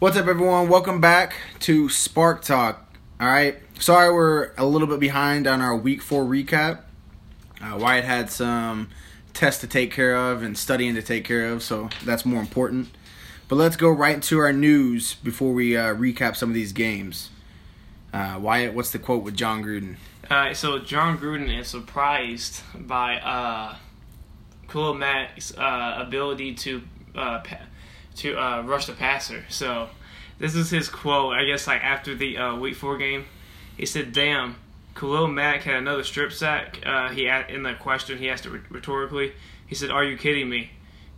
What's 0.00 0.16
up, 0.16 0.28
everyone? 0.28 0.68
Welcome 0.68 1.00
back 1.00 1.34
to 1.58 1.88
Spark 1.88 2.42
Talk. 2.42 2.94
All 3.20 3.26
right. 3.26 3.56
Sorry 3.80 4.12
we're 4.14 4.52
a 4.56 4.64
little 4.64 4.86
bit 4.86 5.00
behind 5.00 5.48
on 5.48 5.60
our 5.60 5.76
week 5.76 6.02
four 6.02 6.24
recap. 6.24 6.82
Uh, 7.60 7.76
Wyatt 7.80 8.04
had 8.04 8.30
some 8.30 8.90
tests 9.34 9.60
to 9.62 9.66
take 9.66 9.90
care 9.90 10.14
of 10.14 10.40
and 10.40 10.56
studying 10.56 10.94
to 10.94 11.02
take 11.02 11.24
care 11.24 11.46
of, 11.46 11.64
so 11.64 11.88
that's 12.04 12.24
more 12.24 12.38
important. 12.40 12.90
But 13.48 13.56
let's 13.56 13.74
go 13.74 13.90
right 13.90 14.14
into 14.14 14.38
our 14.38 14.52
news 14.52 15.14
before 15.14 15.52
we 15.52 15.76
uh, 15.76 15.96
recap 15.96 16.36
some 16.36 16.50
of 16.50 16.54
these 16.54 16.72
games. 16.72 17.30
Uh, 18.12 18.38
Wyatt, 18.40 18.74
what's 18.74 18.92
the 18.92 19.00
quote 19.00 19.24
with 19.24 19.34
Jon 19.34 19.64
Gruden? 19.64 19.96
Alright, 20.30 20.56
so 20.56 20.78
Jon 20.78 21.18
Gruden 21.18 21.58
is 21.58 21.66
surprised 21.66 22.62
by 22.86 23.16
uh, 23.16 23.74
Khalil 24.68 24.94
Mack's 24.94 25.58
uh, 25.58 25.94
ability 25.98 26.54
to 26.54 26.82
uh, 27.16 27.40
pa- 27.40 27.66
to 28.18 28.36
uh, 28.36 28.62
rush 28.62 28.86
the 28.86 28.92
passer. 28.92 29.44
So 29.48 29.88
this 30.38 30.54
is 30.54 30.70
his 30.70 30.88
quote. 30.88 31.34
I 31.34 31.44
guess 31.44 31.66
like 31.66 31.82
after 31.82 32.14
the 32.14 32.36
uh, 32.38 32.56
Week 32.56 32.74
Four 32.74 32.98
game, 32.98 33.26
he 33.76 33.86
said, 33.86 34.12
"Damn, 34.12 34.56
Khalil 34.94 35.28
Mack 35.28 35.62
had 35.62 35.76
another 35.76 36.04
strip 36.04 36.32
sack." 36.32 36.80
Uh, 36.84 37.08
he 37.08 37.26
a- 37.26 37.46
in 37.48 37.62
the 37.62 37.74
question 37.74 38.18
he 38.18 38.28
asked 38.28 38.46
it 38.46 38.52
rhetorically. 38.70 39.32
He 39.66 39.74
said, 39.74 39.90
"Are 39.90 40.04
you 40.04 40.16
kidding 40.16 40.48
me?" 40.48 40.70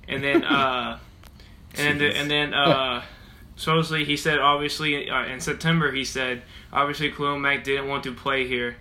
And 0.09 0.23
then 0.23 0.45
uh, 0.45 0.99
and 1.75 2.01
then 2.01 2.13
and 2.13 2.31
then 2.31 2.55
uh, 2.55 3.03
supposedly 3.57 4.05
he 4.05 4.17
said 4.17 4.39
obviously 4.39 5.09
uh, 5.11 5.25
in 5.27 5.41
September 5.41 5.93
he 5.93 6.05
said 6.05 6.43
obviously 6.73 7.11
Khalil 7.11 7.39
Mack 7.39 7.65
didn't 7.65 7.89
want 7.89 8.05
to 8.05 8.13
play 8.13 8.47
here. 8.47 8.77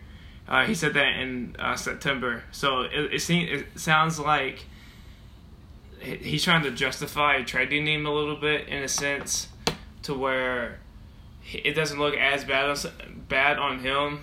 Uh, 0.47 0.65
he 0.65 0.73
said 0.73 0.95
that 0.95 1.19
in 1.19 1.55
uh, 1.59 1.75
September. 1.75 2.43
So 2.51 2.81
it 2.81 3.13
it, 3.13 3.21
seems, 3.21 3.61
it 3.61 3.79
sounds 3.79 4.19
like 4.19 4.65
he's 6.01 6.43
trying 6.43 6.63
to 6.63 6.71
justify 6.71 7.41
trading 7.43 7.87
him 7.87 8.05
a 8.05 8.11
little 8.11 8.35
bit 8.35 8.67
in 8.67 8.83
a 8.83 8.87
sense 8.87 9.47
to 10.03 10.13
where 10.13 10.79
it 11.51 11.73
doesn't 11.73 11.99
look 11.99 12.15
as 12.15 12.43
bad 12.43 12.69
on, 12.69 13.23
bad 13.27 13.57
on 13.57 13.79
him 13.79 14.21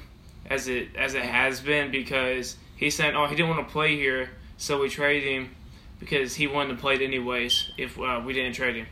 as 0.49 0.69
it 0.69 0.89
as 0.97 1.15
it 1.15 1.23
has 1.23 1.61
been 1.61 1.91
because 1.91 2.57
he's 2.77 2.95
saying 2.95 3.15
oh 3.17 3.27
he 3.27 3.35
didn't 3.35 3.51
want 3.51 3.67
to 3.67 3.73
play 3.73 3.97
here 3.97 4.31
so 4.57 4.81
we 4.81 4.89
traded 4.89 5.25
him 5.25 5.55
because 5.99 6.35
he 6.35 6.47
wanted 6.47 6.75
to 6.75 6.81
play 6.81 6.95
it 6.95 7.03
anyways 7.03 7.71
if 7.79 7.99
uh, 7.99 8.21
we 8.25 8.33
didn't 8.33 8.53
trade 8.55 8.77
him. 8.77 8.87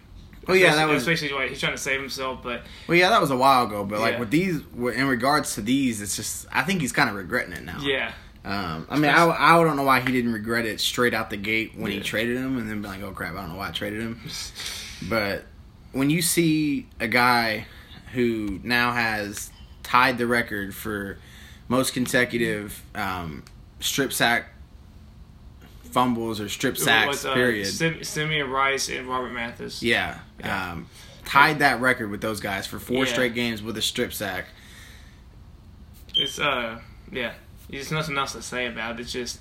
Oh 0.47 0.53
yeah, 0.53 0.75
that 0.75 0.89
was 0.89 1.07
basically 1.07 1.35
why 1.35 1.49
he's 1.49 1.59
trying 1.61 1.73
to 1.73 1.79
save 1.79 2.01
himself. 2.01 2.41
But 2.43 2.63
well, 2.87 2.99
yeah, 2.99 3.09
that 3.09 3.21
was 3.21 3.31
a 3.31 3.37
while 3.37 3.65
ago. 3.67 3.83
But 3.85 4.01
like 4.01 4.15
Yeah. 4.15 4.21
with 4.21 4.31
these, 4.31 4.61
in 4.77 5.07
regards 5.07 5.55
to 5.55 5.63
these, 5.63 6.03
it's 6.03 6.17
just 6.17 6.47
I 6.53 6.63
think 6.63 6.83
he's 6.83 6.93
kind 6.93 7.09
of 7.09 7.17
regretting 7.17 7.53
it 7.55 7.65
now. 7.65 7.79
yeah, 7.81 8.13
Um, 8.45 8.87
I 8.91 8.99
mean, 8.99 9.11
I, 9.11 9.27
I 9.29 9.63
don't 9.63 9.77
know 9.77 9.85
why 9.85 10.01
he 10.01 10.13
didn't 10.13 10.33
regret 10.33 10.67
it 10.67 10.79
straight 10.81 11.15
out 11.15 11.31
the 11.31 11.37
gate 11.39 11.73
when 11.77 11.91
he 11.93 12.01
traded 12.01 12.37
him, 12.37 12.59
and 12.59 12.69
then 12.69 12.83
be 12.83 12.89
like, 12.89 13.03
"Oh 13.03 13.13
crap, 13.13 13.35
I 13.35 13.41
don't 13.41 13.51
know 13.53 13.57
why 13.57 13.69
I 13.69 13.73
traded 13.73 14.01
him." 14.01 14.21
But 15.09 15.45
when 15.93 16.09
you 16.11 16.23
see 16.23 16.87
a 17.01 17.09
guy 17.09 17.67
who 18.13 18.61
now 18.63 18.93
has 18.93 19.51
tied 19.83 20.19
the 20.19 20.27
record 20.27 20.75
for 20.75 21.19
most 21.69 21.93
consecutive 21.95 22.83
um, 22.95 23.45
strip 23.81 24.13
sack 24.13 24.51
fumbles 25.91 26.41
or 26.41 26.49
strip 26.49 26.77
sacks, 26.79 27.25
With, 27.25 27.33
uh, 27.33 27.35
period. 27.35 27.67
Sim- 27.67 28.03
Simeon 28.05 28.51
Rice 28.51 28.89
and 28.89 29.07
Robert 29.09 29.33
Mathis. 29.33 29.83
yeah, 29.83 30.19
Yeah. 30.41 30.73
Um, 30.73 30.87
tied 31.25 31.59
that 31.61 31.81
record 31.81 32.11
with 32.11 32.21
those 32.21 32.41
guys 32.41 32.67
for 32.67 32.79
four 32.79 33.05
Yeah. 33.05 33.13
straight 33.13 33.35
games 33.35 33.63
with 33.63 33.77
a 33.77 33.83
strip 33.83 34.13
sack. 34.13 34.47
It's 36.15 36.39
uh 36.39 36.81
yeah. 37.13 37.33
There's 37.71 37.91
nothing 37.91 38.17
else 38.19 38.33
to 38.33 38.43
say 38.43 38.67
about 38.67 38.99
it. 38.99 39.03
It's 39.03 39.13
just 39.13 39.41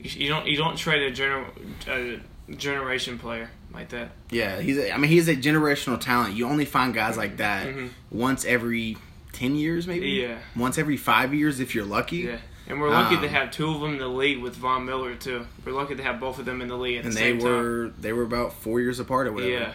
you, 0.00 0.24
you 0.24 0.28
don't 0.28 0.46
you 0.46 0.56
don't 0.56 0.76
trade 0.76 1.02
a 1.02 1.14
gener 1.14 1.46
a 1.88 2.20
generation 2.54 3.18
player 3.18 3.50
like 3.72 3.88
that. 3.90 4.10
Yeah, 4.30 4.60
he's. 4.60 4.76
A, 4.78 4.92
I 4.92 4.98
mean, 4.98 5.10
he's 5.10 5.28
a 5.28 5.36
generational 5.36 5.98
talent. 6.00 6.34
You 6.34 6.46
only 6.48 6.64
find 6.64 6.92
guys 6.92 7.16
like 7.16 7.38
that 7.38 7.66
Mhm. 7.68 7.90
once 8.10 8.44
every 8.44 8.96
ten 9.32 9.54
years, 9.56 9.86
maybe. 9.86 10.08
Yeah. 10.10 10.38
Once 10.54 10.76
every 10.78 10.96
five 10.96 11.32
years, 11.34 11.60
if 11.60 11.74
you're 11.74 11.84
lucky. 11.84 12.18
Yeah. 12.18 12.38
And 12.68 12.80
we're 12.80 12.90
lucky 12.90 13.16
Um, 13.16 13.22
to 13.22 13.28
have 13.28 13.50
two 13.50 13.68
of 13.70 13.80
them 13.80 13.94
in 13.94 13.98
the 13.98 14.08
league 14.08 14.38
with 14.38 14.54
Von 14.56 14.84
Miller 14.86 15.14
too. 15.16 15.46
We're 15.64 15.72
lucky 15.72 15.96
to 15.96 16.02
have 16.02 16.20
both 16.20 16.38
of 16.38 16.44
them 16.44 16.60
in 16.62 16.68
the 16.68 16.76
league 16.76 16.98
at 16.98 17.04
And 17.04 17.12
the 17.12 17.16
they 17.18 17.30
same 17.32 17.38
were 17.40 17.90
they 17.98 18.12
were 18.12 18.22
about 18.22 18.52
four 18.54 18.80
years 18.80 19.00
apart 19.00 19.26
or 19.26 19.32
whatever. 19.32 19.52
Yeah. 19.52 19.72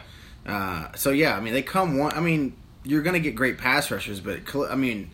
Uh, 0.54 0.96
so 0.96 1.10
yeah, 1.12 1.36
I 1.36 1.42
mean, 1.42 1.54
they 1.54 1.62
come 1.62 1.98
one. 1.98 2.14
I 2.16 2.22
mean, 2.22 2.54
you're 2.84 3.02
gonna 3.02 3.20
get 3.20 3.36
great 3.36 3.58
pass 3.58 3.92
rushers, 3.92 4.20
but 4.22 4.40
I 4.70 4.76
mean, 4.76 5.10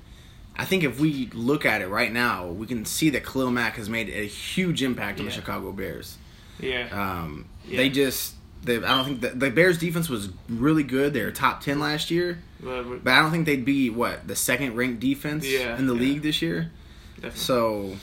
I 0.56 0.66
think 0.66 0.84
if 0.84 1.00
we 1.00 1.30
look 1.34 1.66
at 1.66 1.82
it 1.82 1.88
right 1.88 2.12
now, 2.12 2.48
we 2.48 2.68
can 2.68 2.86
see 2.86 3.10
that 3.12 3.26
Khalil 3.26 3.50
Mack 3.52 3.76
has 3.78 3.90
made 3.90 4.10
a 4.10 4.28
huge 4.28 4.84
impact 4.84 5.20
on 5.20 5.26
the 5.26 5.32
Chicago 5.32 5.72
Bears. 5.72 6.18
Yeah. 6.60 6.88
Um, 6.92 7.46
Yeah. 7.68 7.78
They 7.78 7.90
just. 7.90 8.36
They, 8.64 8.78
I 8.78 8.96
don't 8.96 9.04
think 9.06 9.22
the, 9.22 9.30
the 9.30 9.50
Bears 9.50 9.78
defense 9.78 10.08
was 10.08 10.30
really 10.48 10.84
good. 10.84 11.14
They 11.14 11.22
were 11.24 11.32
top 11.32 11.60
ten 11.62 11.80
last 11.80 12.10
year. 12.12 12.40
But 12.64 13.08
I 13.12 13.20
don't 13.22 13.32
think 13.32 13.46
they'd 13.46 13.66
be 13.66 13.90
what 13.90 14.26
the 14.26 14.38
second 14.38 14.76
ranked 14.78 15.02
defense 15.02 15.46
Yeah, 15.46 15.78
in 15.78 15.86
the 15.86 15.94
league 15.94 16.22
this 16.22 16.42
year. 16.42 16.72
definitely. 17.16 17.40
So, 17.40 17.96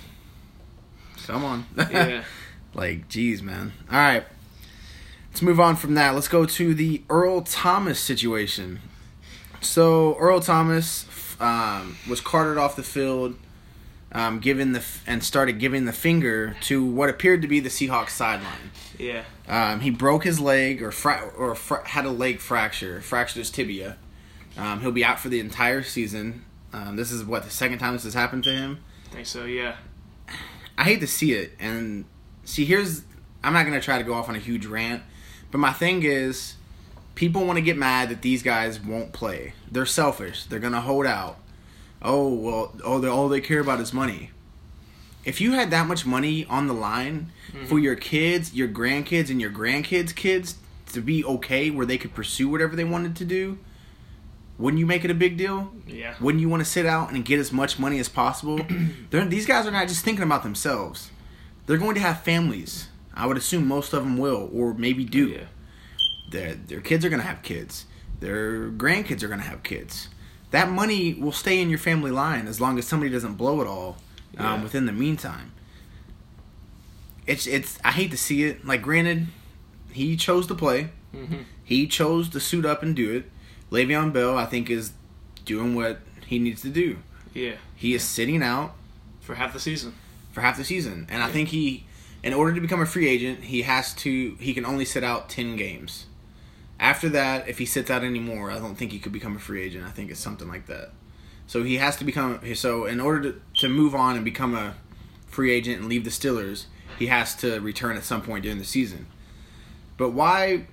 come 1.26 1.44
on, 1.44 1.64
yeah. 1.78 2.24
like, 2.74 3.08
geez, 3.08 3.42
man. 3.42 3.72
All 3.90 3.96
right, 3.98 4.24
let's 5.30 5.40
move 5.40 5.58
on 5.60 5.76
from 5.76 5.94
that. 5.94 6.14
Let's 6.14 6.28
go 6.28 6.44
to 6.44 6.74
the 6.74 7.02
Earl 7.08 7.40
Thomas 7.40 7.98
situation. 7.98 8.80
So 9.62 10.14
Earl 10.18 10.40
Thomas 10.40 11.04
um, 11.40 11.96
was 12.08 12.20
carted 12.20 12.58
off 12.58 12.76
the 12.76 12.82
field, 12.82 13.36
um, 14.12 14.38
given 14.40 14.72
the 14.72 14.80
f- 14.80 15.02
and 15.06 15.22
started 15.24 15.58
giving 15.58 15.84
the 15.84 15.92
finger 15.92 16.56
to 16.62 16.84
what 16.84 17.08
appeared 17.08 17.42
to 17.42 17.48
be 17.48 17.60
the 17.60 17.68
Seahawks 17.68 18.10
sideline. 18.10 18.70
Yeah. 18.98 19.22
Um, 19.48 19.80
he 19.80 19.90
broke 19.90 20.24
his 20.24 20.38
leg 20.40 20.82
or 20.82 20.92
fra- 20.92 21.30
or 21.36 21.54
fra- 21.54 21.88
had 21.88 22.04
a 22.04 22.10
leg 22.10 22.40
fracture, 22.40 23.00
fractured 23.00 23.38
his 23.38 23.50
tibia. 23.50 23.96
Um, 24.58 24.80
he'll 24.80 24.92
be 24.92 25.04
out 25.04 25.18
for 25.20 25.28
the 25.28 25.40
entire 25.40 25.82
season. 25.82 26.44
Um, 26.72 26.96
this 26.96 27.10
is 27.10 27.24
what 27.24 27.44
the 27.44 27.50
second 27.50 27.78
time 27.78 27.94
this 27.94 28.04
has 28.04 28.14
happened 28.14 28.44
to 28.44 28.50
him. 28.52 28.80
I 29.10 29.14
think 29.14 29.26
so. 29.26 29.44
Yeah. 29.44 29.76
I 30.78 30.84
hate 30.84 31.00
to 31.00 31.06
see 31.06 31.32
it, 31.32 31.52
and 31.58 32.04
see 32.44 32.64
here's 32.64 33.02
I'm 33.42 33.52
not 33.52 33.64
gonna 33.64 33.80
try 33.80 33.98
to 33.98 34.04
go 34.04 34.14
off 34.14 34.28
on 34.28 34.34
a 34.36 34.38
huge 34.38 34.66
rant, 34.66 35.02
but 35.50 35.58
my 35.58 35.72
thing 35.72 36.02
is, 36.02 36.54
people 37.14 37.44
want 37.44 37.56
to 37.56 37.62
get 37.62 37.76
mad 37.76 38.08
that 38.08 38.22
these 38.22 38.42
guys 38.42 38.80
won't 38.80 39.12
play. 39.12 39.54
They're 39.70 39.86
selfish. 39.86 40.44
They're 40.44 40.58
gonna 40.58 40.80
hold 40.80 41.06
out. 41.06 41.38
Oh 42.02 42.32
well, 42.34 42.72
oh 42.84 42.98
they 42.98 43.08
all 43.08 43.28
they 43.28 43.40
care 43.40 43.60
about 43.60 43.80
is 43.80 43.92
money. 43.92 44.30
If 45.24 45.40
you 45.40 45.52
had 45.52 45.70
that 45.70 45.86
much 45.86 46.06
money 46.06 46.46
on 46.46 46.66
the 46.66 46.72
line 46.72 47.30
mm-hmm. 47.52 47.66
for 47.66 47.78
your 47.78 47.94
kids, 47.94 48.54
your 48.54 48.68
grandkids, 48.68 49.28
and 49.28 49.40
your 49.40 49.50
grandkids' 49.50 50.14
kids 50.14 50.56
to 50.92 51.00
be 51.00 51.24
okay, 51.24 51.70
where 51.70 51.84
they 51.84 51.98
could 51.98 52.14
pursue 52.14 52.48
whatever 52.48 52.74
they 52.74 52.84
wanted 52.84 53.16
to 53.16 53.24
do, 53.26 53.58
wouldn't 54.60 54.78
you 54.78 54.86
make 54.86 55.04
it 55.04 55.10
a 55.10 55.14
big 55.14 55.36
deal? 55.36 55.72
Yeah. 55.86 56.14
Wouldn't 56.20 56.40
you 56.40 56.48
want 56.48 56.60
to 56.62 56.68
sit 56.68 56.84
out 56.84 57.12
and 57.12 57.24
get 57.24 57.38
as 57.38 57.50
much 57.50 57.78
money 57.78 57.98
as 57.98 58.08
possible? 58.08 58.60
These 59.10 59.46
guys 59.46 59.66
are 59.66 59.70
not 59.70 59.88
just 59.88 60.04
thinking 60.04 60.22
about 60.22 60.42
themselves. 60.42 61.10
They're 61.66 61.78
going 61.78 61.94
to 61.94 62.00
have 62.00 62.22
families. 62.22 62.88
I 63.14 63.26
would 63.26 63.36
assume 63.36 63.66
most 63.66 63.92
of 63.92 64.02
them 64.04 64.18
will, 64.18 64.50
or 64.52 64.74
maybe 64.74 65.04
do. 65.04 65.28
Oh, 65.28 65.38
yeah. 65.38 65.44
Their, 66.30 66.54
their 66.54 66.80
kids 66.80 67.04
are 67.04 67.08
going 67.08 67.20
to 67.20 67.26
have 67.26 67.42
kids. 67.42 67.86
Their 68.20 68.70
grandkids 68.70 69.22
are 69.22 69.28
going 69.28 69.40
to 69.40 69.46
have 69.46 69.62
kids. 69.62 70.08
That 70.50 70.68
money 70.70 71.14
will 71.14 71.32
stay 71.32 71.60
in 71.60 71.70
your 71.70 71.78
family 71.78 72.10
line 72.10 72.46
as 72.46 72.60
long 72.60 72.78
as 72.78 72.86
somebody 72.86 73.10
doesn't 73.10 73.34
blow 73.34 73.60
it 73.60 73.66
all 73.66 73.96
um, 74.38 74.62
within 74.62 74.86
the 74.86 74.92
meantime. 74.92 75.52
It's 77.26 77.46
it's. 77.46 77.78
I 77.84 77.92
hate 77.92 78.10
to 78.10 78.16
see 78.16 78.44
it. 78.44 78.64
Like, 78.64 78.82
granted, 78.82 79.28
he 79.92 80.16
chose 80.16 80.46
to 80.48 80.54
play. 80.54 80.90
hmm 81.12 81.42
He 81.64 81.86
chose 81.86 82.28
to 82.30 82.40
suit 82.40 82.66
up 82.66 82.82
and 82.82 82.96
do 82.96 83.12
it. 83.12 83.30
Le'Veon 83.70 84.12
Bell, 84.12 84.36
I 84.36 84.46
think, 84.46 84.68
is 84.70 84.92
doing 85.44 85.74
what 85.76 86.00
he 86.26 86.38
needs 86.38 86.62
to 86.62 86.68
do. 86.70 86.98
Yeah. 87.32 87.54
He 87.76 87.94
is 87.94 88.02
sitting 88.02 88.42
out 88.42 88.74
For 89.20 89.36
half 89.36 89.52
the 89.52 89.60
season. 89.60 89.94
for 90.32 90.40
half 90.40 90.56
the 90.56 90.64
season, 90.64 91.06
and 91.08 91.22
I 91.22 91.28
think 91.30 91.50
he, 91.50 91.84
in 92.24 92.34
order 92.34 92.52
to 92.54 92.60
become 92.60 92.80
a 92.80 92.86
free 92.86 93.08
agent, 93.08 93.44
he 93.44 93.62
has 93.62 93.94
to. 93.96 94.34
He 94.40 94.52
can 94.54 94.66
only 94.66 94.84
sit 94.84 95.04
out 95.04 95.28
ten 95.28 95.54
games. 95.56 96.06
After 96.80 97.08
that, 97.10 97.46
if 97.46 97.58
he 97.58 97.66
sits 97.66 97.90
out 97.90 98.02
anymore, 98.02 98.50
I 98.50 98.58
don't 98.58 98.74
think 98.74 98.90
he 98.90 98.98
could 98.98 99.12
become 99.12 99.36
a 99.36 99.38
free 99.38 99.62
agent. 99.62 99.84
I 99.86 99.90
think 99.90 100.10
it's 100.10 100.18
something 100.18 100.48
like 100.48 100.66
that. 100.66 100.90
So 101.46 101.62
he 101.62 101.76
has 101.76 101.96
to 101.96 102.04
become. 102.04 102.40
So 102.54 102.86
in 102.86 103.00
order 103.00 103.32
to 103.32 103.40
to 103.58 103.68
move 103.68 103.94
on 103.94 104.16
and 104.16 104.24
become 104.24 104.54
a 104.54 104.74
free 105.26 105.52
agent 105.52 105.80
and 105.80 105.88
leave 105.88 106.04
the 106.04 106.10
Steelers, 106.10 106.64
he 106.98 107.06
has 107.08 107.34
to 107.36 107.60
return 107.60 107.96
at 107.96 108.04
some 108.04 108.22
point 108.22 108.42
during 108.44 108.58
the 108.58 108.64
season. 108.64 109.06
But 109.98 110.10
why? 110.10 110.66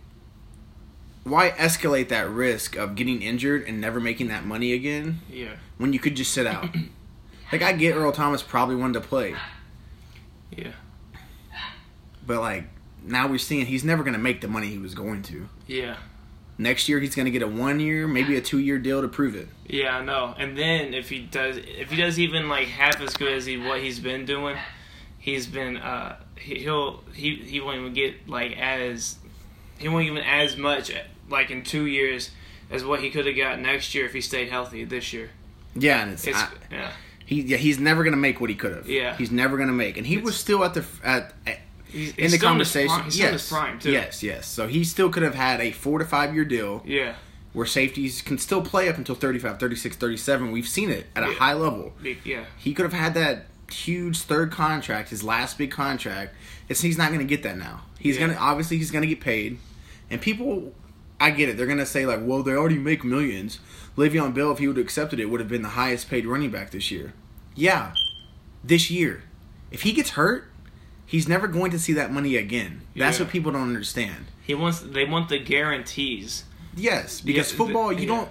Why 1.26 1.50
escalate 1.52 2.08
that 2.08 2.30
risk 2.30 2.78
of 2.78 2.96
getting 2.96 3.22
injured 3.22 3.68
and 3.68 3.82
never 3.82 4.00
making 4.00 4.30
that 4.30 4.46
money 4.46 4.72
again 4.72 5.20
Yeah. 5.30 5.56
when 5.78 5.92
you 5.92 6.00
could 6.00 6.16
just 6.16 6.32
sit 6.32 6.48
out? 6.48 6.70
like 7.52 7.62
I 7.62 7.74
get 7.74 7.96
Earl 7.98 8.14
Thomas 8.14 8.42
probably 8.42 8.78
wanted 8.78 9.02
to 9.02 9.08
play, 9.10 9.36
Yeah. 10.56 10.72
but 12.26 12.40
like 12.40 12.70
now 13.08 13.28
we're 13.28 13.38
seeing 13.38 13.66
he's 13.66 13.84
never 13.84 14.04
going 14.04 14.14
to 14.14 14.20
make 14.20 14.42
the 14.42 14.48
money 14.48 14.68
he 14.68 14.78
was 14.78 14.94
going 14.96 15.24
to. 15.24 15.48
Yeah. 15.66 15.98
Next 16.60 16.90
year 16.90 17.00
he's 17.00 17.14
going 17.16 17.26
to 17.26 17.32
get 17.32 17.42
a 17.44 17.48
one 17.48 17.80
year, 17.80 18.08
maybe 18.08 18.36
a 18.36 18.42
two 18.42 18.58
year 18.60 18.80
deal 18.80 19.02
to 19.02 19.08
prove 19.08 19.36
it. 19.36 19.48
Yeah, 19.68 19.98
I 19.98 20.04
know. 20.04 20.34
And 20.38 20.58
then 20.58 20.94
if 20.94 21.10
he 21.10 21.20
does, 21.20 21.58
if 21.58 21.92
he 21.92 21.98
does 21.98 22.20
even 22.20 22.50
like 22.50 22.68
half 22.68 23.00
as 23.00 23.16
good 23.16 23.34
as 23.34 23.46
he 23.46 23.58
what 23.58 23.80
he's 23.80 24.00
been 24.00 24.26
doing, 24.26 24.58
he's 25.20 25.46
been 25.46 25.78
uh 25.78 26.16
he, 26.40 26.56
he'll 26.60 27.04
he 27.14 27.36
he 27.36 27.60
won't 27.60 27.78
even 27.80 27.94
get 27.94 28.28
like 28.28 28.58
as 28.58 29.18
he 29.78 29.88
won't 29.88 30.06
even 30.06 30.24
as 30.24 30.58
much 30.58 30.92
like 31.30 31.52
in 31.52 31.62
two 31.64 31.86
years 31.86 32.32
as 32.72 32.84
what 32.84 33.02
he 33.02 33.12
could 33.12 33.28
have 33.28 33.38
got 33.38 33.60
next 33.60 33.94
year 33.94 34.06
if 34.06 34.14
he 34.14 34.22
stayed 34.22 34.50
healthy 34.50 34.84
this 34.84 35.14
year. 35.14 35.30
Yeah, 35.76 36.02
and 36.02 36.14
it's, 36.14 36.26
It's 36.26 36.38
I- 36.40 36.50
yeah. 36.72 36.92
he 37.26 37.42
yeah 37.44 37.58
he's 37.58 37.78
never 37.78 38.04
gonna 38.04 38.18
make 38.18 38.42
what 38.42 38.50
he 38.50 38.56
could 38.56 38.76
have. 38.76 38.90
Yeah. 38.90 39.16
he's 39.16 39.30
never 39.32 39.58
gonna 39.58 39.74
make, 39.74 39.96
and 39.98 40.08
he 40.08 40.18
was 40.18 40.36
still 40.36 40.64
at 40.64 40.74
the 40.74 40.84
at. 41.04 41.34
at 41.46 41.60
He's, 41.92 42.10
in 42.10 42.16
he's 42.24 42.32
the 42.32 42.38
his 42.38 42.42
conversation, 42.42 42.90
prime- 42.90 43.04
he's 43.06 43.14
still 43.16 43.28
in 43.28 43.34
yes, 43.34 43.50
prime 43.50 43.80
too. 43.80 43.92
yes, 43.92 44.24
yes. 44.24 44.48
So 44.48 44.68
he 44.68 44.84
still 44.84 45.10
could 45.10 45.24
have 45.24 45.36
had 45.36 45.62
a 45.62 45.72
four 45.72 46.00
to 46.00 46.06
five 46.06 46.34
year 46.36 46.46
deal 46.46 46.84
Yeah. 46.86 47.16
where 47.54 47.66
safeties 47.66 48.22
can 48.22 48.38
still 48.38 48.62
play 48.62 48.90
up 48.90 48.98
until 48.98 49.16
35, 49.16 49.60
36, 49.60 49.96
37. 49.96 50.52
We've 50.52 50.68
seen 50.68 50.90
it 50.90 51.08
at 51.16 51.24
a 51.24 51.34
high 51.34 51.54
level. 51.54 51.94
Yeah. 52.24 52.44
He 52.58 52.74
could 52.74 52.84
have 52.84 52.94
had 52.94 53.14
that 53.16 53.46
huge 53.72 54.20
third 54.20 54.52
contract, 54.52 55.10
his 55.10 55.24
last 55.24 55.58
big 55.58 55.72
contract. 55.72 56.36
It's 56.70 56.82
he's 56.82 56.98
not 56.98 57.08
going 57.10 57.20
to 57.20 57.26
get 57.26 57.44
that 57.44 57.58
now. 57.58 57.84
He's 58.00 58.16
Yeah. 58.16 58.28
going 58.28 58.38
to 58.38 58.42
obviously 58.44 58.78
he's 58.78 58.92
going 58.92 59.02
to 59.04 59.08
get 59.08 59.20
paid, 59.22 59.58
and 60.10 60.22
people, 60.22 60.74
I 61.20 61.32
get 61.32 61.50
it. 61.50 61.58
They're 61.58 61.66
going 61.66 61.78
to 61.80 61.86
say 61.86 62.06
like, 62.06 62.20
well, 62.22 62.44
they 62.44 62.52
already 62.54 62.78
make 62.78 63.04
millions. 63.04 63.60
Le'Veon 63.98 64.34
Bell, 64.36 64.52
if 64.52 64.60
he 64.60 64.68
would 64.68 64.78
have 64.78 64.86
accepted 64.86 65.20
it, 65.20 65.26
would 65.26 65.40
have 65.40 65.50
been 65.50 65.64
the 65.64 65.70
highest 65.70 66.10
paid 66.10 66.26
running 66.28 66.52
back 66.52 66.70
this 66.72 66.92
year. 66.92 67.14
Yeah, 67.56 67.94
this 68.64 68.92
year. 68.92 69.24
If 69.72 69.82
he 69.82 69.92
gets 69.94 70.12
hurt, 70.12 70.50
he's 71.08 71.28
never 71.28 71.48
going 71.48 71.72
to 71.72 71.80
see 71.80 71.94
that 71.94 72.12
money 72.14 72.36
again. 72.36 72.82
That's 72.96 73.18
Yeah. 73.18 73.24
what 73.26 73.32
people 73.32 73.52
don't 73.52 73.64
understand. 73.64 74.26
He 74.44 74.54
wants. 74.54 74.80
They 74.82 75.06
want 75.06 75.30
the 75.30 75.40
guarantees. 75.40 76.44
Yes, 76.76 77.22
because 77.22 77.52
Yeah, 77.52 77.58
football, 77.58 77.88
the- 77.90 77.96
you 77.96 78.02
yeah. 78.02 78.08
don't. 78.08 78.30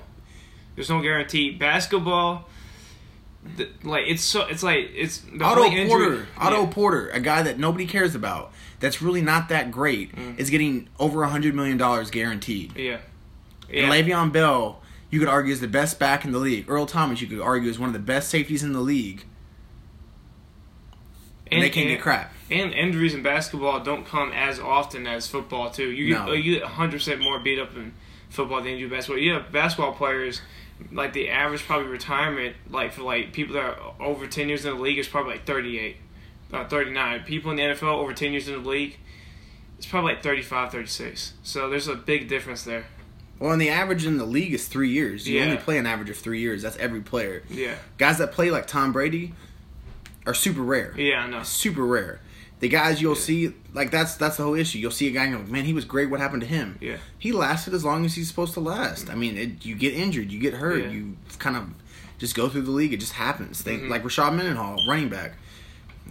There's 0.77 0.89
no 0.91 1.01
guarantee. 1.03 1.51
Basketball, 1.51 2.49
the, 3.57 3.69
like 3.83 4.05
it's 4.07 4.23
so. 4.23 4.43
It's 4.47 4.63
like 4.63 4.91
it's 4.95 5.19
the 5.19 5.43
Otto 5.45 5.65
injury- 5.65 5.89
Porter, 5.89 6.29
Otto 6.39 6.67
Porter, 6.67 7.09
a 7.11 7.21
guy 7.21 7.43
that 7.43 7.59
nobody 7.59 7.87
cares 7.87 8.15
about, 8.15 8.53
that's 8.81 9.01
really 9.03 9.23
not 9.23 9.49
that 9.49 9.71
great, 9.71 10.15
Mm. 10.15 10.39
is 10.39 10.51
getting 10.51 10.89
over 10.99 11.23
a 11.23 11.29
hundred 11.29 11.55
million 11.55 11.77
dollars 11.79 12.11
guaranteed. 12.11 12.73
Yeah. 12.77 12.99
And 13.69 13.77
Yeah. 13.79 13.91
Le'Veon 13.91 14.33
Bell, 14.33 14.83
you 15.11 15.19
could 15.19 15.29
argue 15.29 15.53
is 15.53 15.61
the 15.61 15.67
best 15.69 15.99
back 15.99 16.25
in 16.25 16.33
the 16.33 16.39
league. 16.39 16.67
Earl 16.69 16.87
Thomas, 16.87 17.21
you 17.21 17.27
could 17.27 17.41
argue 17.41 17.69
is 17.71 17.79
one 17.79 17.89
of 17.89 17.93
the 17.95 17.99
best 17.99 18.29
safeties 18.31 18.63
in 18.63 18.73
the 18.73 18.81
league, 18.81 19.25
and, 21.51 21.63
they 21.63 21.71
can't 21.71 21.89
get 21.89 22.01
crap. 22.01 22.33
And 22.51 22.73
injuries 22.73 23.15
in 23.15 23.23
basketball 23.23 23.81
don't 23.81 24.07
come 24.07 24.33
as 24.33 24.59
often 24.59 25.07
as 25.07 25.27
football 25.27 25.71
too. 25.71 25.91
You 25.91 26.09
get 26.15 26.27
No. 26.27 26.33
you 26.33 26.55
get 26.55 26.63
100 26.63 26.93
percent 26.93 27.21
more 27.21 27.39
beat 27.39 27.59
up 27.59 27.75
in 27.77 27.93
football 28.31 28.63
than 28.63 28.73
you 28.73 28.89
do 28.89 28.95
basketball. 28.95 29.19
You 29.23 29.33
have 29.35 29.51
basketball 29.53 29.93
players 29.93 30.41
like 30.93 31.13
the 31.15 31.31
average 31.31 31.63
probably 31.65 31.89
retirement 31.89 32.55
like 32.71 32.93
for 32.93 33.03
like 33.03 33.33
people 33.33 33.55
that 33.55 33.65
are 33.65 33.77
over 34.01 34.27
10 34.27 34.49
years 34.49 34.65
in 34.65 34.75
the 34.77 34.81
league 34.83 34.99
is 34.99 35.09
probably 35.09 35.33
like 35.33 35.47
38, 35.47 35.97
uh, 36.53 36.65
39. 36.69 37.23
People 37.25 37.51
in 37.53 37.57
the 37.57 37.63
NFL 37.63 37.85
over 37.99 38.13
10 38.13 38.33
years 38.33 38.47
in 38.49 38.63
the 38.63 38.69
league, 38.69 38.99
it's 39.79 39.87
probably 39.87 40.13
like 40.15 40.23
35, 40.23 40.73
36. 40.73 41.33
So 41.43 41.71
there's 41.71 41.89
a 41.89 41.95
big 41.95 42.29
difference 42.29 42.63
there. 42.65 42.85
Well, 43.39 43.53
and 43.53 43.61
the 43.61 43.69
average 43.71 44.05
in 44.07 44.17
the 44.19 44.25
league 44.25 44.53
is 44.55 44.67
three 44.69 44.91
years. 44.91 45.29
You 45.29 45.39
Yeah. 45.39 45.45
only 45.47 45.57
play 45.59 45.79
an 45.79 45.87
average 45.87 46.11
of 46.11 46.17
three 46.17 46.41
years. 46.41 46.63
That's 46.63 46.77
every 46.79 47.01
player. 47.01 47.43
Yeah, 47.51 47.75
Guys 47.99 48.19
that 48.19 48.33
play 48.33 48.51
like 48.51 48.67
Tom 48.67 48.93
Brady 48.93 49.33
are 50.27 50.35
super 50.35 50.63
rare. 50.63 50.93
yeah, 50.97 51.27
no, 51.27 51.43
super 51.43 51.85
rare. 51.87 52.21
The 52.61 52.69
guys 52.69 53.03
you'll 53.03 53.15
Yeah. 53.15 53.21
see, 53.21 53.53
like 53.75 53.91
that's 53.91 54.15
that's 54.17 54.37
the 54.39 54.43
whole 54.43 54.55
issue. 54.55 54.79
You'll 54.79 54.91
see 54.91 55.09
a 55.09 55.11
guy 55.11 55.25
and 55.27 55.47
go, 55.47 55.53
man, 55.53 55.65
he 55.67 55.73
was 55.75 55.85
great. 55.85 56.09
What 56.11 56.21
happened 56.21 56.41
to 56.43 56.49
him? 56.49 56.79
Yeah. 56.81 56.97
he 57.19 57.33
lasted 57.33 57.75
as 57.75 57.85
long 57.85 58.05
as 58.07 58.15
he's 58.15 58.29
supposed 58.29 58.55
to 58.55 58.61
last. 58.61 59.11
I 59.11 59.15
mean, 59.15 59.37
it, 59.37 59.65
you 59.67 59.75
get 59.75 59.93
injured, 59.95 60.31
you 60.33 60.39
get 60.41 60.55
hurt, 60.55 60.85
Yeah. 60.85 60.91
you 60.91 61.17
kind 61.39 61.57
of 61.57 61.69
just 62.19 62.35
go 62.35 62.49
through 62.49 62.63
the 62.63 62.71
league. 62.71 62.95
It 62.95 63.01
just 63.01 63.13
happens. 63.13 63.63
They, 63.65 63.77
Mhm. 63.79 63.91
Like 63.91 64.03
Rashard 64.05 64.35
Mendenhall, 64.35 64.79
running 64.89 65.11
back, 65.11 65.35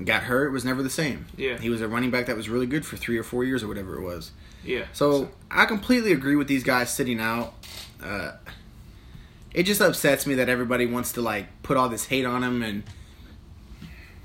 got 0.04 0.24
hurt, 0.24 0.52
was 0.52 0.64
never 0.64 0.84
the 0.84 0.90
same. 0.90 1.26
Yeah. 1.36 1.58
he 1.58 1.70
was 1.70 1.82
a 1.82 1.88
running 1.88 2.12
back 2.12 2.28
that 2.28 2.38
was 2.38 2.48
really 2.48 2.68
good 2.68 2.86
for 2.86 2.96
three 2.96 3.18
or 3.18 3.24
four 3.24 3.44
years 3.44 3.64
or 3.64 3.68
whatever 3.68 3.96
it 3.98 4.02
was. 4.04 4.32
Yeah. 4.64 4.84
So 4.94 5.32
I 5.50 5.66
completely 5.66 6.12
agree 6.12 6.36
with 6.36 6.48
these 6.48 6.64
guys 6.64 6.94
sitting 6.94 7.20
out. 7.20 7.54
Uh, 8.04 8.34
it 9.54 9.64
just 9.64 9.82
upsets 9.82 10.28
me 10.28 10.36
that 10.36 10.50
everybody 10.50 10.86
wants 10.86 11.12
to 11.14 11.22
like 11.22 11.48
put 11.64 11.76
all 11.78 11.90
this 11.90 12.06
hate 12.06 12.26
on 12.26 12.42
them 12.42 12.62
and 12.62 12.84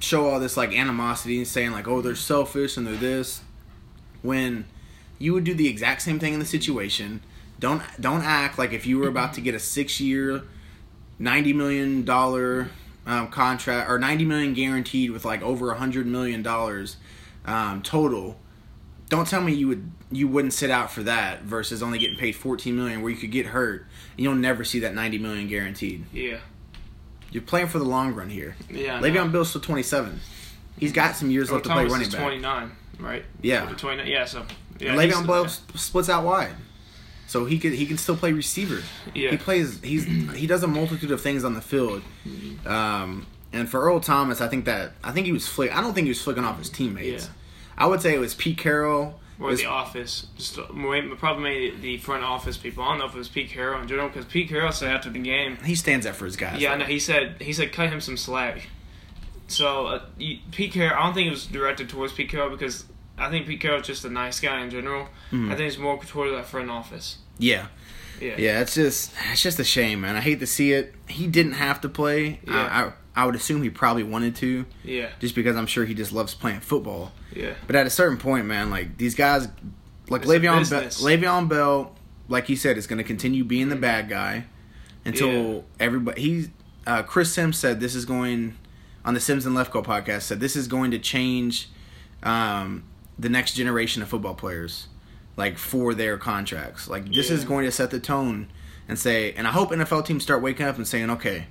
show 0.01 0.29
all 0.29 0.41
this 0.41 0.57
like 0.57 0.75
animosity 0.75 1.39
and 1.39 1.47
saying 1.47 1.71
like, 1.71 1.87
oh, 1.87 2.01
they're 2.01 2.15
selfish 2.15 2.77
and 2.77 2.87
they're 2.87 2.97
this. 2.97 3.43
When 4.23 4.67
you 5.19 5.33
would 5.35 5.45
do 5.45 5.55
the 5.55 5.69
exact 5.69 6.03
same 6.03 6.19
thing 6.19 6.35
in 6.35 6.41
the 6.41 6.47
situation. 6.47 7.23
Don't 7.59 7.83
don't 8.01 8.23
act 8.23 8.59
like 8.59 8.73
if 8.73 8.87
you 8.87 8.99
were 8.99 9.09
about 9.09 9.35
to 9.35 9.41
get 9.41 9.55
a 9.55 9.59
six 9.59 10.01
year, 10.01 10.43
ninety 11.19 11.53
million 11.53 12.05
dollar 12.05 12.71
um, 13.07 13.29
contract 13.29 13.89
or 13.91 13.99
ninety 13.99 14.25
million 14.25 14.55
guaranteed 14.55 15.11
with 15.11 15.25
like 15.25 15.43
over 15.43 15.71
a 15.71 15.77
hundred 15.77 16.07
million 16.07 16.43
dollars 16.43 16.97
um, 17.45 17.83
total 17.83 18.39
don't 19.11 19.27
tell 19.27 19.43
me 19.43 19.53
you 19.53 19.69
would 19.69 19.91
you 20.11 20.27
wouldn't 20.27 20.55
sit 20.55 20.71
out 20.71 20.91
for 20.91 21.03
that 21.03 21.43
versus 21.43 21.83
only 21.83 21.99
getting 21.99 22.17
paid 22.17 22.33
14 22.33 22.75
million 22.75 23.03
where 23.03 23.11
you 23.11 23.19
could 23.19 23.31
get 23.31 23.47
hurt 23.47 23.87
and 24.17 24.21
you'll 24.21 24.35
never 24.35 24.65
see 24.65 24.81
that 24.81 24.95
90 24.95 25.19
million 25.19 25.47
guaranteed. 25.49 26.07
yeah. 26.13 26.39
You're 27.31 27.43
playing 27.43 27.69
for 27.69 27.79
the 27.79 27.85
long 27.85 28.15
run 28.15 28.29
here. 28.31 28.57
Yeah. 28.71 29.01
Le'Veon 29.01 29.31
Bell's 29.33 29.51
still 29.51 29.61
27. 29.61 30.21
He's 30.79 30.93
got 30.93 31.15
some 31.17 31.31
years 31.31 31.49
Earl 31.49 31.57
left 31.57 31.65
to 31.67 31.71
play 31.73 31.79
Thomas 31.83 31.93
running 31.93 32.09
is 32.09 32.15
back. 32.15 32.23
29, 32.23 32.73
right? 32.99 33.25
Yeah. 33.43 33.67
29. 33.77 34.07
Yeah. 34.07 34.25
So. 34.25 34.45
Yeah. 34.79 34.91
and 34.93 34.99
Le'Veon 34.99 35.27
Bell 35.27 35.45
s- 35.45 35.63
splits 35.75 36.09
out 36.09 36.25
wide. 36.25 36.55
So 37.27 37.45
he 37.45 37.59
could 37.61 37.73
he 37.73 37.87
can 37.87 37.97
still 37.99 38.17
play 38.17 38.33
receiver. 38.33 38.83
Yeah. 39.15 39.31
He 39.31 39.37
plays 39.37 39.81
he's 39.83 40.05
he 40.35 40.47
does 40.49 40.65
a 40.65 40.67
multitude 40.67 41.13
of 41.13 41.21
things 41.21 41.45
on 41.45 41.55
the 41.55 41.61
field. 41.61 42.03
Um, 42.67 43.27
and 43.53 43.69
for 43.69 43.81
Earl 43.81 44.01
Thomas, 44.01 44.41
I 44.41 44.49
think 44.49 44.65
that 44.65 44.93
I 45.05 45.13
think 45.13 45.27
he 45.27 45.33
was 45.33 45.47
flick 45.47 45.77
I 45.77 45.81
don't 45.81 45.95
think 45.95 46.07
he 46.07 46.11
was 46.11 46.21
flicking 46.23 46.45
off 46.45 46.59
his 46.59 46.69
teammates. 46.71 47.25
Yeah. 47.27 47.31
I 47.79 47.87
would 47.87 48.01
say 48.03 48.15
it 48.15 48.19
was 48.19 48.35
Pete 48.35 48.59
Carroll. 48.59 49.20
Or 49.41 49.55
the 49.55 49.65
office, 49.67 50.27
just 50.37 50.57
probably 51.19 51.71
the 51.71 51.97
front 51.99 52.23
office 52.25 52.57
people. 52.59 52.85
I 52.85 52.89
don't 52.91 52.99
know 52.99 53.07
if 53.07 53.15
it 53.15 53.19
was 53.19 53.29
Pete 53.29 53.49
Carroll 53.51 53.81
in 53.81 53.89
general 53.89 54.09
because 54.09 54.27
Pete 54.27 54.49
Carroll 54.51 54.71
said 54.73 54.91
after 54.95 55.09
the 55.11 55.19
game, 55.19 55.57
he 55.65 55.75
stands 55.75 56.05
up 56.05 56.15
for 56.15 56.27
his 56.27 56.37
guys. 56.37 56.61
yeah, 56.61 56.73
though. 56.73 56.79
no, 56.79 56.85
he 56.85 56.99
said 56.99 57.37
he 57.41 57.53
said 57.53 57.73
cut 57.73 57.89
him 57.91 58.01
some 58.01 58.17
slack. 58.17 58.69
So 59.49 59.87
uh, 59.87 60.03
you, 60.19 60.39
Pete 60.53 60.73
Carroll, 60.73 60.97
I 60.99 61.05
don't 61.07 61.15
think 61.15 61.27
it 61.29 61.31
was 61.31 61.47
directed 61.47 61.89
towards 61.89 62.13
Pete 62.13 62.29
Carroll 62.29 62.51
because 62.51 62.85
I 63.19 63.31
think 63.31 63.47
Pete 63.47 63.61
Carroll's 63.61 63.87
just 63.87 64.05
a 64.05 64.11
nice 64.11 64.39
guy 64.41 64.61
in 64.63 64.71
general. 64.71 65.09
Mhm. 65.33 65.51
I 65.51 65.57
think 65.57 65.69
it's 65.69 65.79
more 65.79 65.99
towards 66.05 66.33
that 66.33 66.47
front 66.47 66.71
office. 66.71 67.17
Yeah. 67.39 67.67
Yeah, 68.21 68.35
Yeah, 68.37 68.61
it's 68.61 68.75
just 68.75 69.13
it's 69.33 69.43
just 69.43 69.59
a 69.59 69.65
shame, 69.65 70.03
man. 70.03 70.15
I 70.15 70.21
hate 70.21 70.41
to 70.41 70.47
see 70.47 70.73
it. 70.73 70.95
He 71.09 71.27
didn't 71.27 71.53
have 71.55 71.81
to 71.81 71.89
play. 71.89 72.41
Yeah. 72.47 72.55
I, 72.55 72.83
I 72.83 72.93
I 73.21 73.27
would 73.27 73.35
assume 73.35 73.63
he 73.63 73.71
probably 73.71 74.03
wanted 74.03 74.35
to, 74.37 74.65
yeah, 74.85 75.11
just 75.21 75.35
because 75.35 75.57
I'm 75.57 75.67
sure 75.67 75.85
he 75.85 75.95
just 75.95 76.13
loves 76.13 76.35
playing 76.35 76.61
football. 76.61 77.13
yeah, 77.35 77.55
But 77.67 77.77
at 77.77 77.87
a 77.87 77.91
certain 77.91 78.17
point, 78.19 78.47
man, 78.47 78.71
like 78.71 78.97
these 78.97 79.15
guys, 79.15 79.49
like 80.09 80.23
It's 80.23 80.31
Le'Veon 80.31 80.69
Bell. 80.71 80.83
Le'Veon 80.83 81.49
Bell, 81.49 81.95
like 82.29 82.47
he 82.47 82.57
said, 82.57 82.79
is 82.79 82.87
going 82.87 82.97
to 82.99 83.05
continue 83.05 83.45
being 83.45 83.69
the 83.69 83.77
bad 83.77 84.09
guy 84.09 84.45
until 85.05 85.29
Yeah. 85.29 85.61
everybody. 85.79 86.21
He's 86.21 86.49
uh, 86.87 87.03
Chris 87.03 87.33
Simms 87.33 87.59
said 87.59 87.79
this 87.81 87.95
is 87.95 88.05
going 88.07 88.57
on 89.05 89.15
the 89.15 89.21
Simms 89.21 89.45
and 89.47 89.55
Lefkoe 89.57 89.85
podcast 89.85 90.23
said 90.23 90.41
this 90.41 90.57
is 90.57 90.67
going 90.67 90.91
to 90.93 90.99
change 90.99 91.69
um, 92.23 92.85
the 93.19 93.29
next 93.29 93.55
generation 93.55 94.03
of 94.03 94.09
football 94.09 94.35
players, 94.35 94.89
like 95.37 95.59
for 95.59 95.95
their 95.95 96.17
contracts. 96.19 96.89
Like 96.89 97.13
this 97.13 97.31
is 97.31 97.45
going 97.45 97.65
to 97.67 97.71
set 97.73 97.91
the 97.91 98.01
tone 98.01 98.49
and 98.89 98.99
say, 98.99 99.33
and 99.35 99.47
I 99.47 99.53
hope 99.53 99.71
NFL 99.71 100.05
teams 100.07 100.23
start 100.23 100.43
waking 100.43 100.67
up 100.67 100.77
and 100.77 100.87
saying, 100.89 101.11
okay, 101.11 101.47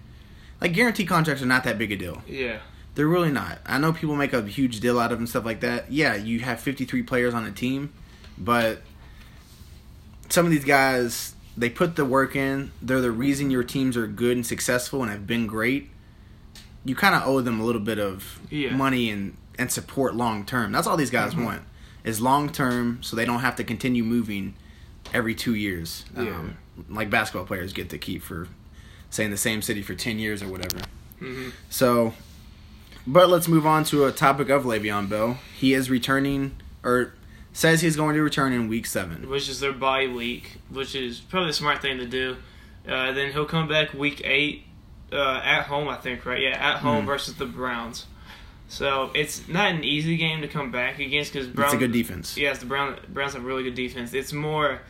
like 0.62 0.74
guarantee 0.74 1.06
contracts 1.06 1.42
are 1.42 1.46
not 1.48 1.64
that 1.64 1.78
big 1.78 1.92
a 1.92 1.96
deal. 1.96 2.22
yeah, 2.28 2.60
They're 2.96 3.08
really 3.08 3.32
not. 3.32 3.60
I 3.66 3.78
know 3.78 3.94
people 3.94 4.16
make 4.16 4.34
a 4.34 4.42
huge 4.44 4.80
deal 4.80 5.00
out 5.00 5.06
of 5.12 5.18
them 5.18 5.20
and 5.24 5.30
stuff 5.30 5.46
like 5.46 5.62
that. 5.62 5.92
Yeah, 5.92 6.16
you 6.16 6.40
have 6.42 6.60
53 6.60 7.04
players 7.04 7.34
on 7.34 7.46
a 7.46 7.52
team, 7.52 7.94
but 8.38 8.82
some 10.30 10.46
of 10.46 10.52
these 10.52 10.66
guys, 10.66 11.34
they 11.58 11.70
put 11.70 11.96
the 11.96 12.06
work 12.06 12.36
in. 12.36 12.72
They're 12.82 13.02
the 13.02 13.12
reason 13.12 13.50
your 13.52 13.64
teams 13.64 13.98
are 13.98 14.08
good 14.08 14.36
and 14.38 14.46
successful 14.46 15.02
and 15.02 15.12
have 15.12 15.26
been 15.26 15.48
great. 15.48 15.90
You 16.86 16.96
kind 16.96 17.16
of 17.16 17.24
owe 17.28 17.42
them 17.42 17.60
a 17.60 17.64
little 17.66 17.82
bit 17.82 18.00
of 18.00 18.40
Yeah. 18.50 18.76
money 18.76 19.10
and, 19.10 19.36
and 19.58 19.72
support 19.72 20.16
long 20.16 20.46
term. 20.46 20.72
That's 20.72 20.88
all 20.88 20.98
these 20.98 21.10
guys 21.10 21.34
Mhm. 21.34 21.46
want 21.46 21.62
is 22.04 22.22
long 22.22 22.50
term 22.50 23.00
so 23.02 23.16
they 23.16 23.26
don't 23.26 23.42
have 23.42 23.56
to 23.58 23.64
continue 23.64 24.04
moving 24.04 24.54
every 25.14 25.36
two 25.36 25.56
years. 25.56 26.06
Yeah. 26.16 26.30
Um, 26.36 26.58
like 26.90 27.10
basketball 27.10 27.46
players 27.46 27.74
get 27.74 27.90
to 27.90 27.98
keep 27.98 28.24
for, 28.24 28.48
say, 29.10 29.26
in 29.26 29.32
the 29.32 29.38
same 29.38 29.62
city 29.62 29.82
for 29.82 29.94
10 29.96 30.20
years 30.20 30.42
or 30.44 30.48
whatever. 30.48 30.84
hmm 31.20 31.50
So, 31.70 32.14
but 33.08 33.30
let's 33.30 33.48
move 33.48 33.66
on 33.66 33.84
to 33.86 34.06
a 34.06 34.12
topic 34.12 34.50
of 34.50 34.64
Le'Veon 34.64 35.10
Bell. 35.10 35.38
He 35.58 35.74
is 35.74 35.90
returning, 35.90 36.56
or 36.84 37.14
says 37.54 37.82
he's 37.82 37.96
going 37.96 38.16
to 38.16 38.22
return 38.22 38.54
in 38.54 38.68
week 38.68 38.86
seven. 38.86 39.30
which 39.30 39.50
is 39.50 39.60
their 39.60 39.74
bye 39.74 40.08
week, 40.08 40.58
which 40.70 40.96
is 40.96 41.20
probably 41.20 41.50
the 41.50 41.54
smart 41.54 41.82
thing 41.82 41.98
to 41.98 42.06
do. 42.06 42.38
Uh, 42.88 43.12
then 43.12 43.32
he'll 43.34 43.46
come 43.46 43.68
back 43.68 43.94
week 43.94 44.22
eight 44.24 44.66
uh, 45.12 45.42
at 45.44 45.64
home, 45.64 45.88
I 45.88 45.96
think, 45.96 46.26
right? 46.26 46.40
Yeah, 46.42 46.50
at 46.74 46.78
home 46.80 47.04
Mhm. 47.04 47.08
versus 47.08 47.36
the 47.36 47.46
Browns. 47.48 48.06
So 48.68 49.10
it's 49.16 49.48
not 49.48 49.72
an 49.72 49.84
easy 49.84 50.16
game 50.18 50.42
to 50.42 50.48
come 50.48 50.70
back 50.72 51.00
against 51.00 51.34
because 51.34 51.48
Browns. 51.48 51.74
It's 51.74 51.82
a 51.82 51.86
good 51.88 51.92
defense. 51.92 52.38
Yes, 52.38 52.60
the 52.60 52.68
Brown, 52.68 52.96
Browns 53.10 53.34
have 53.34 53.44
really 53.44 53.64
good 53.64 53.74
defense. 53.74 54.14
It's 54.14 54.32
more 54.32 54.82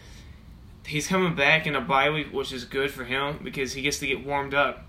he's 0.90 1.08
coming 1.08 1.36
back 1.36 1.66
in 1.68 1.76
a 1.76 1.82
bye 1.82 2.10
week, 2.10 2.34
which 2.34 2.52
is 2.52 2.66
good 2.66 2.92
for 2.92 3.04
him 3.06 3.40
because 3.44 3.74
he 3.74 3.82
gets 3.82 4.00
to 4.00 4.08
get 4.08 4.26
warmed 4.26 4.54
up. 4.54 4.86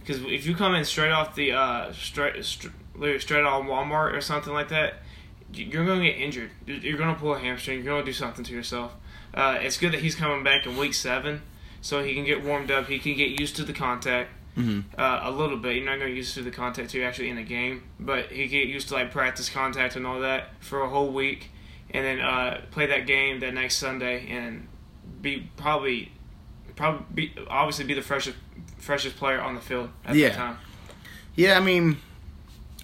Because 0.00 0.22
if 0.24 0.44
you 0.46 0.54
come 0.54 0.74
in 0.74 0.84
straight 0.84 1.12
off 1.12 1.34
the 1.34 1.52
uh, 1.52 1.92
straight 1.92 2.44
straight, 2.44 3.20
straight 3.22 3.44
on 3.44 3.66
Walmart 3.66 4.12
or 4.14 4.20
something 4.20 4.52
like 4.52 4.68
that, 4.68 4.94
you- 5.52 5.66
you're 5.66 5.86
going 5.86 6.00
to 6.00 6.06
get 6.10 6.16
injured. 6.20 6.50
You're- 6.66 6.98
going 6.98 7.14
to 7.14 7.20
pull 7.20 7.34
a 7.34 7.38
hamstring. 7.38 7.78
You're 7.78 7.86
going 7.94 8.04
to 8.04 8.10
do 8.10 8.12
something 8.12 8.44
to 8.44 8.52
yourself. 8.52 8.92
Uh, 9.32 9.58
it's 9.60 9.78
good 9.78 9.92
that 9.92 10.00
he's 10.00 10.14
coming 10.14 10.44
back 10.44 10.66
in 10.66 10.76
week 10.76 10.94
seven, 10.94 11.42
so 11.80 12.02
he 12.04 12.14
can 12.14 12.24
get 12.24 12.44
warmed 12.44 12.70
up. 12.70 12.86
He 12.88 12.98
can 12.98 13.14
get 13.16 13.30
used 13.40 13.56
to 13.56 13.64
the 13.64 13.72
contact 13.72 14.30
hmm 14.54 14.80
uh, 14.96 15.20
a 15.24 15.30
little 15.32 15.56
bit. 15.56 15.74
You're 15.76 15.84
not 15.86 15.96
going 15.98 16.08
to 16.10 16.14
get 16.14 16.16
used 16.18 16.34
to 16.34 16.42
the 16.42 16.50
contact 16.52 16.90
till 16.90 17.00
you're 17.00 17.08
actually 17.08 17.30
in 17.30 17.38
a 17.38 17.42
game, 17.42 17.82
but 17.98 18.30
he 18.30 18.46
get 18.46 18.68
used 18.68 18.88
to 18.88 18.94
like 18.94 19.10
practice 19.10 19.48
contact 19.48 19.96
and 19.96 20.06
all 20.06 20.20
that 20.20 20.50
for 20.60 20.82
a 20.82 20.88
whole 20.88 21.10
week, 21.12 21.50
and 21.90 22.04
then 22.04 22.20
uh, 22.20 22.60
play 22.70 22.86
that 22.86 23.06
game 23.06 23.40
that 23.40 23.52
next 23.54 23.76
Sunday 23.78 24.28
and 24.30 24.68
be 25.22 25.48
probably 25.56 26.12
probably 26.76 27.04
be, 27.14 27.32
obviously 27.48 27.84
be 27.84 27.94
the 27.94 28.02
freshest 28.02 28.36
freshest 28.78 29.16
player 29.16 29.40
on 29.40 29.54
the 29.54 29.60
field 29.60 29.90
at 30.04 30.14
Yeah. 30.16 30.30
the 30.30 30.34
time. 30.34 30.56
Yeah, 31.36 31.56
I 31.56 31.60
mean, 31.60 31.96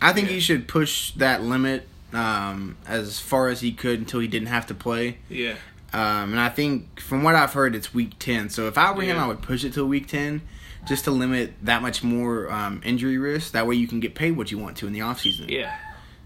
I 0.01 0.13
think 0.13 0.29
Yeah. 0.29 0.35
he 0.35 0.41
should 0.41 0.67
push 0.69 1.11
that 1.13 1.43
limit 1.43 1.87
um, 2.13 2.77
as 2.87 3.21
far 3.21 3.49
as 3.49 3.61
he 3.61 3.71
could 3.73 3.99
until 4.01 4.19
he 4.21 4.27
didn't 4.27 4.49
have 4.49 4.67
to 4.67 4.75
play. 4.75 5.19
Yeah, 5.29 5.55
Um, 5.93 6.33
and 6.33 6.41
I 6.41 6.49
think 6.49 6.99
from 7.01 7.23
what 7.23 7.35
I've 7.37 7.53
heard, 7.53 7.75
it's 7.77 7.93
week 7.95 8.19
ten. 8.19 8.49
So 8.49 8.67
if 8.67 8.77
I 8.79 8.91
were 8.93 9.03
him, 9.03 9.19
I 9.19 9.27
would 9.29 9.43
push 9.43 9.63
it 9.65 9.75
till 9.75 9.87
week 9.87 10.09
ten, 10.09 10.41
just 10.89 11.05
to 11.05 11.11
limit 11.13 11.55
that 11.63 11.83
much 11.83 12.03
more 12.03 12.51
um, 12.51 12.81
injury 12.85 13.19
risk. 13.19 13.53
That 13.53 13.67
way, 13.69 13.77
you 13.77 13.87
can 13.87 14.01
get 14.01 14.15
paid 14.17 14.37
what 14.37 14.51
you 14.51 14.59
want 14.59 14.77
to 14.79 14.87
in 14.89 14.93
the 14.93 15.03
off 15.03 15.21
season. 15.21 15.49
yeah, 15.49 15.77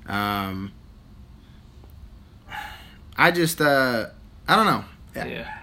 Um, 0.07 0.73
I 3.17 3.31
just, 3.31 3.61
uh, 3.61 4.07
I 4.49 4.57
don't 4.57 4.67
know. 4.67 4.85
yeah, 5.15 5.54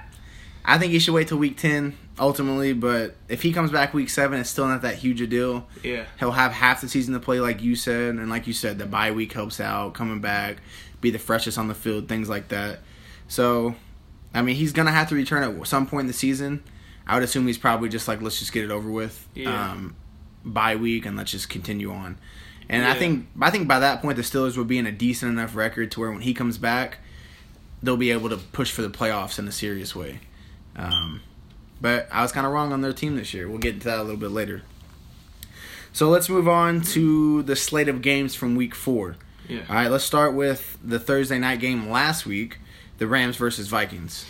I 0.66 0.78
think 0.78 0.92
he 0.92 1.00
should 1.00 1.14
wait 1.14 1.28
till 1.28 1.38
week 1.38 1.58
ten 1.58 1.98
ultimately. 2.20 2.74
But 2.74 3.16
if 3.28 3.42
he 3.42 3.52
comes 3.54 3.72
back 3.72 3.94
week 3.94 4.10
seven, 4.10 4.40
it's 4.40 4.50
still 4.50 4.68
not 4.68 4.82
that 4.84 4.96
huge 4.96 5.22
a 5.22 5.28
deal. 5.28 5.68
yeah, 5.84 6.06
He'll 6.20 6.32
have 6.32 6.52
half 6.52 6.82
the 6.82 6.88
season 6.90 7.14
to 7.14 7.20
play, 7.20 7.40
like 7.40 7.62
you 7.62 7.76
said, 7.76 8.16
and 8.16 8.30
like 8.30 8.48
you 8.48 8.54
said, 8.54 8.78
the 8.78 8.86
bye 8.86 9.12
week 9.12 9.34
helps 9.34 9.60
out 9.60 9.94
coming 9.94 10.22
back, 10.22 10.58
be 11.02 11.10
the 11.10 11.20
freshest 11.20 11.58
on 11.58 11.68
the 11.68 11.74
field, 11.76 12.08
things 12.08 12.30
like 12.30 12.50
that. 12.50 12.80
So, 13.28 13.76
I 14.34 14.42
mean, 14.42 14.56
he's 14.56 14.72
gonna 14.74 14.92
have 14.92 15.10
to 15.10 15.16
return 15.16 15.44
at 15.44 15.68
some 15.68 15.88
point 15.88 16.02
in 16.02 16.08
the 16.08 16.14
season. 16.14 16.64
I 17.08 17.16
would 17.16 17.24
assume 17.24 17.48
he's 17.48 17.58
probably 17.58 17.90
just 17.90 18.08
like, 18.08 18.22
let's 18.22 18.40
just 18.40 18.54
get 18.54 18.64
it 18.64 18.72
over 18.72 18.90
with, 18.90 19.28
Yeah. 19.34 19.72
um, 19.72 19.96
bye 20.46 20.76
week, 20.76 21.06
and 21.06 21.18
let's 21.18 21.32
just 21.32 21.50
continue 21.50 21.92
on. 21.92 22.18
And 22.70 22.86
I 22.86 22.94
think 22.94 23.28
I 23.42 23.50
think 23.50 23.68
by 23.68 23.80
that 23.80 24.02
point 24.02 24.16
the 24.16 24.22
Steelers 24.22 24.56
will 24.56 24.64
be 24.64 24.78
in 24.78 24.86
a 24.86 24.92
decent 24.94 25.32
enough 25.32 25.56
record 25.56 25.92
to 25.92 26.00
where 26.00 26.12
when 26.12 26.22
he 26.22 26.34
comes 26.34 26.58
back, 26.58 27.00
they'll 27.84 27.98
be 27.98 28.12
able 28.12 28.30
to 28.30 28.38
push 28.38 28.72
for 28.72 28.82
the 28.82 28.90
playoffs 28.90 29.38
in 29.40 29.48
a 29.48 29.52
serious 29.52 29.94
way. 29.96 30.20
Um, 30.76 31.22
but 31.80 32.08
I 32.12 32.22
was 32.22 32.32
kind 32.32 32.46
of 32.46 32.54
wrong 32.54 32.72
on 32.72 32.82
their 32.82 32.94
team 32.94 33.16
this 33.16 33.34
year. 33.34 33.48
We'll 33.50 33.58
get 33.58 33.76
into 33.76 33.86
that 33.86 34.00
a 34.00 34.04
little 34.04 34.18
bit 34.18 34.32
later. 34.32 34.64
So 35.94 36.10
let's 36.10 36.30
move 36.30 36.48
on 36.48 36.82
to 36.82 37.44
the 37.44 37.56
slate 37.56 37.90
of 37.90 38.02
games 38.02 38.34
from 38.36 38.56
week 38.56 38.74
four. 38.76 39.18
yeah. 39.48 39.62
All 39.68 39.76
right, 39.76 39.92
let's 39.92 40.06
start 40.06 40.34
with 40.34 40.78
the 40.84 41.00
Thursday 41.00 41.38
night 41.38 41.60
game 41.60 41.90
last 41.90 42.26
week, 42.26 42.60
the 42.98 43.08
Rams 43.08 43.36
versus 43.36 43.68
Vikings. 43.68 44.26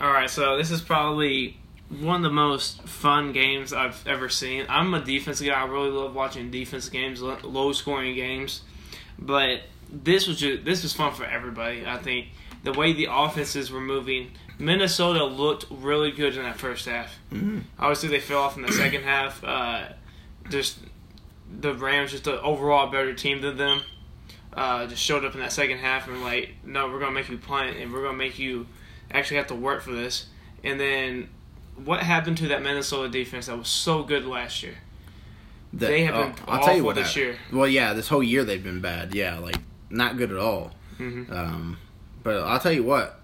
All 0.00 0.12
right, 0.12 0.30
so 0.30 0.56
this 0.56 0.70
is 0.70 0.80
probably 0.80 1.58
one 1.98 2.16
of 2.16 2.22
the 2.22 2.30
most 2.30 2.82
fun 2.82 3.32
games 3.32 3.72
I've 3.72 4.06
ever 4.06 4.28
seen. 4.28 4.66
I'm 4.68 4.94
a 4.94 5.04
defense 5.04 5.40
guy. 5.40 5.52
I 5.52 5.64
really 5.64 5.90
love 5.90 6.14
watching 6.14 6.50
defense 6.52 6.88
games, 6.88 7.20
low 7.20 7.72
scoring 7.72 8.14
games. 8.14 8.62
But 9.18 9.62
this 9.92 10.28
was 10.28 10.38
just 10.38 10.64
this 10.64 10.84
was 10.84 10.92
fun 10.92 11.12
for 11.12 11.24
everybody. 11.24 11.84
I 11.84 11.98
think 11.98 12.28
the 12.62 12.72
way 12.72 12.92
the 12.92 13.08
offenses 13.10 13.72
were 13.72 13.80
moving, 13.80 14.30
Minnesota 14.60 15.24
looked 15.24 15.66
really 15.70 16.10
good 16.12 16.36
in 16.36 16.42
that 16.42 16.58
first 16.58 16.86
half. 16.86 17.18
Mhm. 17.32 17.62
Obviously, 17.78 18.08
they 18.10 18.20
fell 18.20 18.40
off 18.40 18.56
in 18.56 18.62
the 18.62 18.72
second 18.72 19.02
half. 19.04 19.42
Uh, 19.42 19.84
just 20.50 20.78
the 21.60 21.74
Rams, 21.74 22.10
just 22.12 22.26
an 22.26 22.38
overall 22.42 22.88
better 22.90 23.12
team 23.14 23.40
than 23.40 23.56
them. 23.56 23.80
Uh, 24.52 24.86
just 24.86 25.02
showed 25.02 25.24
up 25.24 25.34
in 25.34 25.40
that 25.40 25.52
second 25.52 25.78
half 25.78 26.08
and 26.08 26.22
like, 26.22 26.54
no, 26.64 26.88
we're 26.88 26.98
gonna 26.98 27.12
make 27.12 27.28
you 27.28 27.38
punt 27.38 27.76
and 27.76 27.92
we're 27.92 28.02
gonna 28.02 28.16
make 28.16 28.38
you 28.38 28.66
actually 29.10 29.36
have 29.38 29.46
to 29.46 29.54
work 29.54 29.80
for 29.82 29.92
this. 29.92 30.26
And 30.64 30.78
then, 30.78 31.28
what 31.76 32.00
happened 32.02 32.36
to 32.38 32.48
that 32.48 32.62
Minnesota 32.62 33.08
defense 33.08 33.46
that 33.46 33.56
was 33.56 33.68
so 33.68 34.02
good 34.02 34.26
last 34.26 34.62
year? 34.62 34.74
The- 35.72 35.86
They 35.86 36.04
have 36.04 36.14
been 36.14 36.44
I'll 36.48 36.58
tell 36.64 36.74
you 36.74 36.80
awful 36.80 36.86
what 36.86 36.94
this 36.96 37.06
happened. 37.14 37.24
year. 37.24 37.38
Well, 37.52 37.68
yeah, 37.68 37.92
this 37.92 38.08
whole 38.08 38.22
year 38.24 38.42
they've 38.44 38.62
been 38.62 38.80
bad. 38.80 39.14
Yeah, 39.14 39.38
like 39.38 39.56
not 39.88 40.16
good 40.16 40.30
at 40.32 40.36
all. 40.38 40.72
hmm 40.98 41.24
Um, 41.32 41.78
but 42.24 42.42
I'll 42.42 42.58
tell 42.60 42.72
you 42.72 42.82
what, 42.82 43.19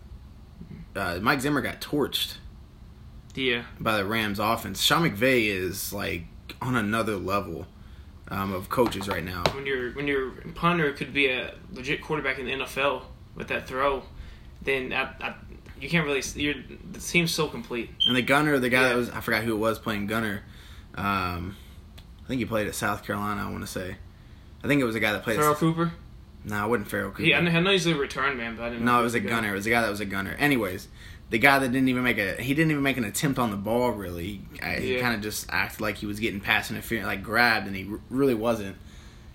uh, 0.96 1.18
Mike 1.20 1.40
Zimmer 1.40 1.60
got 1.60 1.80
torched 1.80 2.34
Yeah, 3.34 3.62
by 3.78 3.96
the 3.96 4.04
Rams 4.04 4.38
offense. 4.38 4.82
Sean 4.82 5.08
McVay 5.08 5.46
is 5.48 5.92
like 5.92 6.24
on 6.62 6.76
another 6.76 7.16
level 7.16 7.66
um, 8.28 8.52
of 8.52 8.68
coaches 8.68 9.08
right 9.08 9.24
now. 9.24 9.44
when 9.54 9.66
your 9.66 9.92
when 9.92 10.06
your 10.06 10.30
punter 10.54 10.92
could 10.92 11.12
be 11.12 11.26
a 11.28 11.54
legit 11.72 12.02
quarterback 12.02 12.38
in 12.38 12.46
the 12.46 12.52
NFL 12.52 13.02
with 13.34 13.48
that 13.48 13.66
throw, 13.68 14.02
then 14.62 14.92
I, 14.92 15.02
I, 15.20 15.34
you 15.80 15.88
can't 15.88 16.06
really. 16.06 16.22
Your 16.34 16.54
the 16.92 16.98
team's 17.00 17.32
so 17.34 17.48
complete. 17.48 17.90
And 18.06 18.16
the 18.16 18.22
gunner, 18.22 18.58
the 18.58 18.68
guy 18.70 18.82
Yeah. 18.82 18.88
that 18.88 18.96
was 18.96 19.10
I 19.10 19.20
forgot 19.20 19.44
who 19.44 19.52
it 19.52 19.58
was 19.58 19.78
playing 19.78 20.06
gunner. 20.06 20.42
Um, 20.94 21.56
I 22.24 22.28
think 22.28 22.38
he 22.40 22.46
played 22.46 22.66
at 22.66 22.74
South 22.74 23.04
Carolina. 23.04 23.46
I 23.46 23.50
want 23.50 23.62
to 23.62 23.70
say. 23.70 23.96
I 24.64 24.66
think 24.66 24.80
it 24.80 24.84
was 24.84 24.96
a 24.96 25.00
guy 25.00 25.12
that 25.12 25.22
played. 25.22 25.38
At, 25.38 25.56
Cooper. 25.56 25.92
No, 26.48 26.64
it 26.64 26.68
wasn't 26.68 26.88
Pharoh 26.88 27.10
Cooper. 27.10 27.22
He, 27.24 27.34
I 27.34 27.40
know 27.40 27.70
I 27.70 27.72
he's 27.72 27.86
a 27.86 27.94
return 27.94 28.36
man, 28.38 28.56
but 28.56 28.62
I 28.62 28.68
didn't. 28.70 28.84
know 28.84 28.94
No, 28.94 29.00
it 29.00 29.02
was 29.02 29.14
a 29.14 29.20
the 29.20 29.24
guy. 29.28 29.34
gunner. 29.34 29.50
It 29.50 29.56
was 29.56 29.66
a 29.66 29.70
guy 29.70 29.80
that 29.82 29.90
was 29.90 30.00
a 30.00 30.04
gunner. 30.04 30.34
Anyways, 30.38 30.86
the 31.30 31.38
guy 31.38 31.58
that 31.58 31.72
didn't 31.72 31.88
even 31.88 32.04
make 32.04 32.18
a 32.18 32.40
he 32.40 32.54
didn't 32.54 32.70
even 32.70 32.82
make 32.84 32.96
an 32.96 33.04
attempt 33.04 33.38
on 33.40 33.50
the 33.50 33.56
ball. 33.56 33.90
Really, 33.90 34.40
I, 34.62 34.76
he 34.76 34.96
kind 35.00 35.14
of 35.14 35.20
just 35.22 35.46
acted 35.50 35.80
like 35.80 35.96
he 35.96 36.06
was 36.06 36.20
getting 36.20 36.40
pass 36.40 36.70
interference, 36.70 37.06
like 37.06 37.22
grabbed, 37.22 37.66
and 37.66 37.74
he 37.74 37.86
r- 37.90 37.98
really 38.10 38.34
wasn't. 38.34 38.76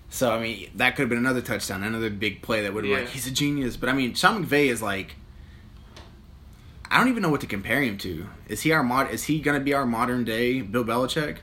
So 0.08 0.32
I 0.32 0.40
mean, 0.40 0.70
that 0.76 0.96
could 0.96 1.02
have 1.02 1.08
been 1.10 1.18
another 1.18 1.42
touchdown, 1.42 1.82
another 1.82 2.08
big 2.10 2.40
play 2.42 2.62
that 2.62 2.72
would 2.72 2.84
have 2.84 2.90
Yeah. 2.90 2.98
like 3.00 3.08
he's 3.10 3.26
a 3.26 3.30
genius. 3.30 3.76
But 3.76 3.90
I 3.90 3.92
mean, 3.92 4.14
Sean 4.14 4.44
McVay 4.44 4.66
is 4.68 4.80
like. 4.82 5.16
I 6.90 6.98
don't 6.98 7.08
even 7.08 7.22
know 7.22 7.30
what 7.30 7.40
to 7.40 7.46
compare 7.46 7.80
him 7.82 7.96
to. 7.98 8.26
Is 8.48 8.62
he 8.62 8.72
our 8.72 8.82
mod? 8.82 9.10
Is 9.10 9.24
he 9.24 9.40
going 9.40 9.58
to 9.58 9.64
be 9.64 9.72
our 9.72 9.86
modern 9.86 10.24
day 10.24 10.60
Bill 10.60 10.84
Belichick, 10.84 11.38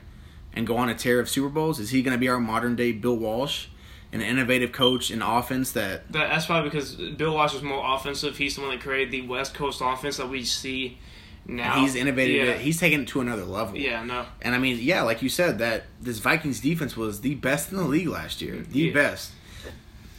and 0.52 0.64
go 0.66 0.76
on 0.76 0.88
a 0.88 0.94
tear 0.94 1.18
of 1.18 1.28
Super 1.28 1.48
Bowls? 1.48 1.80
Is 1.80 1.90
he 1.90 2.02
going 2.02 2.12
to 2.14 2.18
be 2.20 2.28
our 2.28 2.38
modern 2.38 2.76
day 2.76 2.92
Bill 2.92 3.16
Walsh, 3.16 3.66
an 4.12 4.20
innovative 4.20 4.72
coach 4.72 5.10
in 5.10 5.22
offense 5.22 5.72
that 5.72 6.10
That, 6.12 6.30
that's 6.30 6.46
probably 6.46 6.70
because 6.70 6.94
Bill 6.94 7.34
Walsh 7.34 7.54
was 7.54 7.62
more 7.62 7.82
offensive. 7.94 8.36
He's 8.36 8.56
the 8.56 8.62
one 8.62 8.70
that 8.70 8.80
created 8.80 9.12
the 9.12 9.22
West 9.28 9.54
Coast 9.54 9.80
offense 9.84 10.16
that 10.16 10.28
we 10.28 10.44
see 10.44 10.98
now. 11.46 11.80
he's 11.80 11.94
innovated 11.94 12.36
Yeah, 12.36 12.52
it. 12.54 12.60
He's 12.60 12.78
taken 12.80 13.02
it 13.02 13.08
to 13.08 13.20
another 13.20 13.44
level. 13.44 13.76
yeah, 13.76 14.04
no, 14.04 14.26
And 14.42 14.54
I 14.54 14.58
mean, 14.58 14.78
yeah, 14.80 15.02
like 15.02 15.22
you 15.22 15.28
said, 15.28 15.58
that 15.58 15.84
this 16.00 16.18
Vikings 16.18 16.60
defense 16.60 16.96
was 16.96 17.20
the 17.20 17.34
best 17.36 17.70
in 17.70 17.76
the 17.78 17.84
league 17.84 18.08
last 18.08 18.42
year, 18.42 18.64
the 18.68 18.78
Yeah. 18.80 18.92
best. 18.92 19.32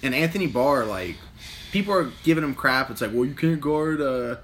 And 0.03 0.15
Anthony 0.15 0.47
Barr, 0.47 0.85
like, 0.85 1.17
people 1.71 1.93
are 1.93 2.09
giving 2.23 2.43
him 2.43 2.55
crap. 2.55 2.89
It's 2.89 3.01
like, 3.01 3.11
well, 3.13 3.25
you 3.25 3.35
can't 3.35 3.61
guard 3.61 4.01
uh, 4.01 4.37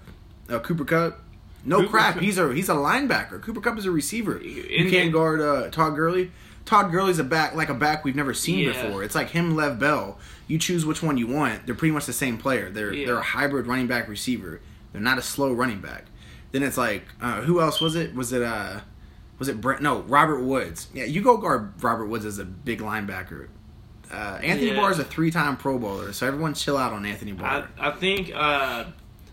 uh, 0.50 0.60
Cooper 0.60 0.86
Kupp. 0.86 1.20
No 1.66 1.77
Cooper 1.80 1.89
crap. 1.92 2.20
He's 2.20 2.38
a 2.38 2.54
he's 2.54 2.70
a 2.70 2.75
linebacker. 2.75 3.42
Cooper 3.42 3.60
Kupp 3.60 3.77
is 3.77 3.86
a 3.86 3.92
receiver. 3.92 4.39
You 4.42 4.63
In- 4.63 4.89
can't 4.89 5.12
guard 5.12 5.42
uh, 5.42 5.70
Todd 5.72 5.96
Gurley. 5.96 6.32
Todd 6.68 6.92
Gurley's 6.92 7.18
a 7.18 7.24
back 7.24 7.56
like 7.56 7.70
a 7.70 7.74
back 7.74 8.04
we've 8.04 8.16
never 8.16 8.34
seen 8.34 8.60
Yeah. 8.60 8.74
before. 8.86 9.02
It's 9.04 9.16
like 9.16 9.30
him, 9.30 9.56
Lev 9.56 9.80
Bell. 9.80 10.20
You 10.48 10.60
choose 10.60 10.86
which 10.86 11.02
one 11.02 11.18
you 11.18 11.26
want. 11.26 11.66
They're 11.66 11.74
pretty 11.76 11.94
much 11.94 12.06
the 12.06 12.14
same 12.14 12.38
player. 12.38 12.70
They're 12.70 12.94
Yeah. 12.94 13.06
they're 13.08 13.18
a 13.18 13.22
hybrid 13.24 13.66
running 13.68 13.88
back 13.88 14.08
receiver. 14.08 14.60
They're 14.92 15.02
not 15.02 15.18
a 15.18 15.22
slow 15.22 15.52
running 15.54 15.80
back. 15.80 16.04
Then 16.52 16.64
it's 16.64 16.78
like, 16.78 17.04
uh, 17.22 17.42
who 17.42 17.60
else 17.62 17.80
was 17.82 17.96
it? 17.96 18.14
Was 18.14 18.32
it 18.34 18.42
uh, 18.44 18.82
was 19.40 19.48
it 19.48 19.62
Brent? 19.62 19.82
No, 19.82 20.02
Robert 20.02 20.42
Woods. 20.42 20.88
Yeah, 20.94 21.06
you 21.06 21.22
go 21.22 21.38
guard 21.38 21.82
Robert 21.82 22.08
Woods 22.08 22.26
as 22.26 22.38
a 22.38 22.46
big 22.46 22.80
linebacker. 22.80 23.48
Uh, 24.12 24.40
Anthony 24.44 24.72
Yeah. 24.72 24.78
Barr 24.78 24.92
is 24.92 25.00
a 25.00 25.04
three-time 25.04 25.58
Pro 25.58 25.78
Bowler, 25.78 26.14
so 26.14 26.26
everyone 26.28 26.54
chill 26.54 26.78
out 26.78 26.94
on 26.94 27.06
Anthony 27.06 27.32
I, 27.32 27.36
Barr. 27.36 27.70
I 27.80 27.92
think 27.92 28.32
uh, 28.34 28.86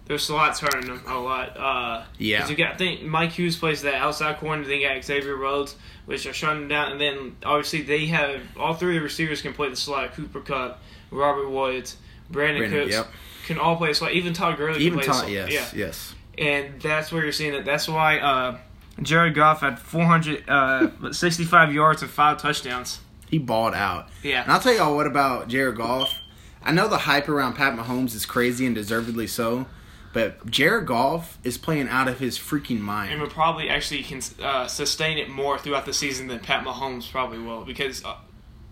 there's 0.07 0.23
slots 0.25 0.61
hurting 0.61 0.87
them 0.87 1.03
a 1.07 1.19
lot. 1.19 1.57
Uh, 1.57 2.05
Yeah. 2.19 2.47
You 2.49 2.55
got, 2.57 2.75
I 2.75 2.77
think 2.77 3.03
Mike 3.03 3.33
Hughes 3.33 3.57
plays 3.57 3.83
that 3.83 3.95
outside 3.95 4.39
corner. 4.39 4.63
Then 4.65 4.81
you 4.81 4.89
got 4.89 5.03
Xavier 5.05 5.37
Rhodes, 5.37 5.77
which 6.07 6.27
are 6.27 6.33
shutting 6.33 6.63
him 6.65 6.69
down. 6.69 6.93
And 6.93 7.01
then 7.01 7.37
obviously 7.45 7.83
they 7.83 8.07
have 8.07 8.41
all 8.59 8.75
three 8.75 8.97
of 8.97 9.01
the 9.01 9.05
receivers 9.05 9.41
can 9.43 9.55
play 9.55 9.69
the 9.71 9.77
slot. 9.77 10.13
Cooper 10.15 10.41
Kupp, 10.41 10.81
Robert 11.11 11.49
Woods, 11.49 11.97
Brandin, 12.31 12.69
Brandin, 12.69 12.71
Cooks 12.71 12.93
yep. 12.93 13.07
can 13.47 13.59
all 13.59 13.77
play 13.77 13.89
the 13.89 13.95
slot. 13.95 14.13
Even 14.13 14.33
Todd 14.35 14.57
Gurley 14.59 14.81
Even 14.81 14.99
can 15.01 15.09
play 15.11 15.21
Todd, 15.21 15.27
the 15.29 15.35
slot. 15.41 15.51
yes, 15.53 15.73
Yeah. 15.75 15.87
yes. 15.87 16.15
and 16.37 16.81
that's 16.83 17.11
where 17.11 17.23
you're 17.23 17.33
seeing 17.33 17.55
it. 17.55 17.65
That's 17.65 17.89
why 17.89 18.19
uh, 18.19 18.59
Jared 19.03 19.35
Goff 19.35 19.61
had 19.61 19.79
465 19.79 21.73
yards 21.75 22.03
and 22.03 22.11
five 22.11 22.39
touchdowns. 22.39 23.01
He 23.31 23.39
balled 23.39 23.75
out. 23.75 24.09
Yeah. 24.23 24.43
And 24.43 24.53
I'll 24.53 24.61
tell 24.61 24.75
y'all 24.75 24.95
what 24.95 25.07
about 25.07 25.49
Jared 25.49 25.77
Goff. 25.77 26.13
I 26.63 26.73
know 26.73 26.89
the 26.89 26.99
hype 26.99 27.29
around 27.29 27.55
Pat 27.55 27.77
Mahomes 27.77 28.15
is 28.15 28.25
crazy 28.27 28.65
and 28.67 28.75
deservedly 28.75 29.27
so, 29.27 29.67
but 30.15 30.47
Jared 30.51 30.87
Goff 30.87 31.39
is 31.45 31.59
playing 31.59 31.89
out 31.89 32.09
of 32.09 32.19
his 32.21 32.39
freaking 32.39 32.81
mind, 32.81 33.13
and 33.13 33.21
will 33.21 33.29
probably 33.29 33.69
actually 33.69 34.03
can 34.03 34.23
uh, 34.43 34.67
sustain 34.67 35.19
it 35.19 35.29
more 35.29 35.59
throughout 35.59 35.85
the 35.85 35.93
season 35.93 36.29
than 36.29 36.39
Pat 36.39 36.65
Mahomes 36.65 37.11
probably 37.11 37.39
will 37.39 37.65
because 37.65 38.03
uh, 38.05 38.17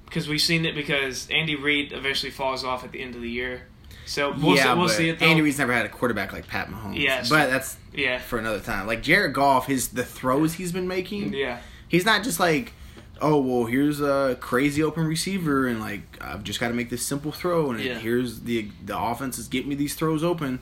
because 0.07 0.29
we've 0.29 0.41
seen 0.41 0.65
it 0.65 0.75
because 0.75 1.29
Andy 1.31 1.57
Reid 1.57 1.93
eventually 1.93 2.31
falls 2.31 2.65
off 2.65 2.85
at 2.85 2.93
the 2.93 3.03
end 3.03 3.15
of 3.15 3.21
the 3.21 3.31
year. 3.31 3.67
So 4.05 4.33
we'll, 4.33 4.57
yeah, 4.57 4.73
see, 4.73 4.79
we'll 4.79 4.89
see 4.89 5.09
it 5.11 5.19
though. 5.19 5.27
Andy 5.27 5.43
Reid's 5.43 5.59
never 5.59 5.73
had 5.73 5.85
a 5.87 5.89
quarterback 5.89 6.33
like 6.33 6.47
Pat 6.49 6.69
Mahomes. 6.69 6.99
Yes. 6.99 7.29
but 7.29 7.51
that's 7.51 7.77
yeah, 7.93 8.19
for 8.19 8.39
another 8.39 8.61
time. 8.61 8.87
Like 8.87 9.03
Jared 9.03 9.35
Goff, 9.35 9.67
his 9.67 9.89
the 9.89 10.05
throws 10.05 10.55
he's 10.55 10.73
been 10.73 10.89
making. 10.89 11.33
yeah, 11.35 11.59
He's 11.89 12.05
not 12.05 12.23
just 12.25 12.39
like, 12.41 12.73
oh 13.21 13.41
well, 13.41 13.67
here's 13.67 14.01
a 14.01 14.37
crazy 14.41 14.83
open 14.83 15.07
receiver, 15.07 15.67
and 15.67 15.81
like 15.81 16.03
I've 16.21 16.43
just 16.45 16.61
got 16.61 16.69
to 16.69 16.75
make 16.75 16.91
this 16.91 17.05
simple 17.05 17.33
throw, 17.33 17.71
and 17.71 17.81
Yeah. 17.81 17.99
here's 17.99 18.41
the 18.41 18.69
the 18.85 18.99
offense 18.99 19.39
is 19.39 19.49
getting 19.49 19.69
me 19.71 19.75
these 19.75 19.95
throws 19.95 20.23
open. 20.23 20.61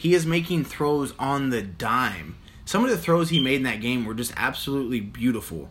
He 0.00 0.14
is 0.14 0.24
making 0.24 0.64
throws 0.64 1.12
on 1.18 1.50
the 1.50 1.60
dime, 1.60 2.36
some 2.70 2.84
of 2.84 2.90
the 2.90 2.96
throws 2.96 3.30
he 3.30 3.38
made 3.38 3.56
in 3.56 3.62
that 3.64 3.80
game 3.80 4.04
were 4.04 4.14
just 4.14 4.32
absolutely 4.36 5.00
beautiful. 5.00 5.68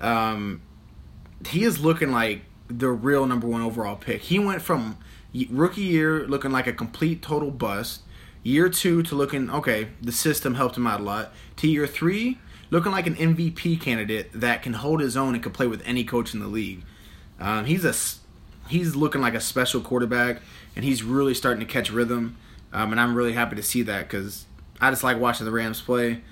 Um, 0.00 0.60
he 1.48 1.62
is 1.62 1.78
looking 1.78 2.10
like 2.10 2.42
the 2.66 2.88
real 2.88 3.26
number 3.26 3.46
one 3.46 3.62
overall 3.62 3.94
pick. 3.94 4.22
He 4.22 4.40
went 4.40 4.60
from 4.60 4.98
rookie 5.48 5.82
year 5.82 6.26
looking 6.26 6.50
like 6.50 6.66
a 6.66 6.72
complete 6.72 7.22
total 7.22 7.52
bust, 7.52 8.02
year 8.42 8.68
two 8.68 9.04
to 9.04 9.14
looking 9.14 9.48
okay, 9.50 9.88
the 10.02 10.10
system 10.10 10.56
helped 10.56 10.76
him 10.76 10.86
out 10.86 10.98
a 10.98 11.04
lot, 11.04 11.32
to 11.58 11.68
year 11.68 11.86
three 11.86 12.38
looking 12.70 12.90
like 12.90 13.06
an 13.06 13.14
MVP 13.14 13.80
candidate 13.80 14.28
that 14.34 14.62
can 14.62 14.72
hold 14.72 15.00
his 15.00 15.16
own 15.16 15.34
and 15.34 15.42
can 15.44 15.52
play 15.52 15.68
with 15.68 15.80
any 15.86 16.02
coach 16.02 16.34
in 16.34 16.40
the 16.40 16.48
league. 16.48 16.82
Um, 17.38 17.66
he's 17.66 17.84
a 17.84 17.94
he's 18.68 18.96
looking 18.96 19.20
like 19.20 19.34
a 19.34 19.40
special 19.40 19.80
quarterback, 19.80 20.42
and 20.74 20.84
he's 20.84 21.04
really 21.04 21.34
starting 21.34 21.64
to 21.64 21.72
catch 21.72 21.90
rhythm. 21.90 22.36
Um, 22.72 22.92
and 22.92 23.00
I'm 23.00 23.14
really 23.14 23.32
happy 23.34 23.56
to 23.56 23.62
see 23.62 23.82
that 23.82 24.08
because 24.08 24.46
I 24.80 24.90
just 24.90 25.04
like 25.04 25.18
watching 25.18 25.44
the 25.46 25.52
Rams 25.52 25.80
play, 25.80 26.22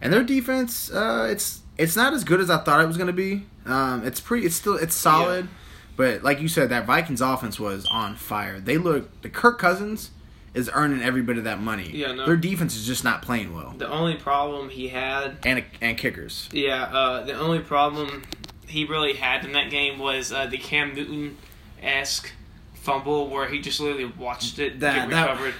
and 0.00 0.12
their 0.12 0.22
defense. 0.22 0.90
Uh, 0.90 1.28
it's 1.30 1.60
it's 1.78 1.96
not 1.96 2.12
as 2.12 2.24
good 2.24 2.40
as 2.40 2.50
I 2.50 2.58
thought 2.58 2.80
it 2.80 2.86
was 2.86 2.96
going 2.96 3.06
to 3.08 3.12
be. 3.12 3.46
Um, 3.66 4.04
it's 4.06 4.20
pretty. 4.20 4.44
It's 4.46 4.56
still 4.56 4.76
it's 4.76 4.94
solid, 4.94 5.48
but 5.96 6.22
like 6.22 6.40
you 6.40 6.48
said, 6.48 6.68
that 6.70 6.84
Vikings 6.86 7.20
offense 7.20 7.58
was 7.60 7.86
on 7.86 8.16
fire. 8.16 8.60
They 8.60 8.76
look 8.78 9.22
the 9.22 9.28
Kirk 9.28 9.58
Cousins 9.58 10.10
is 10.52 10.70
earning 10.72 11.02
every 11.02 11.22
bit 11.22 11.36
of 11.38 11.44
that 11.44 11.60
money. 11.60 11.90
Yeah, 11.92 12.12
no. 12.12 12.26
their 12.26 12.36
defense 12.36 12.76
is 12.76 12.86
just 12.86 13.02
not 13.02 13.22
playing 13.22 13.52
well, 13.54 13.74
The 13.76 13.88
only 13.90 14.14
problem 14.14 14.68
he 14.68 14.88
had, 14.88 15.38
and 15.44 15.64
and 15.80 15.96
kickers. 15.98 16.48
yeah, 16.52 16.84
uh, 16.84 17.24
the 17.24 17.32
only 17.38 17.58
problem 17.60 18.22
he 18.68 18.84
really 18.84 19.14
had 19.14 19.44
in 19.44 19.52
that 19.52 19.70
game 19.70 19.98
was 19.98 20.32
uh, 20.32 20.46
the 20.46 20.58
Cam 20.58 20.94
Newton 20.94 21.36
esque 21.82 22.32
fumble 22.74 23.28
where 23.30 23.48
he 23.48 23.60
just 23.60 23.80
literally 23.80 24.04
watched 24.04 24.58
it 24.58 24.80
That- 24.80 25.08
get 25.08 25.08
recovered. 25.08 25.54
That, 25.54 25.58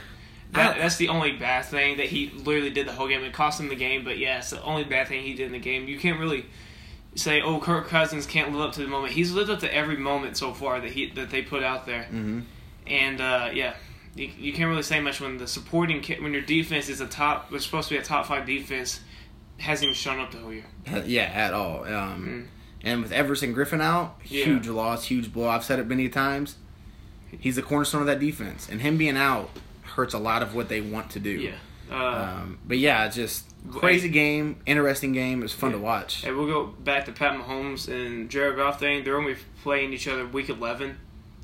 I- 0.55 0.79
that's 0.79 0.97
the 0.97 1.09
only 1.09 1.33
bad 1.33 1.65
thing 1.65 1.97
that 1.99 2.07
he 2.07 2.31
literally 2.31 2.71
did 2.71 2.87
the 2.87 2.93
whole 2.93 3.09
game. 3.09 3.23
It 3.25 3.33
cost 3.33 3.61
him 3.61 3.69
the 3.69 3.75
game, 3.77 4.05
but 4.05 4.19
yeah, 4.19 4.39
it's 4.39 4.51
the 4.51 4.63
only 4.63 4.85
bad 4.85 5.09
thing 5.09 5.23
he 5.23 5.35
did 5.35 5.47
in 5.47 5.53
the 5.53 5.59
game. 5.59 5.89
You 5.89 5.99
can't 5.99 6.19
really 6.21 6.47
say, 7.15 7.41
"Oh, 7.41 7.61
Kirk 7.61 7.89
Cousins 7.89 8.27
can't 8.27 8.53
live 8.53 8.61
up 8.69 8.73
to 8.75 8.81
the 8.83 8.89
moment." 8.89 9.13
He's 9.15 9.33
lived 9.33 9.51
up 9.51 9.61
to 9.61 9.75
every 9.75 9.97
moment 9.97 10.37
so 10.37 10.53
far 10.53 10.81
that 10.81 10.91
he 10.91 11.11
that 11.11 11.31
they 11.31 11.43
put 11.43 11.63
out 11.63 11.87
there. 11.87 12.03
Mm-hmm. 12.05 12.41
And 12.87 13.21
uh, 13.21 13.51
yeah, 13.53 13.75
you, 14.15 14.31
you 14.39 14.53
can't 14.53 14.69
really 14.69 14.83
say 14.83 15.01
much 15.01 15.21
when 15.21 15.39
the 15.39 15.47
supporting 15.47 16.03
when 16.23 16.33
your 16.33 16.43
defense 16.43 16.89
is 16.89 17.01
a 17.01 17.07
top, 17.07 17.51
was 17.51 17.65
supposed 17.65 17.89
to 17.89 17.95
be 17.95 17.99
a 17.99 18.03
top 18.05 18.27
five 18.27 18.47
defense, 18.47 19.01
hasn't 19.59 19.85
even 19.85 19.95
shown 19.95 20.21
up 20.21 20.31
the 20.33 20.39
whole 20.39 20.53
year. 20.53 20.65
Yeah, 21.07 21.31
at 21.35 21.53
all. 21.55 21.85
Um, 21.85 22.49
And 22.83 23.03
with 23.03 23.13
Everson 23.13 23.55
Griffen 23.55 23.81
out, 23.81 24.21
Mm. 24.21 24.25
Yeah. 24.31 24.45
huge 24.45 24.69
loss, 24.69 25.05
huge 25.07 25.33
blow. 25.33 25.49
I've 25.49 25.65
said 25.65 25.79
it 25.79 25.87
many 25.87 26.09
times. 26.11 26.57
He's 27.41 27.57
the 27.57 27.63
cornerstone 27.63 28.03
of 28.03 28.07
that 28.09 28.21
defense, 28.21 28.69
and 28.71 28.83
him 28.83 28.97
being 28.99 29.17
out 29.17 29.49
hurts 29.95 30.15
a 30.15 30.19
lot 30.19 30.43
of 30.43 30.55
what 30.55 30.69
they 30.69 30.81
want 30.81 31.11
to 31.11 31.21
do. 31.21 31.31
Yeah. 31.31 31.53
Uh, 31.91 31.95
Um, 31.97 32.59
but 32.67 32.79
yeah, 32.79 33.05
it's 33.07 33.17
just 33.17 33.45
crazy 33.71 34.09
game, 34.09 34.57
interesting 34.67 35.13
game. 35.13 35.41
It 35.41 35.43
was 35.43 35.53
fun 35.53 35.73
to 35.73 35.79
watch. 35.79 36.25
and 36.25 36.37
we'll 36.37 36.47
go 36.47 36.67
back 36.67 37.05
to 37.07 37.13
Pat 37.13 37.39
Mahomes 37.39 37.89
and 37.89 38.31
Jared 38.31 38.57
Goff 38.57 38.81
thing. 38.81 39.05
They're 39.05 39.19
only 39.19 39.37
playing 39.63 39.93
each 39.93 40.09
other 40.09 40.27
week 40.27 40.49
eleven 40.49 40.99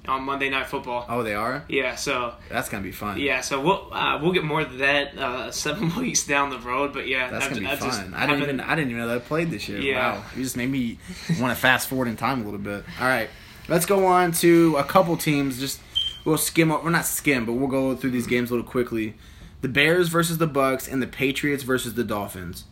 on 0.09 0.23
Monday 0.25 0.49
Night 0.49 0.67
Football. 0.67 1.05
Oh, 1.11 1.23
they 1.23 1.35
are. 1.35 1.63
Yeah, 1.69 1.95
so 1.95 2.35
That's 2.49 2.71
gonna 2.71 2.83
be 2.83 2.91
fun. 2.91 3.19
yeah, 3.19 3.43
so 3.43 3.61
we'll 3.61 3.93
uh, 3.93 4.19
we'll 4.21 4.33
get 4.33 4.45
more 4.45 4.65
to 4.65 4.77
that 4.79 5.17
uh, 5.19 5.51
seven 5.51 5.95
weeks 6.01 6.27
down 6.27 6.49
the 6.51 6.59
road. 6.59 6.93
But 6.95 7.07
yeah, 7.07 7.31
That's 7.31 7.45
I've- 7.47 7.55
gonna 7.57 7.67
be 7.67 7.73
I've 7.73 7.81
just 7.81 8.01
fun. 8.03 8.15
I 8.15 8.27
didn't 8.27 8.43
even 8.43 8.61
I 8.61 8.75
didn't 8.75 8.91
even 8.91 9.03
know 9.03 9.09
that 9.09 9.17
I 9.17 9.21
played 9.21 9.51
this 9.51 9.69
year. 9.69 9.79
Yeah. 9.79 10.15
Wow, 10.17 10.25
you 10.35 10.43
just 10.43 10.57
made 10.57 10.71
me 10.71 10.99
want 11.39 11.55
to 11.55 11.61
fast 11.61 11.89
forward 11.89 12.09
in 12.09 12.17
time 12.17 12.41
a 12.41 12.45
little 12.45 12.59
bit. 12.59 12.83
All 12.99 13.07
right, 13.07 13.29
let's 13.69 13.85
go 13.87 14.07
on 14.07 14.33
to 14.33 14.77
a 14.79 14.85
couple 14.85 15.17
teams. 15.19 15.61
Just 15.61 15.81
we'll 16.25 16.39
skim. 16.39 16.69
We're 16.71 16.91
not 16.91 17.07
skim, 17.07 17.47
but 17.47 17.53
we'll 17.55 17.69
go 17.69 17.95
through 17.97 18.11
these 18.11 18.27
games 18.27 18.51
a 18.51 18.55
little 18.55 18.69
quickly. 18.71 19.15
The 19.61 19.69
Bears 19.69 20.09
versus 20.09 20.39
the 20.39 20.47
Bucks 20.47 20.89
and 20.89 21.03
the 21.03 21.07
Patriots 21.07 21.63
versus 21.63 21.95
the 21.95 22.05
Dolphins. 22.05 22.65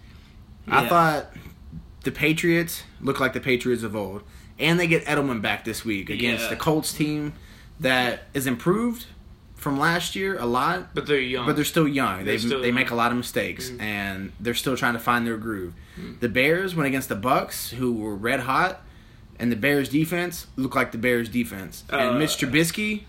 I 0.67 0.87
thought 0.89 1.27
the 2.05 2.11
Patriots 2.13 2.83
look 3.01 3.21
like 3.21 3.33
the 3.33 3.41
Patriots 3.41 3.83
of 3.83 3.95
old, 3.97 4.23
and 4.59 4.79
they 4.79 4.87
get 4.87 5.05
Edelman 5.05 5.41
back 5.43 5.65
this 5.65 5.85
week 5.85 6.11
against 6.11 6.45
Yeah. 6.45 6.51
the 6.51 6.57
Colts 6.57 6.93
team 6.93 7.33
that 7.81 8.25
is 8.35 8.47
improved 8.47 9.07
from 9.55 9.79
last 9.79 10.15
year 10.15 10.39
a 10.39 10.47
lot. 10.47 10.95
But 10.95 11.07
they're 11.07 11.19
young. 11.21 11.47
But 11.47 11.57
they're 11.57 11.65
still 11.65 11.89
young. 11.89 12.25
They're 12.25 12.35
They 12.35 12.39
still 12.39 12.61
they 12.61 12.67
young. 12.69 12.75
make 12.75 12.91
a 12.91 12.95
lot 12.95 13.11
of 13.11 13.17
mistakes, 13.17 13.73
and 13.79 14.33
they're 14.41 14.55
still 14.55 14.77
trying 14.77 14.93
to 14.95 14.99
find 15.01 15.27
their 15.27 15.37
groove. 15.37 15.73
The 16.21 16.29
Bears 16.29 16.75
went 16.77 16.87
against 16.87 17.09
the 17.09 17.17
Bucks, 17.17 17.71
who 17.71 17.93
were 17.93 18.15
red 18.15 18.41
hot, 18.41 18.83
and 19.39 19.51
the 19.51 19.57
Bears 19.57 19.89
defense 19.89 20.47
looked 20.57 20.77
like 20.77 20.93
the 20.93 20.99
Bears 20.99 21.29
defense. 21.29 21.85
Uh, 21.93 21.97
and 21.97 22.19
Mitch 22.19 22.37
Trubisky 22.39 23.03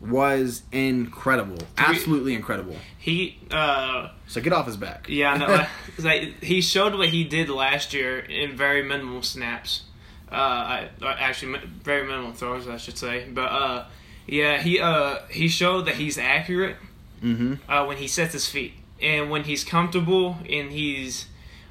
was 0.00 0.62
incredible, 0.70 1.58
absolutely 1.76 2.34
incredible. 2.34 2.76
he 2.98 3.38
uh, 3.50 4.10
So 4.26 4.40
get 4.40 4.52
off 4.52 4.66
his 4.66 4.76
back. 4.76 5.08
Yeah, 5.08 5.36
no, 5.36 5.66
like 6.04 6.42
he 6.42 6.60
showed 6.60 6.94
what 6.94 7.08
he 7.08 7.24
did 7.24 7.48
last 7.48 7.92
year 7.92 8.18
in 8.18 8.56
very 8.56 8.82
minimal 8.82 9.22
snaps. 9.22 9.84
Uh, 10.30 10.34
I, 10.34 10.90
actually, 11.02 11.58
very 11.82 12.06
minimal 12.06 12.32
throws, 12.32 12.68
I 12.68 12.76
should 12.76 12.98
say. 12.98 13.26
But 13.28 13.50
uh, 13.50 13.86
yeah, 14.26 14.60
he 14.60 14.78
uh 14.78 15.20
he 15.30 15.48
showed 15.48 15.86
that 15.86 15.94
he's 15.94 16.18
accurate 16.18 16.76
mm-hmm. 17.22 17.54
uh, 17.70 17.86
when 17.86 17.96
he 17.96 18.06
sets 18.06 18.34
his 18.34 18.46
feet 18.46 18.74
and 19.00 19.30
when 19.30 19.44
he's 19.44 19.64
comfortable 19.64 20.36
and 20.48 20.70
he's 20.70 21.26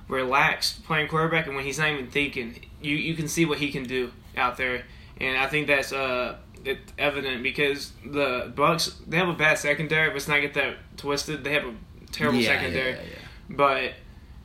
relaxed 0.07 0.83
playing 0.85 1.07
quarterback 1.07 1.45
and 1.47 1.55
when 1.55 1.65
he's 1.65 1.79
not 1.79 1.89
even 1.89 2.07
thinking. 2.07 2.65
You 2.81 2.95
you 2.95 3.15
can 3.15 3.27
see 3.27 3.45
what 3.45 3.59
he 3.59 3.71
can 3.71 3.83
do 3.83 4.11
out 4.35 4.57
there, 4.57 4.83
and 5.21 5.37
I 5.37 5.47
think 5.47 5.67
that's 5.67 5.93
uh 5.93 6.37
it's 6.65 6.91
evident 6.97 7.43
because 7.43 7.91
the 8.05 8.51
Bucks 8.55 8.95
they 9.07 9.17
have 9.17 9.29
a 9.29 9.33
bad 9.33 9.57
secondary. 9.57 10.11
Let's 10.13 10.27
not 10.27 10.41
get 10.41 10.53
that 10.55 10.77
twisted. 10.97 11.43
They 11.43 11.53
have 11.53 11.65
a 11.65 11.73
terrible 12.11 12.39
Yeah, 12.39 12.47
secondary 12.57 12.91
yeah, 12.91 13.01
yeah. 13.01 13.55
but 13.55 13.91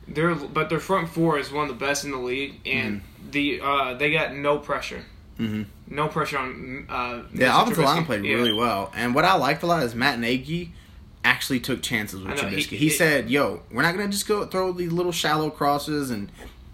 their 0.07 0.35
but 0.35 0.69
their 0.69 0.79
front 0.79 1.09
four 1.09 1.39
is 1.39 1.51
one 1.51 1.69
of 1.69 1.79
the 1.79 1.85
best 1.85 2.03
in 2.05 2.11
the 2.11 2.17
league, 2.17 2.55
and 2.65 3.01
the 3.31 3.61
uh, 3.61 3.93
they 3.95 4.11
got 4.11 4.33
no 4.33 4.57
pressure, 4.57 5.03
Mm-hmm. 5.39 5.63
no 5.95 6.07
pressure 6.07 6.37
on. 6.37 6.85
Uh, 6.89 7.23
Yeah, 7.33 7.61
offensive 7.61 7.83
line 7.85 8.05
played 8.05 8.21
really 8.21 8.53
well, 8.53 8.91
and 8.95 9.15
what 9.15 9.25
I 9.25 9.35
liked 9.35 9.63
a 9.63 9.65
lot 9.67 9.81
is 9.83 9.95
Matt 9.95 10.19
Nagy 10.19 10.73
actually 11.25 11.61
took 11.61 11.81
chances 11.81 12.19
with 12.21 12.35
know, 12.41 12.49
he- 12.49 12.57
Trubisky. 12.57 12.69
He, 12.71 12.77
he- 12.77 12.89
said, 12.89 13.29
"Yo, 13.29 13.61
we're 13.71 13.81
not 13.81 13.95
gonna 13.95 14.09
just 14.09 14.27
go 14.27 14.45
throw 14.45 14.71
these 14.73 14.91
little 14.91 15.13
shallow 15.13 15.49
crosses 15.49 16.11
and 16.11 16.29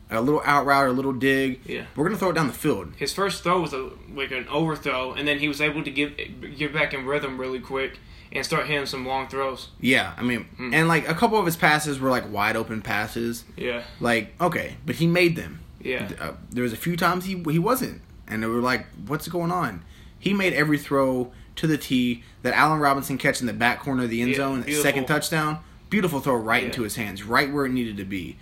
a 0.09 0.21
little 0.21 0.41
out 0.45 0.65
route 0.65 0.85
or 0.85 0.87
a 0.87 0.93
little 0.93 1.13
dig. 1.13 1.59
Yeah. 1.65 1.83
We're 1.95 2.05
gonna 2.05 2.17
throw 2.17 2.29
it 2.29 2.33
down 2.33 2.47
the 2.47 2.53
field." 2.53 2.93
His 2.97 3.13
first 3.13 3.43
throw 3.43 3.61
was 3.61 3.73
a, 3.73 3.89
like 4.13 4.31
an 4.31 4.47
overthrow, 4.47 5.13
and 5.13 5.27
then 5.27 5.39
he 5.39 5.47
was 5.47 5.61
able 5.61 5.83
to 5.83 5.91
give 5.91 6.13
get 6.57 6.73
back 6.73 6.93
in 6.93 7.05
rhythm 7.05 7.37
really 7.37 7.59
quick 7.59 7.99
and 8.31 8.45
start 8.45 8.67
hitting 8.67 8.85
some 8.85 9.05
long 9.07 9.27
throws. 9.27 9.69
Yeah, 9.81 10.13
I 10.17 10.21
mean, 10.21 10.45
Hmm. 10.57 10.73
and 10.73 10.87
like 10.87 11.07
a 11.09 11.13
couple 11.15 11.39
of 11.39 11.45
his 11.45 11.55
passes 11.55 11.99
were 11.99 12.09
like 12.09 12.31
wide 12.31 12.55
open 12.55 12.81
passes. 12.81 13.43
Yeah, 13.57 13.81
Like, 13.99 14.33
okay, 14.39 14.77
but 14.85 14.95
he 14.97 15.07
made 15.07 15.35
them. 15.35 15.59
yeah, 15.81 16.09
Uh, 16.19 16.31
there 16.51 16.63
was 16.63 16.73
a 16.73 16.77
few 16.77 16.95
times 16.95 17.25
he 17.25 17.41
he 17.49 17.59
wasn't, 17.59 18.01
and 18.27 18.43
they 18.43 18.47
were 18.47 18.61
like, 18.61 18.85
"What's 19.07 19.27
going 19.27 19.51
on?" 19.51 19.83
He 20.19 20.33
made 20.33 20.53
every 20.53 20.77
throw 20.77 21.31
to 21.55 21.65
the 21.67 21.77
tee. 21.77 22.23
That 22.41 22.53
Allen 22.53 22.79
Robinson 22.79 23.17
catch 23.17 23.41
in 23.41 23.47
the 23.47 23.53
back 23.53 23.79
corner 23.81 24.03
of 24.03 24.09
the 24.09 24.21
end 24.21 24.31
Yeah, 24.31 24.37
zone, 24.37 24.65
second 24.71 25.07
touchdown, 25.07 25.59
beautiful 25.89 26.19
throw 26.19 26.35
right 26.35 26.61
Yeah. 26.63 26.67
into 26.67 26.83
his 26.83 26.95
hands, 26.97 27.23
right 27.23 27.51
where 27.51 27.65
it 27.65 27.71
needed 27.71 27.97
to 27.97 28.05
be. 28.05 28.37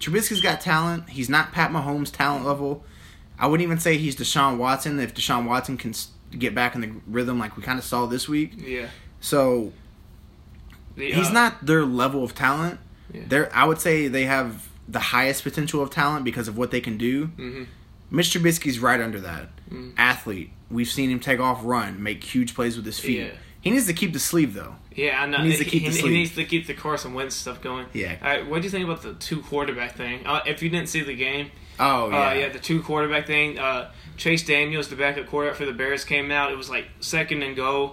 Trubisky's 0.00 0.40
got 0.40 0.60
talent. 0.60 1.08
He's 1.10 1.28
not 1.28 1.52
Pat 1.52 1.70
Mahomes' 1.70 2.10
talent 2.12 2.44
level. 2.44 2.84
I 3.38 3.46
wouldn't 3.46 3.64
even 3.64 3.78
say 3.78 3.96
he's 3.96 4.16
Deshaun 4.16 4.56
Watson 4.58 4.98
if 5.00 5.14
Deshaun 5.14 5.46
Watson 5.46 5.76
can 5.76 5.94
get 6.38 6.54
back 6.54 6.74
in 6.74 6.80
the 6.80 6.90
rhythm 7.06 7.38
like 7.38 7.56
we 7.56 7.62
kind 7.62 7.78
of 7.78 7.84
saw 7.84 8.06
this 8.06 8.28
week. 8.28 8.52
yeah. 8.56 8.88
So 9.20 9.72
The, 10.96 11.12
he's 11.12 11.28
uh, 11.28 11.32
not 11.32 11.64
their 11.66 11.84
level 11.84 12.22
of 12.24 12.34
talent. 12.34 12.78
Yeah. 13.12 13.22
They're 13.28 13.54
I 13.56 13.64
would 13.64 13.80
say 13.80 14.08
they 14.08 14.24
have 14.24 14.68
the 14.88 14.98
highest 15.00 15.42
potential 15.42 15.82
of 15.82 15.90
talent 15.90 16.24
because 16.24 16.48
of 16.48 16.56
what 16.56 16.70
they 16.70 16.80
can 16.80 16.96
do. 16.98 17.28
Mhm. 17.28 17.66
Mitch 18.10 18.30
Trubisky's 18.30 18.78
right 18.78 19.00
under 19.00 19.20
that. 19.20 19.48
Mm. 19.70 19.92
Athlete. 19.96 20.50
We've 20.70 20.88
seen 20.88 21.10
him 21.10 21.18
take 21.20 21.40
off, 21.40 21.60
run, 21.64 22.02
make 22.02 22.22
huge 22.22 22.54
plays 22.54 22.76
with 22.76 22.86
his 22.86 22.98
feet. 22.98 23.18
Yeah. 23.18 23.30
He 23.66 23.72
needs 23.72 23.86
to 23.86 23.92
keep 23.94 24.12
the 24.12 24.18
sleeve 24.20 24.54
though. 24.54 24.76
Yeah, 24.94 25.20
I 25.20 25.26
know. 25.26 25.38
He 25.38 25.48
needs 25.48 25.58
to 25.58 25.64
keep 25.64 25.82
he, 25.82 25.88
the 25.90 25.96
he 25.98 26.08
needs 26.08 26.34
to 26.36 26.44
keep 26.44 26.66
the 26.66 26.74
Carson 26.74 27.14
Wentz 27.14 27.34
stuff 27.34 27.60
going. 27.60 27.86
Yeah. 27.92 28.16
All 28.22 28.28
right, 28.28 28.46
what 28.48 28.62
do 28.62 28.66
you 28.66 28.70
think 28.70 28.84
about 28.84 29.02
the 29.02 29.14
two 29.14 29.42
quarterback 29.42 29.96
thing? 29.96 30.24
Uh, 30.26 30.40
if 30.46 30.62
you 30.62 30.70
didn't 30.70 30.88
see 30.88 31.02
the 31.02 31.14
game, 31.14 31.50
Oh 31.78 32.08
yeah. 32.08 32.28
Uh, 32.28 32.32
yeah, 32.34 32.48
the 32.48 32.58
two 32.58 32.80
quarterback 32.82 33.26
thing. 33.26 33.58
Uh, 33.58 33.90
Chase 34.16 34.46
Daniels, 34.46 34.88
the 34.88 34.96
backup 34.96 35.26
quarterback 35.26 35.58
for 35.58 35.66
the 35.66 35.72
Bears, 35.72 36.04
came 36.04 36.30
out. 36.30 36.50
It 36.52 36.56
was 36.56 36.70
like 36.70 36.86
second 37.00 37.42
and 37.42 37.54
go. 37.56 37.92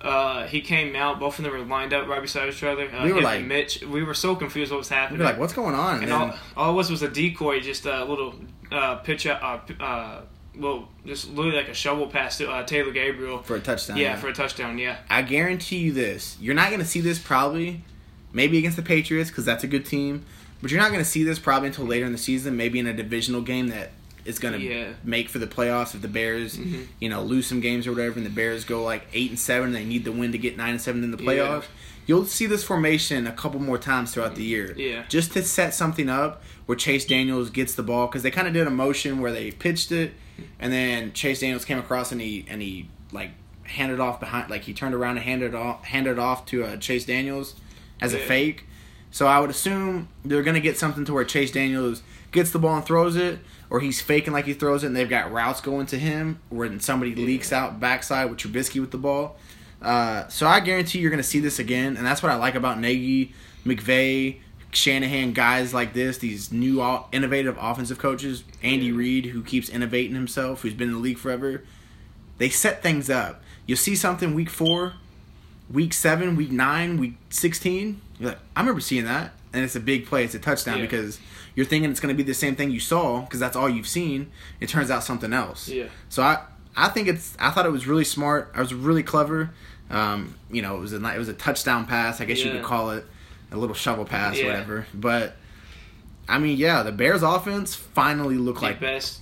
Uh, 0.00 0.46
he 0.46 0.60
came 0.60 0.94
out. 0.94 1.18
Both 1.18 1.38
of 1.38 1.44
them 1.44 1.52
were 1.54 1.64
lined 1.64 1.94
up 1.94 2.06
right 2.06 2.20
beside 2.20 2.50
each 2.50 2.62
other. 2.62 2.88
Uh, 2.94 3.04
We 3.06 3.12
were 3.14 3.22
like- 3.22 3.44
Mitch. 3.44 3.82
We 3.82 4.02
were 4.04 4.12
so 4.12 4.36
confused 4.36 4.70
what 4.70 4.76
was 4.78 4.90
happening. 4.90 5.18
Happening. 5.18 5.18
be 5.20 5.24
like, 5.32 5.40
what's 5.40 5.54
going 5.54 5.74
on? 5.74 6.02
and 6.02 6.12
then- 6.12 6.20
all, 6.20 6.34
all 6.56 6.70
it 6.72 6.74
was 6.74 6.90
was 6.90 7.02
a 7.02 7.08
decoy, 7.08 7.60
just 7.60 7.86
a 7.86 8.04
little 8.04 8.34
uh, 8.70 8.96
pitch, 8.96 9.26
uh, 9.26 9.60
uh, 9.80 10.20
well, 10.56 10.88
just 11.06 11.28
literally 11.30 11.56
like 11.56 11.68
a 11.68 11.74
shovel 11.74 12.06
pass 12.06 12.38
to 12.38 12.50
uh, 12.50 12.62
Taylor 12.64 12.92
Gabriel. 12.92 13.42
for 13.42 13.56
a 13.56 13.60
touchdown. 13.60 13.96
yeah, 13.96 14.16
for 14.16 14.28
a 14.28 14.32
touchdown. 14.32 14.78
Yeah, 14.78 14.96
I 15.10 15.22
guarantee 15.22 15.78
you 15.78 15.92
this. 15.92 16.36
You're 16.40 16.54
not 16.54 16.68
going 16.68 16.80
to 16.80 16.86
see 16.86 17.00
this 17.00 17.18
probably, 17.18 17.82
maybe 18.32 18.58
against 18.58 18.76
the 18.76 18.82
Patriots 18.82 19.30
because 19.30 19.44
that's 19.44 19.64
a 19.64 19.68
good 19.68 19.84
team, 19.86 20.24
but 20.62 20.70
you're 20.70 20.80
not 20.80 20.90
going 20.90 21.02
to 21.04 21.08
see 21.10 21.22
this 21.24 21.38
probably 21.38 21.68
until 21.68 21.84
later 21.86 22.06
in 22.06 22.12
the 22.12 22.18
season. 22.18 22.56
Maybe 22.56 22.78
in 22.78 22.86
a 22.86 22.92
divisional 22.92 23.40
game 23.42 23.68
that 23.68 23.90
is 24.24 24.38
going 24.38 24.58
to 24.58 24.60
Yeah. 24.64 24.88
make 25.04 25.28
for 25.28 25.38
the 25.38 25.46
playoffs 25.46 25.94
if 25.94 26.00
the 26.00 26.08
Bears, 26.08 26.56
Mhm. 26.56 26.86
you 26.98 27.10
know, 27.10 27.22
lose 27.22 27.46
some 27.46 27.60
games 27.60 27.86
or 27.86 27.92
whatever, 27.92 28.16
and 28.16 28.24
the 28.24 28.30
Bears 28.30 28.64
go 28.64 28.82
like 28.82 29.06
eight 29.12 29.28
and 29.30 29.38
seven. 29.38 29.72
They 29.72 29.84
need 29.84 30.04
the 30.04 30.12
win 30.12 30.32
to 30.32 30.38
get 30.38 30.56
nine 30.56 30.70
and 30.70 30.80
seven 30.80 31.04
in 31.04 31.10
the 31.10 31.22
Yeah. 31.22 31.28
playoffs. 31.30 31.64
You'll 32.06 32.24
see 32.26 32.46
this 32.46 32.64
formation 32.64 33.26
a 33.26 33.32
couple 33.32 33.60
more 33.60 33.76
times 33.78 34.12
throughout 34.12 34.34
the 34.34 34.42
year, 34.42 34.74
Yeah. 34.78 35.02
just 35.08 35.32
to 35.32 35.42
set 35.42 35.74
something 35.74 36.08
up 36.08 36.42
where 36.66 36.76
Chase 36.76 37.04
Daniels 37.04 37.50
gets 37.50 37.74
the 37.74 37.82
ball 37.82 38.06
because 38.06 38.22
they 38.22 38.30
kind 38.30 38.46
of 38.48 38.54
did 38.54 38.66
a 38.66 38.70
motion 38.70 39.20
where 39.20 39.32
they 39.32 39.50
pitched 39.50 39.90
it, 39.92 40.12
and 40.58 40.72
then 40.72 41.12
Chase 41.12 41.40
Daniels 41.40 41.64
came 41.64 41.78
across 41.78 42.12
and 42.12 42.20
he 42.20 42.44
and 42.48 42.60
he 42.60 42.88
like 43.12 43.30
handed 43.64 44.00
off 44.00 44.20
behind, 44.20 44.50
like 44.50 44.62
he 44.62 44.72
turned 44.74 44.94
around 44.94 45.16
and 45.16 45.24
handed 45.24 45.48
it 45.50 45.54
off, 45.54 45.84
handed 45.84 46.18
off 46.18 46.46
to 46.46 46.64
uh, 46.64 46.76
Chase 46.76 47.04
Daniels 47.04 47.54
as 48.00 48.14
a 48.14 48.18
fake. 48.18 48.66
So 49.10 49.26
I 49.26 49.38
would 49.40 49.50
assume 49.50 50.08
they're 50.24 50.42
gonna 50.42 50.60
get 50.60 50.76
something 50.76 51.04
to 51.04 51.12
where 51.12 51.24
Chase 51.24 51.52
Daniels 51.52 52.02
gets 52.32 52.50
the 52.50 52.58
ball 52.58 52.76
and 52.76 52.84
throws 52.84 53.16
it, 53.16 53.38
or 53.70 53.80
he's 53.80 54.00
faking 54.00 54.32
like 54.32 54.44
he 54.44 54.54
throws 54.54 54.82
it, 54.82 54.88
and 54.88 54.96
they've 54.96 55.08
got 55.08 55.30
routes 55.32 55.60
going 55.60 55.86
to 55.86 55.98
him, 55.98 56.40
where 56.48 56.80
somebody 56.80 57.14
leaks 57.14 57.52
out 57.52 57.78
backside 57.78 58.28
with 58.28 58.38
Trubisky 58.38 58.80
with 58.80 58.90
the 58.90 58.98
ball. 58.98 59.36
Uh, 59.80 60.26
so 60.28 60.46
I 60.46 60.60
guarantee 60.60 60.98
you're 60.98 61.10
gonna 61.10 61.22
see 61.22 61.40
this 61.40 61.58
again, 61.58 61.96
and 61.96 62.04
that's 62.04 62.22
what 62.22 62.32
I 62.32 62.34
like 62.34 62.54
about 62.56 62.80
Nagy, 62.80 63.32
McVay, 63.64 64.40
Shanahan, 64.76 65.32
guys 65.32 65.72
like 65.74 65.92
this, 65.94 66.18
these 66.18 66.52
new 66.52 66.82
innovative 67.12 67.56
offensive 67.60 67.98
coaches, 67.98 68.44
Andy 68.62 68.86
Yeah. 68.86 68.96
Reid, 68.96 69.26
who 69.26 69.42
keeps 69.42 69.68
innovating 69.68 70.14
himself, 70.14 70.62
who's 70.62 70.74
been 70.74 70.88
in 70.88 70.94
the 70.94 71.00
league 71.00 71.18
forever. 71.18 71.62
They 72.38 72.48
set 72.48 72.82
things 72.82 73.08
up. 73.10 73.42
You'll 73.66 73.78
see 73.78 73.94
something 73.96 74.34
week 74.34 74.50
four, 74.50 74.94
week 75.70 75.92
seven, 75.92 76.36
week 76.36 76.50
nine, 76.50 76.98
week 76.98 77.14
sixteen. 77.30 78.00
You're 78.18 78.30
like, 78.30 78.38
I 78.56 78.60
remember 78.60 78.80
seeing 78.80 79.04
that, 79.04 79.32
and 79.52 79.64
it's 79.64 79.76
a 79.76 79.80
big 79.80 80.06
play. 80.06 80.24
It's 80.24 80.34
a 80.34 80.38
touchdown 80.38 80.76
Yeah. 80.78 80.82
because 80.82 81.18
you're 81.54 81.66
thinking 81.66 81.90
it's 81.90 82.00
going 82.00 82.14
to 82.14 82.16
be 82.16 82.26
the 82.26 82.34
same 82.34 82.56
thing 82.56 82.70
you 82.70 82.80
saw 82.80 83.20
because 83.22 83.40
that's 83.40 83.56
all 83.56 83.68
you've 83.68 83.86
seen. 83.88 84.30
It 84.60 84.68
turns 84.68 84.90
out 84.90 85.04
something 85.04 85.32
else. 85.32 85.68
Yeah. 85.68 85.86
So 86.08 86.22
I 86.22 86.40
I 86.76 86.88
think 86.88 87.08
it's 87.08 87.36
I 87.38 87.50
thought 87.50 87.66
it 87.66 87.72
was 87.72 87.86
really 87.86 88.04
smart. 88.04 88.50
I 88.54 88.60
was 88.60 88.74
really 88.74 89.02
clever. 89.02 89.50
Um, 89.90 90.34
you 90.50 90.60
know, 90.62 90.76
it 90.76 90.80
was 90.80 90.92
a 90.92 90.96
it 91.14 91.18
was 91.18 91.28
a 91.28 91.34
touchdown 91.34 91.86
pass. 91.86 92.20
I 92.20 92.24
guess 92.24 92.40
you 92.44 92.50
could 92.50 92.62
call 92.64 92.90
it 92.90 93.04
a 93.56 93.58
little 93.58 93.74
shovel 93.74 94.04
pass, 94.04 94.38
Yeah. 94.38 94.46
whatever. 94.46 94.86
But 94.94 95.36
I 96.28 96.38
mean, 96.38 96.56
yeah, 96.56 96.82
the 96.82 96.92
Bears' 96.92 97.22
offense 97.22 97.74
finally 97.74 98.36
looked 98.36 98.60
the 98.60 98.66
like 98.66 98.80
best, 98.80 99.20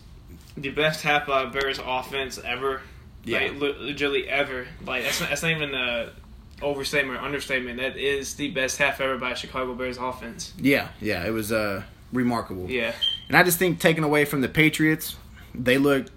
the 0.57 0.71
best 0.71 1.03
half 1.03 1.29
of 1.29 1.53
Bears 1.53 1.81
offense 1.85 2.39
ever. 2.45 2.81
Yeah. 3.25 3.41
Like 3.41 3.61
literally 3.61 4.29
ever. 4.29 4.67
Like 4.85 5.05
that's 5.05 5.21
not, 5.21 5.29
that's 5.31 5.43
not 5.43 5.51
even 5.53 5.75
a 5.75 6.11
overstatement 6.61 7.19
or 7.19 7.23
understatement. 7.23 7.79
That 7.81 7.97
is 7.97 8.35
the 8.35 8.51
best 8.51 8.79
half 8.79 9.01
ever 9.01 9.19
by 9.19 9.35
Chicago 9.35 9.75
Bears 9.75 9.99
offense. 9.99 10.53
yeah, 10.59 10.89
yeah. 11.01 11.25
It 11.27 11.31
was 11.31 11.51
uh 11.53 11.83
remarkable. 12.13 12.71
Yeah. 12.71 12.93
And 13.29 13.37
I 13.37 13.43
just 13.43 13.59
think 13.59 13.81
taken 13.81 14.05
away 14.05 14.25
from 14.25 14.41
the 14.43 14.49
Patriots, 14.49 15.17
they 15.55 15.79
looked 15.79 16.11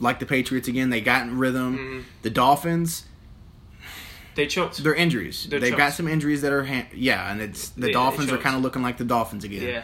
like 0.00 0.18
the 0.18 0.26
Patriots 0.26 0.66
again. 0.68 0.90
They 0.90 1.00
got 1.00 1.22
in 1.22 1.38
rhythm. 1.38 1.76
Mhm. 1.78 2.04
The 2.22 2.30
Dolphins, 2.30 3.04
They 4.34 4.46
choked. 4.46 4.82
their 4.82 4.94
injuries. 4.94 5.46
They're 5.48 5.58
injuries. 5.58 5.70
They've 5.70 5.78
got 5.78 5.92
some 5.92 6.08
injuries 6.08 6.42
that 6.42 6.52
are 6.52 6.64
ha- 6.64 6.86
yeah, 6.94 7.30
and 7.30 7.40
it's 7.40 7.68
the 7.70 7.80
They- 7.80 7.86
they 7.88 7.92
Dolphins 7.92 8.30
are 8.32 8.38
kind 8.38 8.56
of 8.56 8.62
looking 8.62 8.82
like 8.82 8.98
the 8.98 9.04
Dolphins 9.04 9.44
again. 9.44 9.62
yeah. 9.62 9.82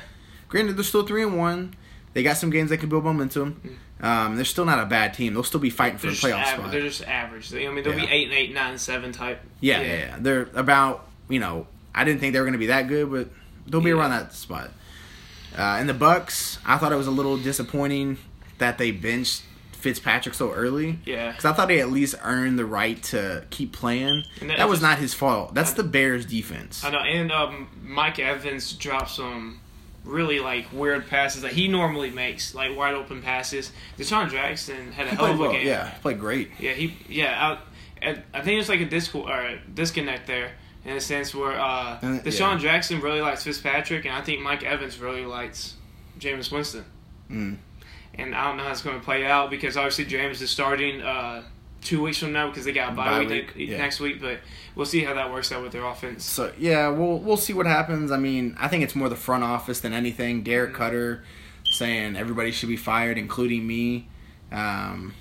Granted, 0.49 0.77
they're 0.77 0.85
still 0.85 1.05
three 1.07 1.23
and 1.23 1.37
one. 1.39 1.75
They 2.13 2.23
got 2.25 2.37
some 2.37 2.51
games 2.51 2.71
that 2.71 2.79
can 2.79 2.89
build 2.89 3.05
momentum. 3.05 3.79
Um, 4.01 4.35
they're 4.35 4.45
still 4.45 4.65
not 4.65 4.81
a 4.81 4.87
bad 4.87 5.15
team. 5.15 5.35
They'll 5.35 5.45
still 5.45 5.61
be 5.61 5.71
fighting 5.71 5.99
for 5.99 6.07
They're 6.09 6.17
the 6.17 6.21
playoff 6.21 6.43
aver- 6.53 6.57
spot. 6.63 6.73
they're 6.73 6.81
just 6.81 7.03
average. 7.05 7.51
They, 7.51 7.67
I 7.69 7.71
mean, 7.71 7.85
they'll 7.85 7.95
Yeah. 7.97 8.07
be 8.07 8.11
eight 8.11 8.25
and 8.25 8.33
eight, 8.33 8.53
nine 8.53 8.71
and 8.73 8.81
seven 8.81 9.13
type. 9.13 9.41
Yeah, 9.61 9.81
yeah, 9.81 9.87
yeah. 9.99 10.17
They're 10.19 10.49
about 10.55 11.07
you 11.29 11.39
know. 11.39 11.67
I 11.95 12.05
didn't 12.05 12.21
think 12.21 12.33
they 12.33 12.39
were 12.41 12.45
going 12.47 12.53
to 12.55 12.59
be 12.59 12.67
that 12.67 12.89
good, 12.89 13.11
but 13.11 13.29
they'll 13.69 13.81
be 13.81 13.91
Yeah. 13.91 13.97
around 13.97 14.11
that 14.11 14.35
spot. 14.35 14.73
Uh, 15.57 15.77
and 15.79 15.89
the 15.89 15.95
Bucks, 15.95 16.59
I 16.65 16.77
thought 16.79 16.93
it 16.93 16.97
was 16.97 17.07
a 17.09 17.11
little 17.13 17.37
disappointing 17.37 18.19
that 18.59 18.79
they 18.79 18.91
benched 18.93 19.43
Fitzpatrick 19.81 20.35
so 20.35 20.53
early. 20.53 20.99
Yeah. 21.05 21.31
Because 21.31 21.45
I 21.45 21.53
thought 21.53 21.71
he 21.71 21.81
at 21.81 21.91
least 21.91 22.15
earned 22.23 22.59
the 22.59 22.65
right 22.67 23.03
to 23.05 23.45
keep 23.51 23.73
playing. 23.73 24.25
And 24.41 24.51
That, 24.51 24.59
that 24.59 24.69
was 24.69 24.79
just- 24.81 24.91
not 24.91 24.99
his 24.99 25.15
fault. 25.15 25.55
That's 25.55 25.73
I- 25.73 25.77
the 25.77 25.85
Bears' 25.85 26.25
defense. 26.27 26.85
I 26.85 26.91
know, 26.91 26.99
and 27.01 27.33
um, 27.33 27.69
Mike 27.83 28.19
Evans 28.19 28.73
dropped 28.75 29.11
some 29.11 29.61
really 30.05 30.41
like 30.41 30.67
weird 30.73 31.07
passes 31.09 31.43
that 31.43 31.53
he 31.53 31.69
normally 31.69 32.11
makes, 32.11 32.55
like 32.55 32.77
wide 32.77 32.95
open 32.95 33.21
passes. 33.23 33.71
DeSean 33.99 34.31
Jackson 34.31 34.93
had 34.93 35.07
a 35.07 35.11
He 35.11 35.17
hell 35.17 35.27
of 35.27 35.37
a 35.37 35.43
well. 35.43 35.53
game. 35.53 35.67
Yeah, 35.67 35.91
he 35.91 36.01
played 36.01 36.19
great. 36.19 36.51
Yeah, 36.59 36.73
he 36.73 36.97
yeah. 37.09 37.57
I, 37.57 37.59
and 38.03 38.23
I 38.33 38.41
think 38.41 38.59
it's 38.61 38.69
like 38.71 38.81
a 38.81 38.87
disco 38.87 39.29
or 39.29 39.59
disconnect 39.75 40.27
there 40.27 40.53
in 40.87 40.97
a 40.97 41.01
sense 41.03 41.35
where 41.35 41.53
uh, 41.53 41.61
Uh, 41.63 42.01
DeSean 42.21 42.53
yeah. 42.53 42.59
Jackson 42.59 43.01
really 43.03 43.21
likes 43.21 43.45
Fitzpatrick, 43.45 44.07
and 44.07 44.15
I 44.15 44.23
think 44.23 44.41
Mike 44.41 44.63
Evans 44.63 44.99
really 44.99 45.27
likes 45.27 45.75
Jameis 46.19 46.51
Winston. 46.51 46.87
Mm. 47.31 47.57
And 48.15 48.35
I 48.35 48.49
don't 48.49 48.57
know 48.57 48.65
how 48.65 48.73
it's 48.73 48.83
going 48.83 48.99
to 48.99 49.05
play 49.05 49.25
out 49.25 49.51
because 49.51 49.77
obviously 49.77 50.05
James 50.05 50.43
is 50.43 50.51
starting 50.51 51.01
uh, 51.01 51.43
two 51.81 52.03
weeks 52.03 52.19
from 52.19 52.33
now 52.33 52.49
because 52.49 52.65
they 52.65 52.73
got 52.73 52.93
a 52.93 52.97
bye, 52.97 53.11
Bye 53.11 53.19
week, 53.21 53.55
week, 53.55 53.69
yeah. 53.69 53.79
next 53.79 54.01
week. 54.01 54.21
But 54.21 54.41
we'll 54.75 54.87
see 54.87 55.05
how 55.05 55.15
that 55.15 55.33
works 55.33 55.53
out 55.53 55.63
with 55.63 55.73
their 55.73 55.85
offense. 55.85 56.25
So 56.25 56.53
yeah, 56.59 56.89
we'll 56.89 57.19
we'll 57.19 57.37
see 57.37 57.53
what 57.53 57.67
happens. 57.67 58.11
I 58.11 58.17
mean, 58.17 58.57
I 58.59 58.69
think 58.69 58.85
it's 58.85 58.95
more 58.95 59.09
the 59.09 59.17
front 59.17 59.45
office 59.45 59.81
than 59.81 59.93
anything. 59.93 60.43
Dirk 60.43 60.75
Koetter 60.75 61.23
saying 61.73 62.17
everybody 62.17 62.51
should 62.51 62.69
be 62.69 62.77
fired, 62.77 63.17
including 63.17 63.67
me. 63.67 64.09
Um, 64.53 65.15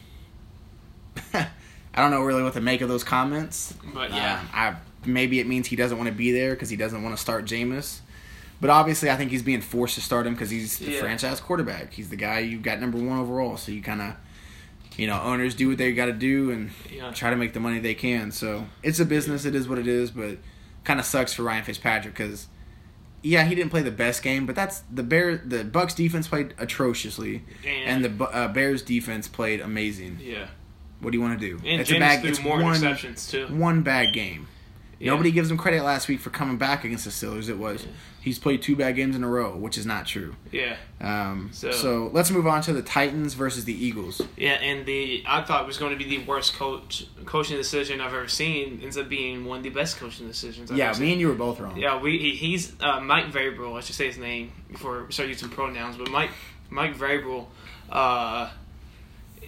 I 1.34 1.47
don't 1.95 2.12
know 2.12 2.21
really 2.21 2.43
what 2.43 2.54
to 2.54 2.62
make 2.62 2.82
of 2.82 2.89
those 2.89 3.04
comments. 3.04 3.73
But 3.93 4.12
yeah. 4.12 4.39
Um, 4.39 4.49
I 4.54 4.75
maybe 5.06 5.39
it 5.39 5.47
means 5.47 5.67
he 5.67 5.75
doesn't 5.75 5.97
want 5.97 6.10
to 6.10 6.15
be 6.15 6.32
there 6.32 6.52
because 6.52 6.69
he 6.69 6.75
doesn't 6.75 7.02
want 7.04 7.15
to 7.15 7.21
start 7.21 7.45
Jameis. 7.45 7.99
But 8.62 8.69
obviously, 8.69 9.10
I 9.10 9.15
think 9.15 9.32
he's 9.32 9.43
being 9.43 9.62
forced 9.62 9.95
to 9.95 10.02
start 10.02 10.28
him 10.28 10.34
because 10.34 10.50
he's 10.50 10.78
the 10.80 10.91
Yeah. 10.91 11.00
franchise 11.00 11.39
quarterback. 11.39 11.93
He's 11.93 12.10
the 12.10 12.17
guy 12.17 12.39
you 12.39 12.58
got 12.60 12.80
number 12.82 12.98
one 12.98 13.17
overall. 13.17 13.56
So 13.58 13.72
you 13.72 13.82
kind 13.82 14.02
of, 14.02 14.15
you 14.98 15.08
know, 15.08 15.22
owners 15.22 15.56
do 15.56 15.69
what 15.69 15.78
they 15.78 15.93
got 15.93 16.08
to 16.08 16.13
do 16.13 16.52
and 16.52 16.72
Yeah. 16.93 17.12
try 17.12 17.30
to 17.30 17.38
make 17.38 17.54
the 17.54 17.62
money 17.62 17.80
they 17.80 17.93
can. 17.93 18.32
So 18.32 18.67
it's 18.84 19.00
a 19.00 19.06
business. 19.06 19.45
It 19.45 19.56
is 19.56 19.67
what 19.69 19.80
it 19.80 19.88
is. 19.88 20.12
But 20.12 20.39
kind 20.84 21.00
of 21.00 21.06
sucks 21.06 21.34
for 21.34 21.43
Ryan 21.43 21.63
Fitzpatrick 21.63 22.13
because, 22.15 22.48
yeah, 23.22 23.45
he 23.45 23.56
didn't 23.56 23.69
play 23.69 23.82
the 23.82 23.91
best 23.91 24.22
game. 24.24 24.45
But 24.45 24.56
that's 24.56 24.84
the 24.93 25.04
Bear. 25.04 25.38
The 25.38 25.63
Bucks 25.63 25.93
defense 25.93 26.28
played 26.28 26.54
atrociously, 26.58 27.43
and 27.65 28.04
the 28.04 28.26
uh, 28.26 28.50
Bears 28.50 28.82
defense 28.82 29.28
played 29.30 29.62
amazing. 29.62 30.19
yeah. 30.22 30.48
What 31.02 31.12
do 31.13 31.17
you 31.17 31.22
want 31.24 31.39
to 31.39 31.48
do? 31.48 31.56
And 31.65 31.80
it's 31.80 31.89
James 31.89 31.98
a 31.98 32.00
bad. 32.02 32.19
threw 32.19 32.30
It's 32.30 32.43
more 32.43 32.62
one 32.62 32.76
interceptions 32.76 33.32
too. 33.32 33.48
one 33.56 33.84
bad 33.84 34.13
game. 34.13 34.48
Yeah. 35.00 35.12
Nobody 35.12 35.32
gives 35.32 35.50
him 35.50 35.58
credit 35.58 35.84
last 35.84 36.08
week 36.10 36.20
for 36.20 36.30
coming 36.30 36.58
back 36.58 36.84
against 36.84 37.06
the 37.06 37.12
Steelers. 37.12 37.48
It 37.48 37.58
was 37.58 37.88
he's 38.22 38.38
played 38.38 38.62
two 38.62 38.76
bad 38.76 38.96
games 38.98 39.16
in 39.16 39.24
a 39.24 39.30
row, 39.30 39.56
which 39.56 39.78
is 39.78 39.86
not 39.86 40.06
true. 40.06 40.36
Yeah. 40.52 40.76
Um, 41.00 41.50
so, 41.54 41.72
So- 41.72 42.10
let's 42.14 42.30
move 42.32 42.46
on 42.46 42.62
to 42.64 42.74
the 42.74 42.82
Titans 42.82 43.34
versus 43.34 43.64
the 43.64 43.74
Eagles. 43.74 44.22
Yeah, 44.36 44.54
and 44.54 44.86
the 44.86 45.24
I 45.26 45.42
thought 45.42 45.64
it 45.64 45.68
was 45.68 45.78
going 45.78 45.98
to 45.98 45.98
be 45.98 46.18
the 46.18 46.26
worst 46.26 46.54
coach 46.56 47.08
coaching 47.26 47.56
decision 47.56 48.02
I've 48.02 48.14
ever 48.14 48.28
seen. 48.28 48.82
Ends 48.84 48.98
up 48.98 49.08
being 49.08 49.46
one 49.46 49.60
of 49.60 49.64
the 49.64 49.70
best 49.70 49.98
coaching 49.98 50.28
decisions. 50.28 50.70
I've 50.70 50.78
yeah, 50.78 50.90
me 50.90 50.96
seen. 50.96 51.12
and 51.14 51.22
you 51.22 51.30
were 51.30 51.36
both 51.36 51.60
wrong. 51.62 51.78
Yeah, 51.78 52.00
we 52.00 52.18
he, 52.18 52.36
he's 52.36 52.74
uh, 52.82 53.00
Mike 53.00 53.32
Vrabel. 53.32 53.78
I 53.78 53.82
should 53.82 53.96
say 53.96 54.08
his 54.08 54.18
name 54.18 54.52
before 54.72 55.06
we 55.06 55.14
start 55.14 55.30
using 55.30 55.48
pronouns. 55.50 55.96
But 55.96 56.10
Mike 56.12 56.32
Mike 56.70 56.98
Vrabel 56.98 57.48
uh, 57.90 58.50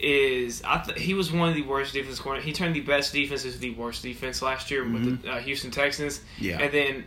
is 0.04 0.62
I 0.66 0.80
th- 0.80 1.00
he 1.00 1.14
was 1.14 1.32
one 1.32 1.50
of 1.50 1.56
the 1.56 1.62
worst 1.64 1.94
defense 1.94 2.20
corner. 2.20 2.42
He 2.42 2.54
turned 2.54 2.76
the 2.76 2.82
best 2.82 3.14
defense 3.14 3.46
into 3.46 3.58
the 3.58 3.72
worst 3.72 4.04
defense 4.04 4.42
last 4.42 4.72
year 4.72 4.84
with 4.88 5.22
the 5.24 5.32
uh, 5.32 5.40
Houston 5.40 5.72
Texans. 5.72 6.20
Mm-hmm. 6.20 6.44
Yeah. 6.46 6.60
and 6.62 6.74
then 6.74 7.04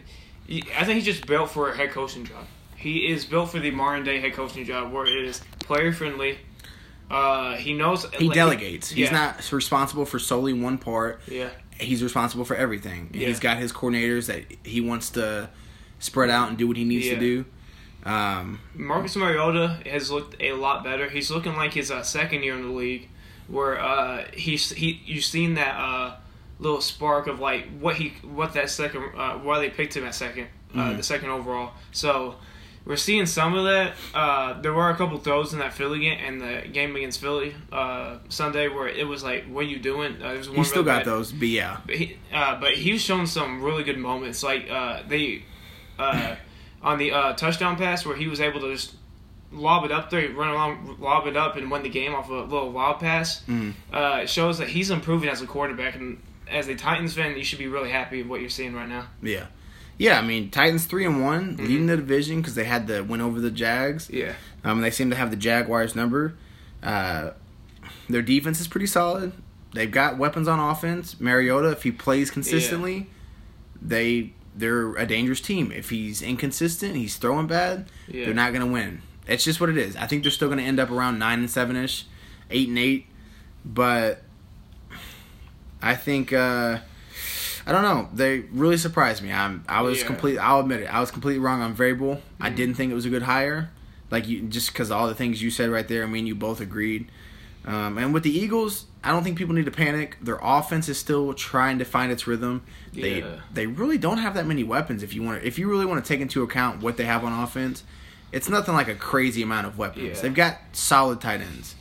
he- 0.47 0.65
I 0.77 0.85
think 0.85 0.97
he's 0.97 1.05
just 1.05 1.27
built 1.27 1.51
for 1.51 1.71
a 1.71 1.77
head 1.77 1.91
coaching 1.91 2.25
job. 2.25 2.45
He 2.77 3.07
is 3.11 3.25
built 3.25 3.51
for 3.51 3.59
the 3.61 3.71
modern 3.71 4.05
day 4.05 4.21
head 4.21 4.35
coaching 4.35 4.65
job 4.65 4.93
where 4.93 5.07
it 5.07 5.25
is 5.25 5.41
player 5.61 5.93
friendly. 5.93 6.39
Uh, 7.11 7.55
he 7.57 7.73
knows 7.75 8.07
He 8.15 8.27
like, 8.29 8.35
delegates. 8.35 8.91
He's 8.91 9.11
yeah. 9.11 9.13
not 9.37 9.53
responsible 9.53 10.05
for 10.07 10.19
solely 10.19 10.53
one 10.55 10.79
part. 10.79 11.21
Yeah, 11.29 11.51
He's 11.79 12.03
responsible 12.03 12.45
for 12.45 12.57
everything. 12.57 13.11
Yeah. 13.13 13.29
He's 13.29 13.41
got 13.41 13.59
his 13.59 13.73
coordinators 13.73 14.27
that 14.27 14.45
he 14.65 14.81
wants 14.81 15.11
to 15.11 15.51
spread 15.99 16.31
out 16.31 16.49
and 16.49 16.57
do 16.59 16.67
what 16.69 16.77
he 16.77 16.85
needs 16.85 17.07
Yeah. 17.07 17.15
to 17.15 17.21
do. 17.21 17.45
Um, 18.05 18.61
Marcus 18.75 19.17
Mariota 19.17 19.81
has 19.87 20.11
looked 20.11 20.37
a 20.41 20.53
lot 20.53 20.85
better. 20.85 21.09
He's 21.09 21.31
looking 21.31 21.57
like 21.57 21.73
his 21.73 21.91
uh, 21.91 22.03
second 22.03 22.43
year 22.43 22.55
in 22.55 22.63
the 22.63 22.69
league, 22.75 23.09
where 23.49 23.81
uh, 23.81 24.25
he's 24.35 24.71
he 24.73 25.01
you've 25.07 25.25
seen 25.25 25.55
that 25.55 25.75
uh, 25.79 26.17
little 26.59 26.81
spark 26.81 27.27
of 27.27 27.41
like 27.41 27.67
what 27.81 27.97
he 27.97 28.11
what 28.23 28.53
that 28.55 28.69
second 28.71 29.05
uh, 29.17 29.35
why 29.39 29.59
they 29.59 29.71
picked 29.71 29.97
him 29.97 30.05
at 30.05 30.13
2nd 30.13 30.47
uh, 30.75 30.79
Mhm. 30.79 30.97
the 30.99 31.03
second 31.03 31.31
overall. 31.31 31.73
So 31.93 32.35
we're 32.85 32.97
seeing 32.97 33.25
some 33.25 33.55
of 33.55 33.65
that. 33.65 33.95
Uh, 34.15 34.61
there 34.61 34.75
were 34.75 34.91
a 34.91 34.97
couple 34.97 35.17
throws 35.19 35.55
in 35.55 35.59
that 35.61 35.73
Philly 35.73 36.01
game 36.01 36.19
and 36.23 36.41
the 36.43 36.69
game 36.71 36.95
against 36.97 37.21
Philly 37.23 37.55
uh, 37.73 38.19
Sunday 38.29 38.69
where 38.69 38.87
it 38.89 39.07
was 39.09 39.23
like, 39.25 39.47
"What 39.47 39.61
are 39.65 39.69
you 39.69 39.79
doing?" 39.79 40.21
Uh, 40.23 40.35
he 40.35 40.43
still 40.43 40.53
really 40.55 40.69
got 40.85 40.85
bad- 40.85 41.07
those, 41.07 41.33
but 41.33 41.49
yeah, 41.49 41.79
but 41.87 41.95
he, 41.97 42.19
uh, 42.35 42.61
but 42.61 42.75
he 42.75 42.93
was 42.93 43.01
showing 43.01 43.25
some 43.27 43.63
really 43.63 43.83
good 43.83 43.97
moments, 43.99 44.43
like 44.43 44.69
uh, 44.71 45.01
they 45.09 45.45
uh, 45.99 46.35
on 46.85 46.99
the 46.99 47.11
uh, 47.11 47.33
touchdown 47.33 47.77
pass 47.77 48.07
where 48.07 48.15
he 48.17 48.29
was 48.29 48.41
able 48.41 48.61
to 48.61 48.73
just 48.73 48.95
lob 49.51 49.85
it 49.85 49.91
up 49.93 50.11
there, 50.11 50.31
run 50.33 50.51
along, 50.51 50.97
lob 51.01 51.27
it 51.27 51.37
up, 51.37 51.57
and 51.57 51.71
win 51.71 51.83
the 51.83 51.89
game 51.89 52.15
off 52.15 52.29
a 52.29 52.33
little 52.33 52.71
wild 52.71 53.01
pass. 53.01 53.43
Mhm. 53.49 53.73
Uh, 53.93 54.21
it 54.23 54.29
shows 54.31 54.59
that 54.59 54.69
he's 54.69 54.91
improving 54.91 55.29
as 55.29 55.41
a 55.43 55.47
quarterback, 55.47 55.95
and 55.97 56.19
as 56.51 56.69
a 56.69 56.75
Titans 56.75 57.15
fan, 57.15 57.37
you 57.37 57.45
should 57.45 57.59
be 57.59 57.67
really 57.69 57.91
happy 57.91 58.19
with 58.23 58.27
what 58.31 58.41
you're 58.41 58.51
seeing 58.51 58.75
right 58.75 58.89
now. 58.89 59.07
yeah, 59.23 59.47
yeah. 59.97 60.19
I 60.19 60.23
mean, 60.23 60.51
Titans 60.51 60.85
three 60.87 61.07
and 61.07 61.23
one, 61.23 61.57
Mm-hmm. 61.57 61.67
leading 61.67 61.87
the 61.87 61.97
division 61.97 62.37
because 62.43 62.55
they 62.55 62.65
had 62.65 62.87
the 62.87 63.03
win 63.03 63.21
over 63.21 63.41
the 63.41 63.51
Jags. 63.51 64.11
Yeah, 64.13 64.33
Um, 64.65 64.81
they 64.83 64.91
seem 64.91 65.09
to 65.11 65.17
have 65.17 65.31
the 65.31 65.37
Jaguars 65.37 65.95
number. 65.97 66.35
Uh, 66.83 67.31
their 68.11 68.23
defense 68.23 68.61
is 68.61 68.67
pretty 68.69 68.87
solid. 68.87 69.33
They've 69.73 69.91
got 69.91 70.19
weapons 70.19 70.47
on 70.49 70.61
offense. 70.61 71.19
Mariota, 71.21 71.71
if 71.71 71.83
he 71.85 71.91
plays 71.93 72.31
consistently, 72.31 73.09
they 73.81 74.33
they're 74.57 74.95
a 74.97 75.07
dangerous 75.07 75.41
team. 75.41 75.73
If 75.73 75.91
he's 75.91 76.23
inconsistent, 76.23 76.97
he's 76.97 77.17
throwing 77.17 77.47
bad, 77.47 77.87
Yeah. 78.09 78.27
they're 78.27 78.35
not 78.35 78.53
going 78.53 78.67
to 78.67 78.73
win. 78.73 79.03
It's 79.27 79.43
just 79.45 79.61
what 79.61 79.71
it 79.71 79.77
is. 79.77 79.97
I 79.97 80.07
think 80.07 80.23
they're 80.23 80.31
still 80.31 80.49
going 80.49 80.59
to 80.59 80.65
end 80.65 80.79
up 80.79 80.91
around 80.91 81.19
nine 81.19 81.39
and 81.41 81.51
seven 81.51 81.77
ish, 81.77 82.07
eight 82.51 82.69
and 82.69 82.79
eight, 82.79 83.07
but 83.65 84.23
I 85.83 85.95
think 85.97 86.33
uh, 86.33 86.79
I 87.67 87.73
don't 87.73 87.83
know. 87.83 88.09
They 88.13 88.41
really 88.53 88.77
surprised 88.77 89.23
me. 89.23 89.33
I'm 89.33 89.65
I 89.69 89.83
was 89.83 90.01
Yeah. 90.01 90.07
complete. 90.07 90.39
I'll 90.39 90.61
admit 90.61 90.81
it. 90.83 90.87
I 90.95 91.01
was 91.01 91.11
completely 91.11 91.41
wrong 91.41 91.61
on 91.63 91.75
Vrabel. 91.75 92.21
I 92.41 92.51
Mhm. 92.51 92.57
didn't 92.57 92.75
think 92.75 92.93
it 92.93 92.95
was 92.95 93.07
a 93.07 93.11
good 93.11 93.23
hire. 93.23 93.71
Like 94.11 94.29
you, 94.29 94.43
just 94.43 94.73
because 94.73 94.91
all 94.91 95.09
the 95.09 95.15
things 95.15 95.43
you 95.43 95.51
said 95.51 95.71
right 95.71 95.89
there. 95.89 96.05
I 96.05 96.07
mean, 96.07 96.27
you 96.27 96.35
both 96.35 96.61
agreed. 96.61 97.09
Um, 97.67 97.97
and 97.99 98.13
with 98.13 98.23
the 98.25 98.37
Eagles, 98.37 98.85
I 99.03 99.11
don't 99.11 99.25
think 99.25 99.39
people 99.39 99.55
need 99.55 99.65
to 99.65 99.71
panic. 99.71 100.19
Their 100.21 100.39
offense 100.43 100.89
is 100.89 100.99
still 100.99 101.33
trying 101.33 101.79
to 101.79 101.85
find 101.85 102.13
its 102.13 102.27
rhythm. 102.27 102.63
They 102.93 103.21
Yeah. 103.21 103.37
they 103.53 103.67
really 103.67 103.97
don't 103.99 104.19
have 104.19 104.35
that 104.35 104.47
many 104.47 104.63
weapons. 104.65 105.03
If 105.03 105.15
you 105.15 105.23
want, 105.23 105.41
to, 105.41 105.47
if 105.47 105.59
you 105.59 105.69
really 105.71 105.87
want 105.87 106.05
to 106.05 106.09
take 106.09 106.21
into 106.21 106.43
account 106.43 106.83
what 106.83 106.97
they 106.99 107.05
have 107.05 107.25
on 107.25 107.33
offense, 107.33 107.83
it's 108.33 108.49
nothing 108.49 108.75
like 108.75 108.89
a 108.89 108.95
crazy 108.95 109.43
amount 109.43 109.67
of 109.67 109.79
weapons. 109.79 110.17
Yeah. 110.17 110.23
They've 110.23 110.35
got 110.35 110.59
solid 110.73 111.21
tight 111.21 111.41
ends. 111.41 111.75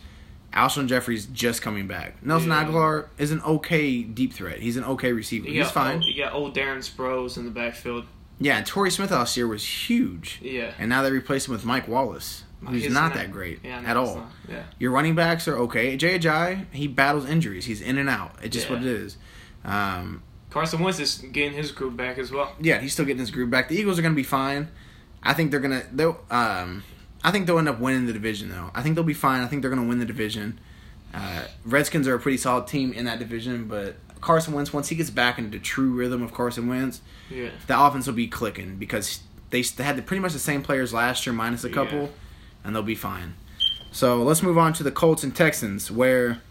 Alshon 0.54 0.88
Jeffery's 0.88 1.26
just 1.26 1.62
coming 1.64 1.88
back. 1.88 2.24
Nelson 2.24 2.50
Yeah. 2.50 2.64
Agholor 2.66 3.08
is 3.18 3.32
an 3.32 3.42
okay 3.42 4.04
deep 4.04 4.34
threat. 4.34 4.60
He's 4.60 4.78
an 4.78 4.84
okay 4.86 5.12
receiver. 5.12 5.48
You 5.48 5.54
He's 5.56 5.64
got 5.66 5.74
fine. 5.74 6.02
You 6.04 6.24
got 6.24 6.34
old 6.34 6.56
Darren 6.56 6.78
Sproles 6.78 7.38
in 7.38 7.46
the 7.46 7.52
backfield. 7.52 8.06
Yeah, 8.40 8.58
and 8.58 8.66
Torrey 8.66 8.92
Smith 8.92 9.12
last 9.12 9.36
year 9.36 9.48
was 9.48 9.66
huge. 9.66 10.40
Yeah. 10.42 10.72
And 10.80 10.90
now 10.90 11.02
they 11.02 11.12
replaced 11.12 11.48
him 11.48 11.54
with 11.54 11.66
Mike 11.66 11.88
Wallace, 11.88 12.44
who's 12.66 12.84
He's 12.84 12.94
not, 12.94 13.14
that 13.16 13.32
great 13.32 13.60
yeah, 13.64 13.82
no, 13.82 13.88
at 13.88 13.98
all. 13.98 14.16
not. 14.18 14.32
Yeah. 14.50 14.64
Your 14.80 14.92
running 14.92 15.16
backs 15.16 15.48
are 15.48 15.58
okay. 15.60 15.98
Ajayi, 15.98 16.66
he 16.72 16.88
battles 16.88 17.28
injuries. 17.30 17.66
He's 17.66 17.82
in 17.82 17.98
and 17.98 18.10
out. 18.10 18.36
It's 18.42 18.54
just 18.54 18.68
Yeah. 18.70 18.74
what 18.76 18.82
it 18.84 18.88
is. 18.88 19.18
Um, 19.66 20.22
Carson 20.50 20.80
Wentz 20.82 21.00
is 21.00 21.18
getting 21.32 21.54
his 21.54 21.72
group 21.72 21.96
back 21.98 22.18
as 22.18 22.32
well. 22.32 22.56
yeah, 22.62 22.80
he's 22.80 22.94
still 22.94 23.06
getting 23.06 23.20
his 23.20 23.32
groove 23.32 23.50
back. 23.50 23.70
The 23.70 23.76
Eagles 23.76 23.98
are 23.98 24.02
going 24.02 24.14
to 24.14 24.16
be 24.16 24.24
fine. 24.24 24.68
I 25.24 25.34
think 25.34 25.52
they're 25.52 25.60
going 25.60 25.80
to 25.82 25.88
they'll 25.92 26.20
um 26.30 26.84
I 27.24 27.32
think 27.32 27.48
they'll 27.48 27.58
end 27.58 27.70
up 27.70 27.80
winning 27.80 28.06
the 28.06 28.14
division 28.14 28.50
though. 28.50 28.70
I 28.76 28.82
think 28.82 28.96
they'll 28.96 29.04
be 29.06 29.14
fine. 29.14 29.42
I 29.42 29.48
think 29.48 29.62
they're 29.62 29.72
going 29.72 29.82
to 29.82 29.88
win 29.88 30.00
the 30.00 30.06
division. 30.06 30.60
Uh, 31.14 31.44
Redskins 31.66 32.08
are 32.08 32.16
a 32.16 32.20
pretty 32.20 32.38
solid 32.38 32.68
team 32.68 32.92
in 32.92 33.06
that 33.06 33.20
division, 33.20 33.66
but 33.68 33.96
Carson 34.20 34.54
Wentz 34.54 34.74
once 34.74 34.90
he 34.90 34.96
gets 34.96 35.10
back 35.10 35.38
into 35.38 35.52
the 35.52 35.60
true 35.60 35.92
rhythm 35.92 36.22
of 36.22 36.34
Carson 36.34 36.68
Wentz, 36.68 37.02
Yeah. 37.30 37.50
the 37.68 37.80
offense 37.80 38.06
will 38.08 38.14
be 38.16 38.28
clicking 38.28 38.76
because 38.78 39.22
they, 39.52 39.62
they 39.62 39.84
had 39.84 39.96
the, 39.96 40.02
pretty 40.02 40.22
much 40.22 40.34
the 40.34 40.40
same 40.40 40.62
players 40.64 40.92
last 40.94 41.26
year 41.26 41.34
minus 41.34 41.64
a 41.64 41.70
couple, 41.70 42.02
Yeah. 42.04 42.08
And 42.64 42.76
they'll 42.76 42.84
be 42.84 42.96
fine. 42.96 43.36
So 43.92 44.22
let's 44.24 44.42
move 44.42 44.58
on 44.58 44.74
to 44.74 44.84
the 44.84 44.92
Colts 44.92 45.24
and 45.24 45.36
Texans, 45.36 45.92
where 45.92 46.42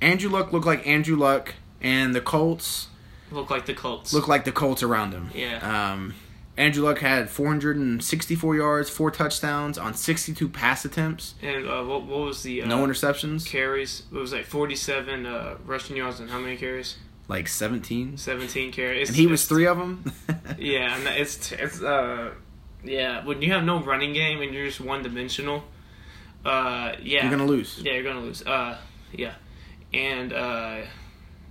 Andrew 0.00 0.28
Luck 0.30 0.52
looked 0.52 0.66
like 0.66 0.86
Andrew 0.86 1.16
Luck, 1.16 1.54
and 1.80 2.14
the 2.14 2.20
Colts 2.20 2.88
Look 3.30 3.48
like 3.50 3.66
the 3.66 3.74
Colts. 3.74 4.12
look 4.12 4.28
like 4.28 4.44
the 4.44 4.52
Colts 4.52 4.82
around 4.82 5.12
him. 5.12 5.30
Yeah. 5.34 5.92
Um, 5.92 6.14
Andrew 6.56 6.84
Luck 6.84 6.98
had 6.98 7.30
464 7.30 8.56
yards, 8.56 8.90
four 8.90 9.10
touchdowns 9.10 9.78
on 9.78 9.94
62 9.94 10.48
pass 10.50 10.84
attempts, 10.84 11.34
and 11.40 11.66
uh, 11.66 11.82
what, 11.82 12.02
what 12.04 12.20
was 12.20 12.42
the 12.42 12.62
uh, 12.62 12.66
no 12.66 12.84
interceptions, 12.86 13.46
carries? 13.46 14.02
It 14.12 14.16
was 14.16 14.32
like 14.32 14.44
47 14.44 15.24
uh, 15.24 15.56
rushing 15.64 15.96
yards 15.96 16.20
and 16.20 16.28
how 16.28 16.38
many 16.38 16.56
carries? 16.56 16.96
like 17.28 17.48
17. 17.48 18.18
17 18.18 18.72
carries. 18.72 19.08
And 19.08 19.16
he 19.16 19.26
was 19.26 19.46
three 19.46 19.66
of 19.66 19.78
them. 19.78 20.12
Yeah, 20.58 20.96
and 20.96 21.06
it's 21.08 21.50
it's 21.52 21.80
uh 21.82 22.32
yeah 22.84 23.24
when 23.24 23.42
you 23.42 23.52
have 23.52 23.64
no 23.64 23.80
running 23.82 24.12
game 24.12 24.40
and 24.42 24.52
you're 24.54 24.66
just 24.66 24.80
one 24.80 25.02
dimensional, 25.02 25.64
uh 26.44 26.92
yeah 27.02 27.22
You're 27.22 27.30
gonna 27.30 27.46
lose. 27.46 27.80
yeah 27.84 27.92
you're 27.92 28.02
gonna 28.02 28.20
lose 28.20 28.44
uh 28.46 28.76
yeah, 29.12 29.34
and 29.92 30.32
uh 30.32 30.80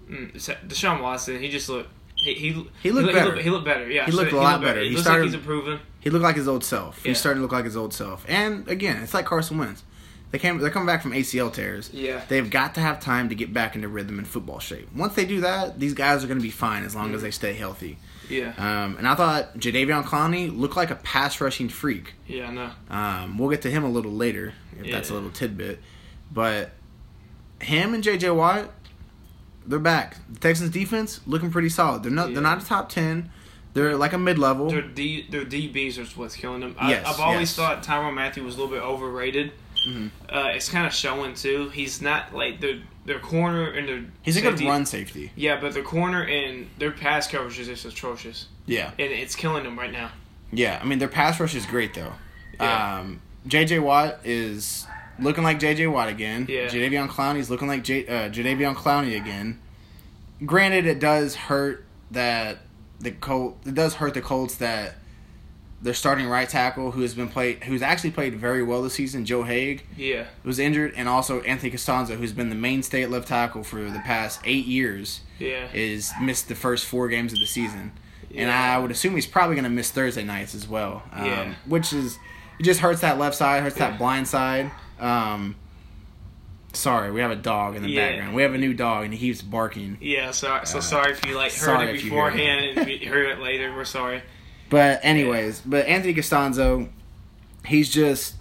mm, 0.10 0.34
Deshaun 0.68 1.02
Watson 1.02 1.40
he 1.40 1.50
just 1.50 1.70
looked 1.70 1.90
he 2.16 2.34
he 2.34 2.68
He 2.84 2.92
looked 2.92 3.08
he 3.08 3.14
better. 3.14 3.32
looked, 3.32 3.42
he 3.42 3.50
looked 3.50 3.66
better 3.66 3.90
yeah 3.90 4.06
He 4.06 4.12
so 4.12 4.18
looked 4.18 4.32
a 4.34 4.38
lot 4.38 4.62
better. 4.62 4.80
It 4.80 4.86
He 4.86 4.90
looks 4.92 5.02
started- 5.04 5.22
like 5.22 5.26
he's 5.32 5.34
improving 5.40 5.80
He 6.02 6.10
looked 6.10 6.24
like 6.24 6.36
his 6.36 6.48
old 6.48 6.64
self. 6.64 7.02
Yeah. 7.04 7.10
He's 7.10 7.20
starting 7.20 7.40
to 7.40 7.42
look 7.44 7.52
like 7.52 7.66
his 7.66 7.78
old 7.78 7.94
self. 7.94 8.26
And 8.28 8.68
again, 8.68 9.02
it's 9.02 9.14
like 9.14 9.26
Carson 9.26 9.58
Wentz. 9.58 9.84
They 10.32 10.38
came. 10.40 10.58
They're 10.60 10.70
coming 10.70 10.86
back 10.88 11.02
from 11.02 11.12
ACL 11.12 11.52
tears. 11.52 11.90
yeah 11.94 12.22
They've 12.30 12.50
got 12.50 12.76
to 12.76 12.80
have 12.82 13.00
time 13.00 13.30
to 13.30 13.36
get 13.36 13.54
back 13.54 13.76
into 13.76 13.88
rhythm 13.88 14.18
and 14.20 14.28
football 14.28 14.60
shape. 14.60 14.88
Once 14.96 15.14
they 15.16 15.26
do 15.26 15.42
that, 15.42 15.80
these 15.80 15.94
guys 15.94 16.24
are 16.24 16.28
going 16.28 16.40
to 16.40 16.44
be 16.44 16.52
fine 16.52 16.84
as 16.86 16.96
long 16.96 17.14
as 17.16 17.22
they 17.22 17.32
stay 17.32 17.54
healthy. 17.54 17.98
Yeah 18.30 18.54
Um, 18.58 18.98
and 18.98 19.08
I 19.08 19.16
thought 19.16 19.58
Jadeveon 19.58 20.04
Clowney 20.04 20.56
looked 20.56 20.76
like 20.78 20.92
a 20.92 20.96
pass 20.96 21.40
rushing 21.42 21.70
freak. 21.70 22.14
yeah 22.28 22.48
I 22.48 22.52
know 22.52 22.72
Um, 22.90 23.38
we'll 23.38 23.50
get 23.50 23.62
to 23.64 23.72
him 23.72 23.84
a 23.84 23.90
little 23.90 24.12
later 24.12 24.54
if 24.80 24.92
that's 24.92 25.10
a 25.10 25.14
little 25.14 25.30
tidbit. 25.32 25.80
But 26.32 26.72
him 27.62 27.94
and 27.94 28.04
JJ 28.04 28.36
Watt, 28.36 28.72
they're 29.68 29.80
back. 29.80 30.18
The 30.32 30.40
Texans 30.40 30.70
defense 30.72 31.20
looking 31.28 31.52
pretty 31.52 31.70
solid. 31.70 32.04
They're 32.04 32.12
not. 32.12 32.30
Yeah. 32.30 32.36
They're 32.36 32.44
not 32.44 32.64
a 32.64 32.66
top 32.66 32.90
ten. 32.90 33.30
They're 33.74 33.96
like 33.96 34.14
a 34.14 34.18
mid 34.18 34.40
level. 34.40 34.70
their 34.70 34.82
D 34.82 35.28
their 35.30 35.46
DBs 35.46 35.98
are 35.98 36.20
what's 36.20 36.36
killing 36.36 36.62
them 36.62 36.76
I, 36.80 36.90
Yes, 36.92 37.06
I've 37.08 37.20
always 37.20 37.42
yes. 37.50 37.56
thought 37.56 37.84
Tyrann 37.84 38.14
Mathieu 38.14 38.44
was 38.44 38.56
a 38.56 38.62
little 38.62 38.74
bit 38.76 38.82
overrated. 38.84 39.52
Mm-hmm. 39.88 40.08
Uh, 40.30 40.48
it's 40.56 40.70
kind 40.70 40.86
of 40.88 40.94
showing 40.94 41.36
too. 41.36 41.70
He's 41.70 42.02
not 42.02 42.34
like 42.34 42.60
their 42.60 42.80
their 43.06 43.20
corner 43.20 43.70
and 43.72 43.88
their 43.88 44.04
He's 44.22 44.38
a 44.38 44.42
good 44.42 44.60
run 44.62 44.86
safety. 44.86 45.32
Yeah, 45.36 45.60
but 45.60 45.74
their 45.74 45.84
corner 45.84 46.24
and 46.24 46.68
their 46.78 46.92
pass 46.92 47.28
coverage 47.28 47.60
is 47.60 47.68
just 47.68 47.86
atrocious, 47.86 48.48
Yeah. 48.66 48.92
and 48.92 49.12
it's 49.12 49.36
killing 49.36 49.64
them 49.64 49.78
right 49.78 49.92
now. 49.92 50.12
Yeah, 50.52 50.80
I 50.82 50.86
mean 50.86 51.00
their 51.00 51.08
pass 51.08 51.40
rush 51.40 51.56
is 51.56 51.66
great 51.66 51.94
though. 51.94 52.14
Yeah. 52.60 53.00
Um, 53.00 53.22
JJ 53.48 53.82
Watt 53.82 54.20
is 54.24 54.86
looking 55.20 55.44
like 55.44 55.60
JJ 55.60 55.92
Watt 55.92 56.10
again. 56.10 56.46
Yeah. 56.50 56.68
Jadeveon 56.68 57.08
Clowney's 57.10 57.50
looking 57.50 57.68
like 57.68 57.84
J, 57.84 58.06
uh, 58.08 58.30
Jadeveon 58.30 58.76
Clowney 58.76 59.16
again. 59.20 59.60
Granted, 60.46 60.86
it 60.86 61.00
does 61.00 61.36
hurt 61.36 61.86
that 62.12 62.60
the 63.00 63.12
Colt. 63.12 63.58
It 63.66 63.74
does 63.76 63.96
hurt 63.96 64.14
the 64.14 64.22
Colts 64.22 64.56
that 64.56 64.96
their 65.82 65.94
starting 65.96 66.28
right 66.28 66.48
tackle, 66.48 66.92
who 66.92 67.02
has 67.02 67.16
been 67.16 67.28
played, 67.28 67.64
who's 67.64 67.82
actually 67.82 68.12
played 68.12 68.36
very 68.36 68.62
well 68.62 68.84
this 68.84 68.94
season, 68.94 69.26
Joe 69.26 69.44
Haeg, 69.44 69.82
Yeah, 69.98 70.26
was 70.44 70.60
injured, 70.60 70.94
and 70.96 71.10
also 71.10 71.42
Anthony 71.42 71.72
Castonzo, 71.72 72.18
who's 72.18 72.34
been 72.34 72.50
the 72.50 72.56
mainstay 72.56 73.02
at 73.04 73.10
left 73.10 73.28
tackle 73.28 73.64
for 73.64 73.82
the 73.90 74.00
past 74.00 74.42
eight 74.46 74.66
years, 74.68 75.22
yeah, 75.40 75.68
is 75.74 76.12
missed 76.22 76.48
the 76.50 76.56
first 76.56 76.86
four 76.86 77.08
games 77.10 77.34
of 77.34 77.40
the 77.40 77.48
season 77.48 77.94
and 78.34 78.50
I 78.50 78.78
would 78.78 78.92
assume 78.92 79.16
he's 79.16 79.28
probably 79.28 79.56
going 79.56 79.66
to 79.66 79.70
miss 79.70 79.92
Thursday 79.92 80.24
nights 80.24 80.56
as 80.56 80.66
well. 80.66 81.04
Um, 81.12 81.26
Yeah. 81.26 81.54
Which 81.66 81.92
is 81.92 82.18
it 82.60 82.64
just 82.64 82.80
hurts 82.80 83.02
that 83.02 83.18
left 83.20 83.36
side, 83.36 83.62
hurts 83.62 83.76
Yeah. 83.78 83.90
that 83.90 83.98
blind 84.00 84.26
side. 84.26 84.72
Um, 85.02 85.56
sorry, 86.74 87.12
we 87.12 87.20
have 87.22 87.32
a 87.32 87.36
dog 87.36 87.76
in 87.76 87.84
the 87.84 87.90
Yeah. 87.90 88.08
background. 88.10 88.36
We 88.36 88.42
have 88.44 88.54
a 88.54 88.58
new 88.58 88.74
dog, 88.74 89.04
and 89.04 89.14
he 89.14 89.20
keeps 89.20 89.42
barking. 89.42 89.98
yeah. 90.00 90.32
So 90.32 90.60
so 90.64 90.78
Uh, 90.78 90.82
sorry 90.82 91.12
if 91.12 91.26
you 91.26 91.36
like 91.36 91.54
heard 91.54 91.90
it 91.90 91.96
if 91.96 92.04
you 92.06 92.12
hear 92.12 92.28
it. 92.28 92.32
beforehand 92.34 92.78
and 92.78 92.90
you 93.02 93.10
heard 93.10 93.30
it 93.32 93.40
later. 93.40 93.74
We're 93.76 93.84
sorry. 93.84 94.22
But 94.72 95.02
anyways, 95.04 95.62
but 95.62 95.86
Anthony 95.86 96.16
Castonzo, 96.16 96.90
he's 97.66 97.90
just 97.90 98.36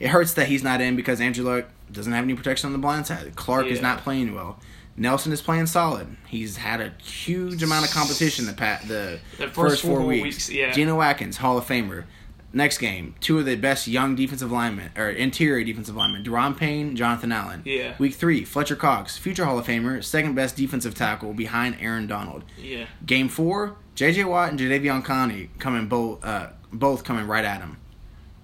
it 0.00 0.08
hurts 0.08 0.32
that 0.34 0.48
he's 0.48 0.64
not 0.64 0.80
in 0.80 0.96
because 0.96 1.20
Andrew 1.20 1.44
Luck 1.44 1.66
doesn't 1.92 2.12
have 2.12 2.24
any 2.24 2.34
protection 2.34 2.66
on 2.66 2.72
the 2.72 2.78
blind 2.80 3.06
side. 3.06 3.36
Clark 3.36 3.66
is 3.66 3.80
not 3.80 3.98
playing 4.02 4.34
well. 4.34 4.58
Nelson 4.96 5.30
is 5.32 5.42
playing 5.42 5.66
solid. 5.66 6.16
He's 6.26 6.56
had 6.56 6.80
a 6.80 6.92
huge 7.02 7.62
amount 7.62 7.84
of 7.86 7.92
competition 7.92 8.46
the 8.46 8.54
pa- 8.54 8.80
the, 8.88 9.20
The 9.38 9.48
first, 9.48 9.82
four, 9.82 9.98
four 9.98 10.06
weeks. 10.06 10.22
weeks, 10.24 10.50
yeah. 10.50 10.72
Geno 10.72 11.00
Atkins, 11.02 11.36
Hall 11.36 11.58
of 11.58 11.66
Famer. 11.66 12.04
Next 12.52 12.78
game, 12.78 13.14
two 13.20 13.38
of 13.38 13.44
the 13.44 13.56
best 13.56 13.86
young 13.86 14.16
defensive 14.16 14.50
linemen 14.50 14.90
or 14.96 15.10
interior 15.10 15.62
defensive 15.62 15.94
linemen: 15.94 16.24
Daron 16.24 16.56
Payne, 16.56 16.96
Jonathan 16.96 17.30
Allen. 17.30 17.60
Yeah. 17.66 17.94
Week 17.98 18.14
three, 18.14 18.44
Fletcher 18.44 18.76
Cox, 18.76 19.18
future 19.18 19.44
Hall 19.44 19.58
of 19.58 19.66
Famer, 19.66 20.02
second 20.02 20.34
best 20.34 20.56
defensive 20.56 20.94
tackle 20.94 21.34
behind 21.34 21.76
Aaron 21.80 22.06
Donald. 22.06 22.44
Yeah, 22.58 22.86
Game 23.04 23.28
four, 23.28 23.76
J.J. 23.96 24.24
Watt 24.24 24.50
and 24.50 24.60
Jadeveon 24.60 25.02
Clowney 25.04 25.48
coming 25.58 25.88
both 25.88 26.24
uh, 26.24 26.48
both 26.72 27.02
coming 27.02 27.26
right 27.26 27.44
at 27.44 27.60
him. 27.60 27.78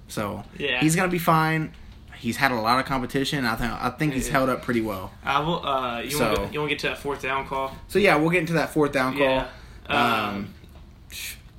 So 0.09 0.43
Yeah. 0.59 0.81
he's 0.81 0.97
gonna 0.97 1.09
be 1.09 1.19
fine. 1.19 1.73
He's 2.17 2.37
had 2.37 2.53
a 2.53 2.57
lot 2.57 2.79
of 2.79 2.87
competition. 2.87 3.45
I 3.45 3.55
think 3.57 3.73
I 3.73 3.91
think 3.91 4.15
he's 4.15 4.27
Yeah. 4.29 4.33
held 4.33 4.49
up 4.49 4.63
pretty 4.63 4.81
well. 4.81 5.13
I 5.25 5.41
will. 5.41 5.65
Uh, 5.67 6.01
you 6.01 6.11
So- 6.11 6.35
want 6.41 6.53
to 6.53 6.69
get 6.69 6.79
to 6.81 6.89
that 6.89 6.99
fourth 6.99 7.23
down 7.23 7.47
call? 7.47 7.77
So 7.89 7.99
yeah, 7.99 8.17
we'll 8.17 8.31
get 8.31 8.41
into 8.41 8.55
that 8.55 8.73
fourth 8.73 8.93
down 8.93 9.13
call. 9.13 9.23
Yeah. 9.23 9.47
Um, 9.89 9.99
Um, 9.99 10.49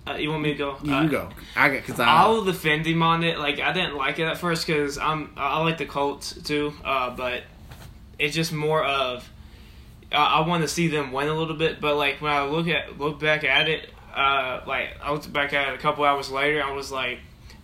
uh, 0.07 0.13
you 0.17 0.29
want 0.31 0.41
me 0.41 0.49
to 0.53 0.57
go? 0.57 0.77
you, 0.81 0.93
Uh, 0.93 1.03
go. 1.05 1.29
I 1.55 1.69
got 1.69 1.85
because 1.85 1.99
I 1.99 2.05
I'll 2.07 2.43
defend 2.43 2.85
him 2.87 3.03
on 3.03 3.23
it. 3.23 3.37
Like 3.37 3.59
I 3.59 3.73
didn't 3.73 3.95
like 3.95 4.17
it 4.19 4.23
at 4.23 4.37
first 4.39 4.65
because 4.65 4.97
I'm 4.97 5.29
I 5.37 5.59
like 5.61 5.77
the 5.77 5.85
Colts 5.85 6.33
too, 6.43 6.73
uh, 6.83 7.11
but 7.11 7.43
it's 8.17 8.33
just 8.35 8.53
more 8.53 8.83
of 8.83 9.29
I, 10.13 10.39
I 10.39 10.47
want 10.47 10.61
to 10.63 10.67
see 10.67 10.87
them 10.87 11.11
win 11.11 11.27
a 11.27 11.33
little 11.33 11.55
bit. 11.55 11.81
But 11.81 11.95
like 11.97 12.21
when 12.21 12.31
I 12.31 12.45
look 12.45 12.67
at 12.67 12.97
look 12.99 13.19
back 13.19 13.43
at 13.43 13.67
it, 13.67 13.89
uh, 14.15 14.61
like 14.67 14.89
I 15.01 15.11
looked 15.11 15.31
back 15.31 15.53
at 15.53 15.69
it 15.69 15.75
a 15.75 15.77
couple 15.77 16.03
hours 16.03 16.29
later, 16.29 16.63
I 16.63 16.71
was 16.71 16.91
like, 16.91 17.19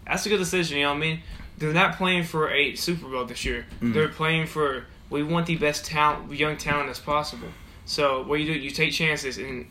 that's 0.06 0.26
a 0.26 0.30
good 0.30 0.38
decision. 0.38 0.78
You 0.78 0.84
know 0.84 0.90
what 0.90 0.98
I 0.98 1.02
mean? 1.02 1.22
They're 1.58 1.74
not 1.74 1.98
playing 1.98 2.24
for 2.24 2.50
a 2.50 2.76
Super 2.76 3.08
Bowl 3.08 3.26
this 3.26 3.44
year. 3.44 3.66
Mm. 3.82 3.94
They're 3.94 4.08
playing 4.08 4.48
for 4.48 4.86
we 5.10 5.24
want 5.24 5.48
the 5.48 5.58
best 5.58 5.86
talent, 5.86 6.32
young 6.34 6.58
talent 6.58 6.90
as 6.90 7.00
possible. 7.00 7.50
So 7.86 8.24
what 8.24 8.40
you 8.40 8.46
do, 8.46 8.60
you 8.60 8.70
take 8.70 8.94
chances, 8.94 9.38
and 9.38 9.68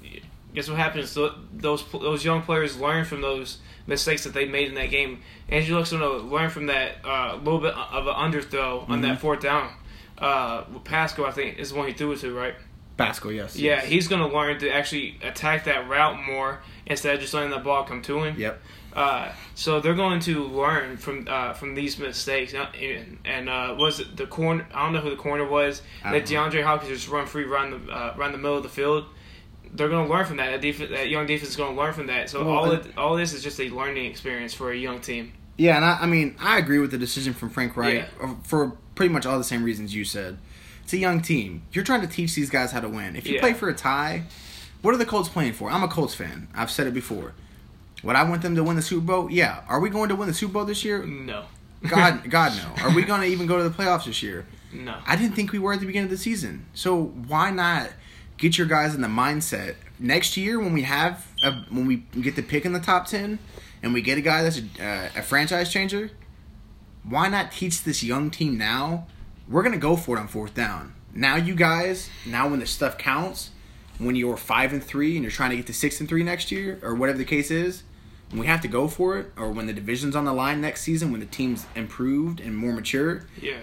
guess 0.55 0.69
what 0.69 0.77
happens? 0.77 1.15
Those 1.15 1.85
those 1.93 2.25
young 2.25 2.43
players 2.43 2.79
learn 2.79 3.05
from 3.05 3.21
those 3.21 3.59
mistakes 3.87 4.25
that 4.25 4.35
they 4.35 4.47
made 4.47 4.69
in 4.69 4.75
that 4.75 4.91
game. 4.91 5.23
Andrew 5.49 5.77
Luck's 5.77 5.93
going 5.93 6.03
to 6.03 6.27
learn 6.27 6.51
from 6.51 6.67
that 6.67 6.97
uh, 7.05 7.37
little 7.37 7.61
bit 7.61 7.75
of 7.75 8.07
an 8.07 8.15
underthrow 8.15 8.89
on 8.89 9.01
that 9.01 9.21
fourth 9.21 9.41
down. 9.41 9.73
Uh, 10.19 10.63
Pascal, 10.85 11.25
I 11.25 11.31
think, 11.31 11.59
is 11.59 11.71
the 11.71 11.77
one 11.77 11.87
he 11.87 11.95
threw 11.95 12.13
it 12.13 12.19
to, 12.19 12.35
right? 12.35 12.55
Pascal, 12.99 13.33
yes. 13.33 13.57
Yeah, 13.57 13.77
yes. 13.77 13.87
he's 13.87 14.09
going 14.09 14.21
to 14.29 14.37
learn 14.37 14.59
to 14.59 14.71
actually 14.71 15.19
attack 15.23 15.65
that 15.65 15.89
route 15.89 16.21
more 16.21 16.61
instead 16.85 17.15
of 17.15 17.21
just 17.21 17.33
letting 17.33 17.51
the 17.51 17.59
ball 17.59 17.85
come 17.85 18.03
to 18.03 18.25
him. 18.25 18.39
Yep. 18.39 18.61
Uh, 18.93 19.31
so 19.55 19.81
they're 19.81 19.95
going 19.95 20.19
to 20.19 20.45
learn 20.45 20.97
from 20.97 21.27
uh, 21.29 21.53
from 21.53 21.75
these 21.75 21.99
mistakes. 21.99 22.53
Uh, 22.55 22.67
And, 22.81 23.19
and 23.25 23.49
uh, 23.49 23.77
was 23.79 24.01
it 24.01 24.17
the 24.17 24.27
corner? 24.27 24.67
I 24.75 24.85
don't 24.85 24.93
know 24.93 25.01
who 25.01 25.11
the 25.11 25.17
corner 25.17 25.47
was. 25.49 25.83
I 26.03 26.13
Let. 26.13 26.27
DeAndre 26.27 26.63
Hopkins 26.65 26.91
just 26.93 27.09
run 27.09 27.27
free, 27.27 27.45
run 27.45 27.71
the 27.71 27.93
uh, 27.93 28.15
run 28.17 28.33
the 28.33 28.39
middle 28.39 28.57
of 28.57 28.63
the 28.65 28.69
field. 28.69 29.05
They're 29.73 29.91
going 29.91 30.07
to 30.07 30.13
learn 30.13 30.25
from 30.25 30.39
that. 30.39 30.51
That, 30.51 30.61
def- 30.63 30.89
that 30.91 31.09
young 31.11 31.27
defense 31.27 31.51
is 31.51 31.57
going 31.57 31.75
to 31.77 31.81
learn 31.81 31.93
from 31.93 32.07
that. 32.07 32.31
So 32.31 32.43
Well, 32.45 32.57
all 32.57 32.73
it, 32.73 32.87
all 32.97 33.17
this 33.17 33.33
is 33.35 33.43
just 33.43 33.61
a 33.61 33.69
learning 33.69 34.07
experience 34.07 34.55
for 34.55 34.73
a 34.73 34.77
young 34.77 35.01
team. 35.01 35.35
Yeah, 35.59 35.77
and 35.77 35.85
I, 35.85 35.99
I 36.01 36.07
mean, 36.07 36.37
I 36.41 36.57
agree 36.59 36.79
with 36.79 36.91
the 36.91 36.99
decision 36.99 37.35
from 37.35 37.51
Frank 37.51 37.77
Reich 37.77 37.95
Yeah. 38.21 38.27
uh, 38.27 38.35
for 38.45 38.73
pretty 38.95 39.13
much 39.13 39.27
all 39.27 39.37
the 39.39 39.45
same 39.45 39.63
reasons 39.63 39.95
you 39.95 40.05
said. 40.05 40.39
It's 40.89 40.95
a 40.95 40.97
young 40.97 41.21
team. 41.21 41.61
You're 41.73 41.85
trying 41.85 42.01
to 42.01 42.07
teach 42.07 42.35
these 42.35 42.49
guys 42.49 42.73
how 42.73 42.81
to 42.81 42.89
win. 42.89 43.15
If 43.15 43.27
you 43.27 43.35
Yeah. 43.35 43.41
play 43.41 43.53
for 43.53 43.69
a 43.69 43.75
tie, 43.75 44.23
what 44.81 44.95
are 44.95 44.97
the 44.97 45.05
Colts 45.05 45.29
playing 45.29 45.53
for? 45.53 45.71
I'm 45.71 45.83
a 45.83 45.89
Colts 45.89 46.15
fan. 46.15 46.49
I've 46.55 46.71
said 46.71 46.87
it 46.87 46.95
before. 46.95 47.35
Would 48.03 48.17
I 48.17 48.23
want 48.23 48.41
them 48.41 48.55
to 48.57 48.65
win 48.65 48.75
the 48.77 48.81
Super 48.81 49.05
Bowl? 49.05 49.31
Yeah. 49.31 49.61
Are 49.69 49.81
we 49.81 49.91
going 49.91 50.09
to 50.09 50.17
win 50.17 50.29
the 50.29 50.33
Super 50.35 50.55
Bowl 50.55 50.65
this 50.65 50.87
year? 50.87 51.05
No, 51.05 51.45
God, 51.87 52.23
God, 52.31 52.55
no. 52.57 52.83
Are 52.83 52.95
we 52.95 53.03
going 53.03 53.21
to 53.21 53.27
even 53.27 53.47
go 53.47 53.59
to 53.59 53.65
the 53.65 53.69
playoffs 53.69 54.07
this 54.07 54.23
year? 54.23 54.47
no. 54.73 54.97
I 55.07 55.15
didn't 55.15 55.37
think 55.37 55.53
we 55.53 55.59
were 55.59 55.75
at 55.75 55.81
the 55.81 55.85
beginning 55.87 56.07
of 56.07 56.11
the 56.11 56.17
season. 56.17 56.65
So 56.73 56.97
why 57.27 57.51
not 57.51 57.91
get 58.39 58.57
your 58.57 58.67
guys 58.67 58.95
in 58.95 59.03
the 59.03 59.09
mindset 59.09 59.75
next 59.99 60.39
year 60.39 60.59
when 60.59 60.73
we 60.73 60.85
have 60.85 61.27
a, 61.45 61.53
when 61.69 61.87
we 61.87 61.97
get 62.19 62.35
the 62.35 62.43
pick 62.43 62.65
in 62.65 62.73
the 62.73 62.81
top 62.81 63.05
ten 63.09 63.41
and 63.83 63.93
we 63.93 64.01
get 64.01 64.17
a 64.17 64.23
guy 64.23 64.43
that's 64.43 64.59
a, 64.79 64.83
uh, 64.83 65.09
a 65.17 65.23
franchise 65.23 65.71
changer? 65.71 66.13
Why 67.03 67.29
not 67.29 67.53
teach 67.53 67.83
this 67.83 68.03
young 68.03 68.31
team 68.31 68.57
now? 68.57 69.07
We're 69.49 69.63
gonna 69.63 69.79
go 69.79 69.97
for 69.97 70.17
it 70.17 70.21
on 70.21 70.29
fourth 70.29 70.55
down. 70.55 70.95
Now 71.15 71.37
you 71.37 71.55
guys, 71.55 72.11
now 72.27 72.49
when 72.49 72.61
the 72.61 72.67
stuff 72.67 72.99
counts, 72.99 73.51
when 73.99 74.15
you're 74.15 74.37
five 74.37 74.73
and 74.73 74.83
three 74.83 75.17
and 75.17 75.23
you're 75.23 75.33
trying 75.33 75.51
to 75.51 75.57
get 75.57 75.67
to 75.67 75.75
six 75.75 76.01
and 76.01 76.09
three 76.09 76.23
next 76.23 76.53
year 76.53 76.79
or 76.83 76.95
whatever 76.95 77.19
the 77.19 77.25
case 77.25 77.51
is, 77.51 77.83
when 78.31 78.41
we 78.41 78.47
have 78.47 78.61
to 78.61 78.69
go 78.69 78.89
for 78.89 79.19
it, 79.19 79.33
or 79.39 79.51
when 79.51 79.67
the 79.67 79.73
division's 79.73 80.15
on 80.15 80.27
the 80.27 80.33
line 80.35 80.61
next 80.61 80.83
season, 80.83 81.11
when 81.11 81.21
the 81.21 81.27
team's 81.27 81.67
improved 81.75 82.41
and 82.41 82.55
more 82.57 82.73
mature, 82.73 83.25
Yeah, 83.41 83.61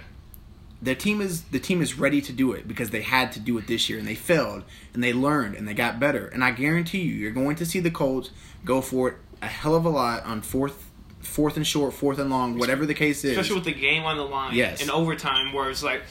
the 0.82 0.96
team 0.96 1.22
is 1.22 1.44
the 1.44 1.60
team 1.60 1.82
is 1.82 1.98
ready 1.98 2.22
to 2.22 2.34
do 2.34 2.52
it 2.52 2.68
because 2.68 2.90
they 2.90 3.02
had 3.02 3.32
to 3.34 3.40
do 3.40 3.58
it 3.58 3.68
this 3.68 3.90
year 3.90 4.00
and 4.00 4.08
they 4.08 4.16
failed 4.16 4.64
and 4.94 5.04
they 5.04 5.14
learned 5.14 5.56
and 5.56 5.68
they 5.68 5.74
got 5.74 6.00
better 6.00 6.28
and 6.28 6.44
I 6.44 6.52
guarantee 6.52 7.02
you 7.02 7.14
you're 7.14 7.32
going 7.32 7.56
to 7.58 7.66
see 7.66 7.80
the 7.80 7.92
Colts 7.92 8.32
go 8.64 8.82
for 8.82 9.10
it 9.10 9.16
a 9.42 9.48
hell 9.48 9.76
of 9.76 9.86
a 9.86 9.90
lot 9.90 10.24
on 10.24 10.42
fourth 10.42 10.85
fourth 11.26 11.58
and 11.58 11.66
short 11.68 11.94
fourth 11.94 12.20
and 12.20 12.30
long 12.30 12.58
whatever 12.58 12.86
the 12.86 12.94
case 12.94 13.24
is 13.24 13.32
especially 13.32 13.56
with 13.56 13.66
the 13.66 13.74
game 13.74 14.04
on 14.04 14.18
the 14.18 14.24
line. 14.24 14.54
Yes. 14.56 14.82
in 14.82 14.90
overtime 14.90 15.54
where 15.54 15.70
it's 15.70 15.84
like 15.84 16.02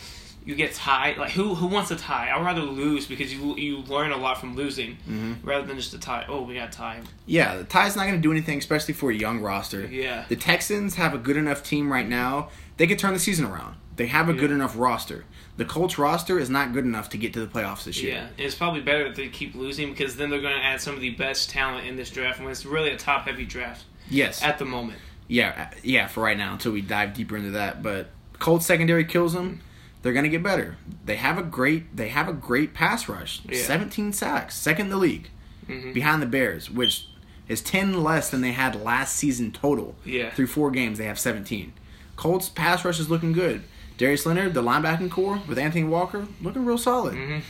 you 0.47 0.55
get 0.55 0.75
tied. 0.75 1.17
Like 1.17 1.31
who 1.31 1.55
who 1.55 1.67
wants 1.69 1.91
a 1.91 1.97
tie? 1.97 2.31
I'd 2.31 2.45
rather 2.45 2.61
lose 2.61 3.07
because 3.07 3.33
you 3.33 3.57
you 3.57 3.79
learn 3.79 4.13
a 4.13 4.17
lot 4.19 4.39
from 4.39 4.55
losing 4.55 4.99
Mm-hmm. 5.09 5.47
rather 5.49 5.67
than 5.67 5.77
just 5.77 5.95
a 5.95 5.99
tie. 5.99 6.27
Oh, 6.29 6.43
we 6.43 6.55
got 6.55 6.71
tied. 6.73 7.03
yeah 7.27 7.57
the 7.57 7.65
tie's 7.65 7.97
not 7.97 8.03
going 8.07 8.17
to 8.17 8.21
do 8.23 8.31
anything 8.31 8.59
especially 8.59 8.93
for 8.95 9.11
a 9.11 9.15
young 9.15 9.41
roster 9.41 9.87
Yeah. 9.87 10.27
the 10.29 10.37
Texans 10.37 10.97
have 10.97 11.15
a 11.15 11.19
good 11.19 11.37
enough 11.39 11.63
team 11.63 11.91
right 11.91 12.07
now 12.09 12.51
they 12.77 12.87
could 12.87 12.99
turn 12.99 13.15
the 13.15 13.19
season 13.21 13.47
around 13.47 13.77
they 13.97 14.07
have 14.09 14.29
a 14.29 14.33
good 14.35 14.51
enough 14.51 14.77
roster 14.77 15.25
the 15.57 15.65
Colts 15.65 15.99
roster 15.99 16.39
is 16.41 16.51
not 16.51 16.73
good 16.73 16.85
enough 16.85 17.09
to 17.11 17.17
get 17.17 17.33
to 17.33 17.41
the 17.41 17.47
playoffs 17.47 17.85
this 17.85 18.03
year 18.03 18.15
Yeah, 18.15 18.27
and 18.27 18.41
it's 18.41 18.57
probably 18.57 18.81
better 18.81 19.07
if 19.07 19.15
they 19.15 19.29
keep 19.29 19.55
losing 19.55 19.91
because 19.91 20.17
then 20.17 20.29
they're 20.29 20.41
going 20.43 20.57
to 20.57 20.63
add 20.65 20.81
some 20.81 20.95
of 20.97 21.01
the 21.01 21.11
best 21.11 21.49
talent 21.49 21.87
in 21.87 21.95
this 21.97 22.11
draft 22.11 22.41
when 22.41 22.51
it's 22.51 22.67
really 22.67 22.91
a 22.91 22.97
top 22.99 23.27
heavy 23.29 23.45
draft 23.47 23.85
yes 24.09 24.43
at 24.43 24.59
the 24.59 24.65
moment. 24.65 24.99
Yeah, 25.29 25.69
uh, 25.73 25.75
yeah, 25.83 26.07
for 26.07 26.23
right 26.23 26.37
now 26.37 26.53
until 26.53 26.73
we 26.73 26.81
dive 26.83 27.15
deeper 27.15 27.37
into 27.37 27.53
that. 27.53 27.83
But 27.83 28.11
Colts 28.39 28.67
secondary 28.67 29.05
kills 29.05 29.33
them. 29.33 29.61
They're 30.03 30.13
gonna 30.13 30.29
get 30.29 30.43
better. 30.43 30.77
They 31.05 31.17
have 31.17 31.39
a 31.39 31.43
great 31.43 31.97
they 31.97 32.09
have 32.09 32.29
a 32.29 32.33
great 32.35 32.75
pass 32.75 33.09
rush. 33.09 33.41
Yeah. 33.49 33.63
Seventeen 33.63 34.13
sacks, 34.13 34.55
second 34.55 34.87
in 34.87 34.91
the 34.91 34.99
league, 34.99 35.31
Mhm. 35.69 35.95
behind 35.95 36.21
the 36.21 36.27
Bears, 36.27 36.71
which 36.71 37.07
is 37.49 37.61
ten 37.63 38.03
less 38.03 38.29
than 38.31 38.41
they 38.43 38.53
had 38.53 38.75
last 38.83 39.17
season 39.17 39.51
total. 39.53 39.95
Yeah. 40.05 40.31
through 40.31 40.49
four 40.49 40.71
games 40.71 40.99
they 40.99 41.07
have 41.07 41.19
seventeen. 41.19 41.73
Colts 42.17 42.49
pass 42.51 42.85
rush 42.85 43.01
is 43.01 43.09
looking 43.11 43.33
good. 43.33 43.63
Darius 43.97 44.27
Leonard, 44.27 44.55
the 44.55 44.63
linebacking 44.63 45.11
core 45.11 45.41
with 45.49 45.59
Anthony 45.59 45.85
Walker, 45.85 46.27
looking 46.43 46.67
real 46.67 46.77
solid. 46.79 47.15
Mhm. 47.15 47.41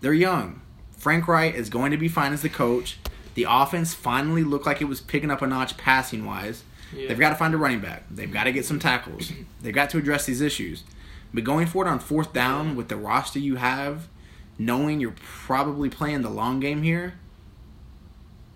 They're 0.00 0.12
young. 0.12 0.60
Frank 0.98 1.26
Reich 1.28 1.54
is 1.54 1.70
going 1.70 1.90
to 1.92 1.96
be 1.96 2.08
fine 2.08 2.32
as 2.32 2.42
the 2.42 2.48
coach. 2.48 2.98
The 3.34 3.46
offense 3.48 3.94
finally 3.94 4.44
looked 4.44 4.66
like 4.66 4.80
it 4.80 4.86
was 4.86 5.00
picking 5.00 5.30
up 5.30 5.42
a 5.42 5.46
notch 5.46 5.76
passing 5.76 6.24
wise. 6.26 6.64
Yeah. 6.94 7.08
They've 7.08 7.18
got 7.18 7.30
to 7.30 7.36
find 7.36 7.54
a 7.54 7.56
running 7.56 7.80
back. 7.80 8.04
They've 8.10 8.30
got 8.32 8.44
to 8.44 8.52
get 8.52 8.64
some 8.66 8.78
tackles. 8.78 9.32
They've 9.62 9.74
got 9.74 9.88
to 9.90 9.98
address 9.98 10.26
these 10.26 10.40
issues. 10.40 10.84
But 11.32 11.44
going 11.44 11.66
for 11.66 11.86
it 11.86 11.88
on 11.88 11.98
fourth 11.98 12.32
down 12.34 12.76
with 12.76 12.88
the 12.88 12.96
roster 12.96 13.38
you 13.38 13.56
have, 13.56 14.08
knowing 14.58 15.00
you're 15.00 15.14
probably 15.16 15.88
playing 15.88 16.20
the 16.20 16.28
long 16.28 16.60
game 16.60 16.82
here, 16.82 17.14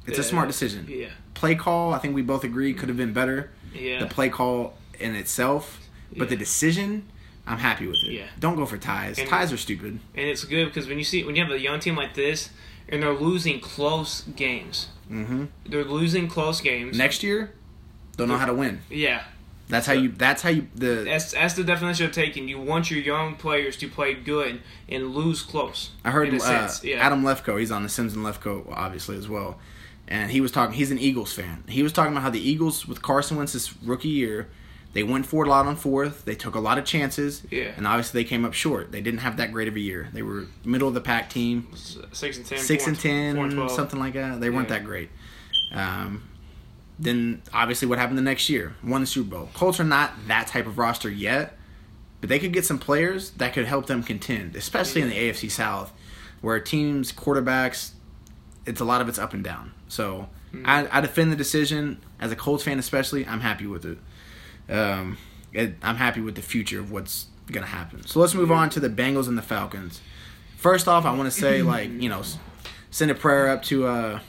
it's 0.07 0.19
a 0.19 0.23
smart 0.23 0.47
decision. 0.49 0.87
Yeah, 0.89 1.09
Play 1.35 1.55
call, 1.55 1.93
I 1.93 1.99
think 1.99 2.15
we 2.15 2.23
both 2.23 2.45
agree, 2.45 2.73
could 2.75 2.89
have 2.89 2.97
been 2.99 3.13
better. 3.13 3.51
yeah. 3.75 3.99
The 4.01 4.07
play 4.07 4.29
call 4.29 4.77
in 5.01 5.15
itself, 5.15 5.81
but 6.11 6.25
Yeah. 6.25 6.25
the 6.31 6.37
decision, 6.37 7.09
I'm 7.47 7.59
happy 7.59 7.87
with 7.87 7.97
it. 8.07 8.13
Yeah. 8.13 8.27
Don't 8.39 8.57
go 8.57 8.67
for 8.67 8.77
ties. 8.79 9.19
And- 9.19 9.29
ties 9.29 9.53
are 9.53 9.57
stupid. 9.57 9.99
and 10.15 10.27
it's 10.29 10.45
good 10.45 10.67
because 10.67 10.87
when 10.87 10.99
you 10.99 11.05
see 11.05 11.25
when 11.25 11.35
you 11.35 11.43
have 11.43 11.51
a 11.53 11.59
young 11.61 11.81
team 11.81 11.97
like 11.97 12.15
this 12.15 12.51
and 12.89 13.03
they're 13.03 13.13
losing 13.15 13.61
close 13.61 14.23
games, 14.23 14.89
hmm 15.09 15.47
they're 15.67 15.85
losing 15.85 16.29
close 16.29 16.61
games. 16.61 16.97
Next 16.97 17.23
year, 17.23 17.53
they'll 18.17 18.27
know 18.27 18.37
how 18.39 18.47
to 18.47 18.55
win. 18.55 18.81
yeah, 18.91 19.23
That's 19.69 19.87
how 19.87 19.93
you. 19.95 20.09
That's 20.11 20.43
how 20.43 20.51
you. 20.51 20.69
The 20.75 21.03
that's 21.05 21.33
that's 21.33 21.55
the 21.55 21.65
definition 21.65 22.07
of 22.07 22.13
taking. 22.13 22.49
You 22.49 22.61
want 22.61 22.91
your 22.91 23.01
young 23.01 23.35
players 23.37 23.77
to 23.79 23.89
play 23.89 24.15
good 24.15 24.61
and 24.89 25.15
lose 25.15 25.43
close. 25.43 25.91
I 26.05 26.11
heard 26.13 26.33
uh, 26.33 26.71
yeah. 26.83 26.97
Adam 26.99 27.23
Lefkoe. 27.23 27.59
He's 27.59 27.71
on 27.73 27.83
the 27.83 27.89
Simms 27.89 28.15
and 28.15 28.25
Lefkoe, 28.25 28.65
obviously 28.71 29.17
as 29.17 29.29
well. 29.29 29.59
And 30.09 30.31
he 30.31 30.41
was 30.41 30.53
talking. 30.53 30.75
He's 30.77 30.93
an 30.93 30.99
Eagles 30.99 31.33
fan. 31.33 31.65
He 31.69 31.83
was 31.83 31.93
talking 31.93 32.13
about 32.13 32.23
how 32.23 32.31
the 32.31 32.41
Eagles, 32.49 32.87
with 32.87 33.03
Carson 33.03 33.37
Wentz's 33.37 33.75
rookie 33.83 34.09
year, 34.09 34.49
they 34.97 35.03
went 35.03 35.27
for 35.27 35.45
it 35.45 35.49
a 35.49 35.51
lot 35.51 35.67
on 35.67 35.77
fourth. 35.77 36.25
They 36.25 36.35
took 36.35 36.55
a 36.55 36.59
lot 36.59 36.79
of 36.79 36.87
chances. 36.87 37.43
Yeah. 37.51 37.73
And 37.77 37.87
obviously 37.87 38.23
they 38.23 38.29
came 38.29 38.47
up 38.47 38.55
short. 38.55 38.93
They 38.93 39.03
didn't 39.03 39.21
have 39.21 39.37
that 39.37 39.53
great 39.53 39.69
of 39.69 39.77
a 39.77 39.81
year. 39.81 40.09
They 40.15 40.23
were 40.23 40.47
middle 40.65 40.89
of 40.89 40.95
the 40.95 41.03
pack 41.03 41.29
team, 41.29 41.69
six 41.75 42.39
and 42.39 42.47
ten, 42.47 42.59
six 42.59 42.85
four 42.85 42.93
and 42.93 42.99
ten, 42.99 43.37
and 43.37 43.53
12. 43.53 43.71
something 43.73 44.01
like 44.01 44.15
that. 44.15 44.41
They 44.41 44.49
weren't 44.49 44.71
Yeah. 44.71 44.77
that 44.79 44.85
great. 44.87 45.11
Um, 45.73 46.23
then 46.99 47.43
obviously 47.53 47.87
what 47.87 47.99
happened 47.99 48.17
the 48.17 48.23
next 48.23 48.49
year? 48.49 48.75
Won 48.83 49.03
the 49.03 49.07
Super 49.07 49.31
Bowl. 49.37 49.49
Colts 49.53 49.79
are 49.79 49.85
not 49.85 50.13
that 50.29 50.47
type 50.47 50.67
of 50.67 50.79
roster 50.79 51.11
yet, 51.11 51.59
but 52.21 52.31
they 52.31 52.39
could 52.39 52.55
get 52.55 52.65
some 52.65 52.79
players 52.79 53.33
that 53.33 53.53
could 53.53 53.67
help 53.67 53.87
them 53.87 54.03
contend, 54.03 54.57
especially 54.57 55.03
in 55.03 55.11
the 55.11 55.17
AFC 55.17 55.51
South, 55.51 55.93
where 56.41 56.59
teams 56.59 57.13
quarterbacks, 57.13 57.91
it's 58.65 58.81
a 58.81 58.85
lot 58.85 59.01
of 59.03 59.09
it's 59.11 59.19
up 59.19 59.35
and 59.35 59.45
down. 59.45 59.73
So 59.89 60.29
Mm-hmm. 60.55 60.65
I, 60.65 60.99
I 60.99 61.01
defend 61.01 61.33
the 61.33 61.37
decision 61.37 61.99
as 62.21 62.31
a 62.31 62.37
Colts 62.37 62.63
fan, 62.63 62.79
especially. 62.79 63.27
I'm 63.27 63.41
happy 63.41 63.67
with 63.67 63.85
it. 63.85 63.99
Um, 64.69 65.19
it, 65.53 65.75
I'm 65.83 65.97
happy 65.97 66.21
with 66.21 66.35
the 66.35 66.43
future 66.43 66.81
of 66.81 66.91
what's 66.91 67.27
gonna 67.51 67.67
happen. 67.67 68.07
So 68.07 68.21
let's 68.21 68.35
move 68.35 68.51
on 68.51 68.71
to 68.71 68.81
the 68.81 68.89
Bengals 68.91 69.29
and 69.29 69.39
the 69.39 69.43
Falcons. 69.43 70.01
First 70.57 70.89
off, 70.89 71.05
I 71.05 71.15
want 71.15 71.31
to 71.33 71.39
say 71.39 71.63
like 71.75 71.91
you 71.91 72.09
know, 72.09 72.23
send 72.91 73.11
a 73.11 73.15
prayer 73.15 73.49
up 73.49 73.63
to 73.65 73.87
uh, 73.87 74.21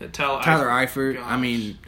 Yeah, 0.00 0.08
Tyler, 0.08 0.42
Tyler 0.42 0.66
Eifert. 0.66 1.16
Eifert. 1.16 1.24
I 1.24 1.36
mean, 1.36 1.78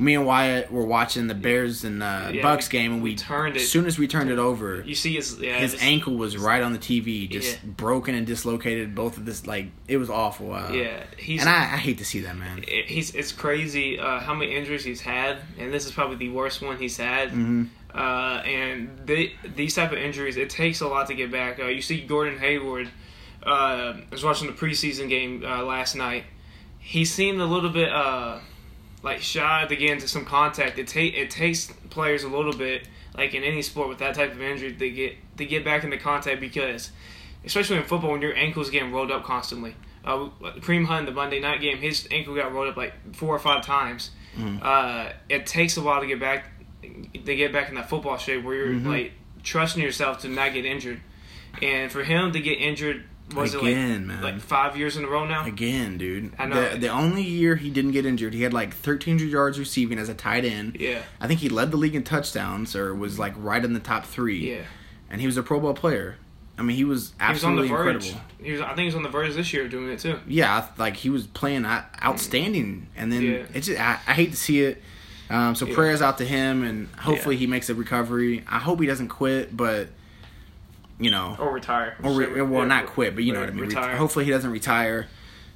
me 0.00 0.14
and 0.14 0.26
Wyatt 0.26 0.72
were 0.72 0.84
watching 0.84 1.26
the 1.26 1.34
Bears 1.34 1.84
and 1.84 2.02
uh, 2.02 2.30
Yeah, 2.32 2.42
Bucs 2.42 2.68
game, 2.70 2.92
and 2.94 3.02
we, 3.02 3.10
we 3.10 3.16
turned 3.16 3.56
it- 3.56 3.62
As 3.62 3.68
soon 3.68 3.86
as 3.86 3.98
we 3.98 4.08
turned 4.08 4.30
it 4.30 4.38
over, 4.38 4.82
you 4.86 4.94
see 4.94 5.14
his 5.14 5.38
yeah, 5.38 5.58
his 5.58 5.72
this- 5.72 5.82
ankle 5.82 6.16
was 6.16 6.36
right 6.36 6.62
on 6.62 6.72
the 6.72 6.78
TV, 6.78 7.28
just 7.30 7.52
Yeah. 7.62 7.70
broken 7.76 8.14
and 8.14 8.26
dislocated. 8.26 8.94
Both 8.94 9.16
of 9.18 9.26
this, 9.26 9.46
like, 9.46 9.66
it 9.86 9.98
was 9.98 10.08
awful. 10.10 10.52
Uh, 10.54 10.72
Yeah, 10.72 11.04
he's 11.18 11.40
and 11.40 11.48
I, 11.50 11.56
I 11.74 11.76
hate 11.76 11.98
to 11.98 12.04
see 12.04 12.20
that, 12.20 12.36
man. 12.36 12.64
he's 12.86 13.14
it's 13.14 13.32
crazy 13.32 13.98
uh, 13.98 14.20
how 14.20 14.34
many 14.34 14.56
injuries 14.56 14.84
he's 14.84 15.02
had, 15.02 15.38
and 15.58 15.72
this 15.72 15.84
is 15.86 15.92
probably 15.92 16.16
the 16.16 16.30
worst 16.30 16.62
one 16.62 16.78
he's 16.78 16.96
had. 16.96 17.30
hmm 17.30 17.64
Uh, 17.94 18.40
and 18.46 18.98
they, 19.04 19.32
these 19.56 19.74
type 19.74 19.90
of 19.92 19.98
injuries, 19.98 20.36
it 20.36 20.48
takes 20.48 20.80
a 20.80 20.86
lot 20.86 21.08
to 21.08 21.14
get 21.14 21.30
back. 21.30 21.58
Uh, 21.58 21.66
you 21.66 21.82
see 21.82 22.00
Gordon 22.00 22.38
Hayward. 22.38 22.88
Uh, 23.44 23.94
I 23.96 24.02
was 24.12 24.22
watching 24.22 24.46
the 24.46 24.52
preseason 24.52 25.08
game 25.08 25.42
uh, 25.44 25.64
last 25.64 25.96
night. 25.96 26.24
He 26.78 27.04
seemed 27.04 27.40
a 27.40 27.46
little 27.46 27.70
bit 27.70 27.90
uh, 27.90 28.38
like 29.02 29.20
shy 29.20 29.64
to 29.68 29.76
get 29.76 29.90
into 29.90 30.08
some 30.08 30.24
contact. 30.24 30.78
It 30.78 30.86
take 30.88 31.14
it 31.14 31.30
takes 31.30 31.66
players 31.90 32.22
a 32.24 32.28
little 32.28 32.52
bit, 32.52 32.86
like 33.16 33.34
in 33.34 33.42
any 33.42 33.62
sport 33.62 33.88
with 33.88 33.98
that 33.98 34.14
type 34.14 34.32
of 34.32 34.40
injury, 34.42 34.74
to 34.74 34.90
get 34.90 35.16
to 35.38 35.44
get 35.44 35.64
back 35.64 35.84
into 35.84 35.96
contact 35.98 36.40
because, 36.40 36.90
especially 37.44 37.76
in 37.78 37.84
football, 37.84 38.12
when 38.12 38.22
your 38.22 38.34
ankle's 38.36 38.70
getting 38.70 38.92
rolled 38.92 39.10
up 39.10 39.24
constantly. 39.24 39.74
Uh, 40.04 40.28
Kareem 40.60 40.86
Hunt, 40.86 41.04
the 41.06 41.12
Monday 41.12 41.40
night 41.40 41.60
game, 41.60 41.76
his 41.78 42.08
ankle 42.10 42.34
got 42.34 42.52
rolled 42.52 42.68
up 42.68 42.76
like 42.76 43.14
four 43.14 43.34
or 43.34 43.38
five 43.38 43.64
times. 43.64 44.10
Uh, 44.62 45.10
it 45.28 45.44
takes 45.46 45.76
a 45.76 45.82
while 45.82 46.00
to 46.00 46.06
get 46.06 46.18
back 46.20 46.46
to 46.82 47.36
get 47.36 47.52
back 47.52 47.68
in 47.68 47.74
that 47.74 47.88
football 47.90 48.16
shape 48.16 48.42
where 48.44 48.54
you're 48.54 48.74
Mhm. 48.80 48.86
like 48.86 49.12
trusting 49.42 49.82
yourself 49.82 50.20
to 50.20 50.28
not 50.28 50.52
get 50.54 50.64
injured. 50.64 51.00
And 51.60 51.90
for 51.92 52.04
him 52.04 52.32
to 52.32 52.40
get 52.40 52.52
injured 52.58 53.04
was 53.34 53.54
Again, 53.54 53.90
it 53.90 53.98
like, 53.98 54.06
man. 54.06 54.22
like 54.22 54.40
five 54.40 54.76
years 54.76 54.96
in 54.96 55.04
a 55.04 55.08
row 55.08 55.24
now? 55.26 55.44
Again, 55.46 55.98
dude. 55.98 56.32
I 56.38 56.46
know. 56.46 56.70
The, 56.72 56.78
the 56.78 56.88
only 56.88 57.22
year 57.22 57.56
he 57.56 57.70
didn't 57.70 57.92
get 57.92 58.04
injured, 58.06 58.34
he 58.34 58.42
had 58.42 58.52
like 58.52 58.70
1,300 58.74 59.28
yards 59.28 59.58
receiving 59.58 59.98
as 59.98 60.08
a 60.08 60.14
tight 60.14 60.44
end. 60.44 60.76
Yeah, 60.80 61.02
I 61.20 61.26
think 61.26 61.40
he 61.40 61.48
led 61.48 61.70
the 61.70 61.76
league 61.76 61.94
in 61.94 62.02
touchdowns 62.04 62.74
or 62.76 62.94
was 62.94 63.18
like 63.18 63.34
right 63.36 63.64
in 63.64 63.72
the 63.74 63.80
top 63.80 64.04
three. 64.06 64.52
yeah. 64.52 64.62
And 65.08 65.20
he 65.20 65.26
was 65.26 65.36
a 65.36 65.42
Pro 65.42 65.58
Bowl 65.60 65.74
player. 65.74 66.16
I 66.58 66.62
mean, 66.62 66.76
he 66.76 66.84
was 66.84 67.14
He 67.20 67.32
was 67.32 67.42
on 67.42 67.56
the 67.56 67.62
absolutely 67.62 67.68
verge. 67.68 68.06
incredible. 68.08 68.30
He 68.42 68.52
was. 68.52 68.60
I 68.60 68.66
think 68.68 68.78
he 68.80 68.84
was 68.86 68.94
on 68.94 69.02
the 69.02 69.08
verge 69.08 69.34
this 69.34 69.52
year 69.52 69.64
of 69.64 69.70
doing 69.70 69.88
it 69.90 69.98
too. 69.98 70.18
Yeah, 70.28 70.66
like 70.78 70.94
he 70.96 71.08
was 71.10 71.26
playing 71.26 71.64
outstanding, 72.04 72.86
and 72.96 73.12
then 73.12 73.22
Yeah. 73.22 73.42
it's 73.54 73.66
just, 73.68 73.80
I, 73.80 73.98
I 74.06 74.12
hate 74.14 74.32
to 74.32 74.36
see 74.36 74.60
it. 74.62 74.82
Um, 75.30 75.54
so 75.54 75.64
Yeah. 75.66 75.74
prayers 75.74 76.02
out 76.02 76.18
to 76.18 76.24
him, 76.24 76.62
and 76.64 76.88
hopefully 76.98 77.36
Yeah. 77.36 77.40
he 77.40 77.46
makes 77.46 77.70
a 77.70 77.74
recovery. 77.74 78.44
I 78.48 78.58
hope 78.58 78.80
he 78.80 78.86
doesn't 78.86 79.08
quit, 79.08 79.56
but 79.56 79.88
you 81.00 81.10
know, 81.10 81.36
Or 81.40 81.52
retire. 81.52 81.96
or 82.04 82.12
re- 82.12 82.42
well, 82.42 82.60
yeah, 82.62 82.66
not 82.68 82.86
quit, 82.86 83.14
but 83.14 83.24
you 83.24 83.32
know 83.32 83.40
what 83.40 83.48
I 83.48 83.52
mean. 83.52 83.64
Retire. 83.66 83.96
hopefully 83.96 84.24
he 84.26 84.30
doesn't 84.30 84.50
retire. 84.50 85.08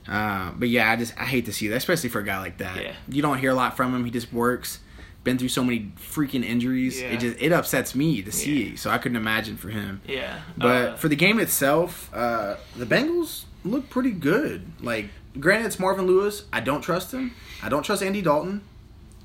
Uh, 0.08 0.50
but 0.56 0.68
yeah, 0.68 0.90
I 0.90 0.96
just 0.96 1.14
I 1.18 1.24
hate 1.24 1.46
to 1.46 1.52
see 1.52 1.68
that, 1.68 1.76
especially 1.76 2.10
for 2.10 2.18
a 2.20 2.24
guy 2.24 2.38
like 2.40 2.58
that. 2.58 2.82
Yeah. 2.82 2.92
You 3.08 3.22
don't 3.22 3.38
hear 3.38 3.50
a 3.50 3.54
lot 3.54 3.76
from 3.76 3.94
him. 3.94 4.04
He 4.04 4.10
just 4.10 4.32
works. 4.32 4.80
Been 5.22 5.38
through 5.38 5.48
so 5.48 5.64
many 5.64 5.90
freaking 5.98 6.44
injuries. 6.44 7.00
Yeah. 7.00 7.08
It 7.08 7.20
just 7.20 7.40
it 7.40 7.52
upsets 7.52 7.94
me 7.94 8.20
to 8.22 8.30
see. 8.30 8.70
Yeah. 8.70 8.76
So 8.76 8.90
I 8.90 8.98
couldn't 8.98 9.16
imagine 9.16 9.56
for 9.56 9.70
him. 9.70 10.02
Yeah, 10.06 10.40
But 10.58 10.66
uh, 10.66 10.96
for 10.96 11.08
the 11.08 11.16
game 11.16 11.38
itself, 11.40 12.10
uh, 12.12 12.56
the 12.76 12.84
Bengals 12.84 13.44
look 13.64 13.88
pretty 13.88 14.10
good. 14.10 14.66
Like, 14.82 15.08
granted, 15.40 15.64
it's 15.68 15.78
Marvin 15.78 16.06
Lewis. 16.06 16.44
I 16.52 16.60
don't 16.60 16.82
trust 16.82 17.12
him. 17.12 17.32
I 17.62 17.70
don't 17.70 17.82
trust 17.82 18.02
Andy 18.02 18.20
Dalton. 18.20 18.60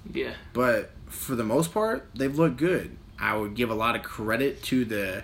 yeah, 0.09 0.31
But 0.53 0.91
for 1.07 1.35
the 1.35 1.43
most 1.43 1.73
part, 1.73 2.07
they've 2.15 2.33
looked 2.37 2.55
good. 2.55 2.95
I 3.19 3.35
would 3.35 3.53
give 3.55 3.69
a 3.69 3.75
lot 3.75 3.97
of 3.97 4.03
credit 4.03 4.63
to 4.63 4.85
the, 4.85 5.23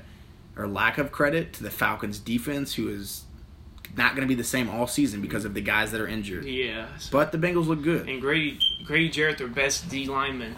or 0.57 0.67
lack 0.67 0.97
of 0.97 1.11
credit 1.11 1.53
to 1.53 1.63
the 1.63 1.69
Falcons 1.71 2.19
defense, 2.19 2.75
who 2.75 2.87
is 2.89 3.23
not 3.97 4.11
going 4.15 4.21
to 4.21 4.27
be 4.27 4.35
the 4.35 4.43
same 4.43 4.69
all 4.69 4.87
season 4.87 5.21
because 5.21 5.45
of 5.45 5.53
the 5.53 5.61
guys 5.61 5.91
that 5.91 6.01
are 6.01 6.07
injured. 6.07 6.45
yeah. 6.45 6.87
But 7.11 7.31
the 7.31 7.37
Bengals 7.37 7.67
look 7.67 7.81
good. 7.83 8.07
and 8.09 8.19
Grady 8.21 8.59
Grady 8.85 9.09
Jarrett, 9.09 9.37
their 9.37 9.47
best 9.47 9.89
D 9.89 10.05
lineman, 10.05 10.55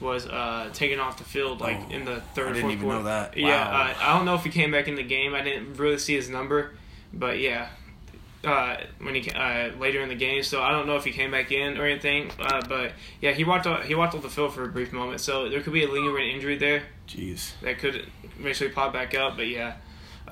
was 0.00 0.26
uh, 0.26 0.70
taken 0.72 1.00
off 1.00 1.18
the 1.18 1.24
field 1.24 1.60
like 1.60 1.78
Oh, 1.88 1.90
in 1.92 2.04
the 2.04 2.20
third. 2.34 2.48
I 2.50 2.52
didn't 2.52 2.62
fourth 2.62 2.72
even 2.74 2.84
quarter. 2.84 2.98
know 3.00 3.04
that. 3.04 3.36
Yeah, 3.36 3.62
uh, 3.62 3.94
I 4.00 4.16
don't 4.16 4.24
know 4.24 4.34
if 4.34 4.44
he 4.44 4.50
came 4.50 4.70
back 4.70 4.86
in 4.88 4.94
the 4.96 5.02
game. 5.02 5.34
I 5.34 5.42
didn't 5.42 5.74
really 5.74 5.98
see 5.98 6.14
his 6.14 6.28
number, 6.28 6.72
but 7.12 7.38
yeah, 7.40 7.68
uh, 8.48 8.76
when 9.00 9.14
he 9.14 9.30
uh, 9.30 9.76
later 9.78 10.00
in 10.00 10.08
the 10.08 10.14
game, 10.14 10.42
so 10.42 10.62
I 10.62 10.70
don't 10.72 10.86
know 10.86 10.96
if 10.96 11.04
he 11.04 11.12
came 11.12 11.30
back 11.30 11.52
in 11.52 11.76
or 11.76 11.84
anything. 11.84 12.30
Uh, 12.38 12.62
but 12.66 12.92
yeah, 13.20 13.32
he 13.32 13.44
walked 13.44 13.66
off, 13.66 13.84
he 13.84 13.94
walked 13.94 14.14
off 14.14 14.22
the 14.22 14.30
field 14.30 14.54
for 14.54 14.64
a 14.64 14.68
brief 14.68 14.92
moment, 14.92 15.20
so 15.20 15.48
there 15.48 15.60
could 15.60 15.72
be 15.72 15.84
a 15.84 15.88
lingering 15.88 16.30
injury 16.30 16.56
there 16.56 16.84
Jeez. 17.06 17.52
that 17.60 17.78
could 17.78 18.10
eventually 18.38 18.70
pop 18.70 18.92
back 18.92 19.14
up. 19.14 19.36
But 19.36 19.48
yeah, 19.48 19.76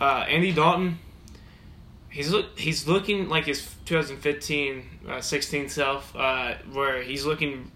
uh, 0.01 0.25
Andy 0.29 0.53
Dalton, 0.53 0.99
he's 2.09 2.31
look 2.31 2.59
he's 2.59 2.89
looking 2.89 3.29
like 3.29 3.45
his 3.45 3.75
2015, 3.85 5.01
uh, 5.09 5.21
16 5.21 5.69
self, 5.69 6.15
uh, 6.17 6.55
where 6.73 7.03
he's 7.03 7.27
looking 7.27 7.71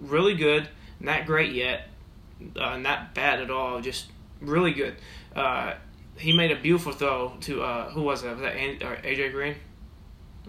really 0.00 0.34
good, 0.34 0.68
not 0.98 1.24
great 1.24 1.52
yet, 1.52 1.88
uh, 2.60 2.76
not 2.78 3.14
bad 3.14 3.40
at 3.40 3.50
all, 3.50 3.80
just 3.80 4.06
really 4.40 4.72
good. 4.72 4.96
Uh, 5.36 5.74
he 6.16 6.32
made 6.32 6.50
a 6.50 6.56
beautiful 6.56 6.92
throw 6.92 7.34
to 7.42 7.62
uh, 7.62 7.90
who 7.90 8.02
was 8.02 8.22
that? 8.22 8.32
Was 8.36 8.40
that 8.40 8.54
AJ 8.56 9.32
Green? 9.32 9.54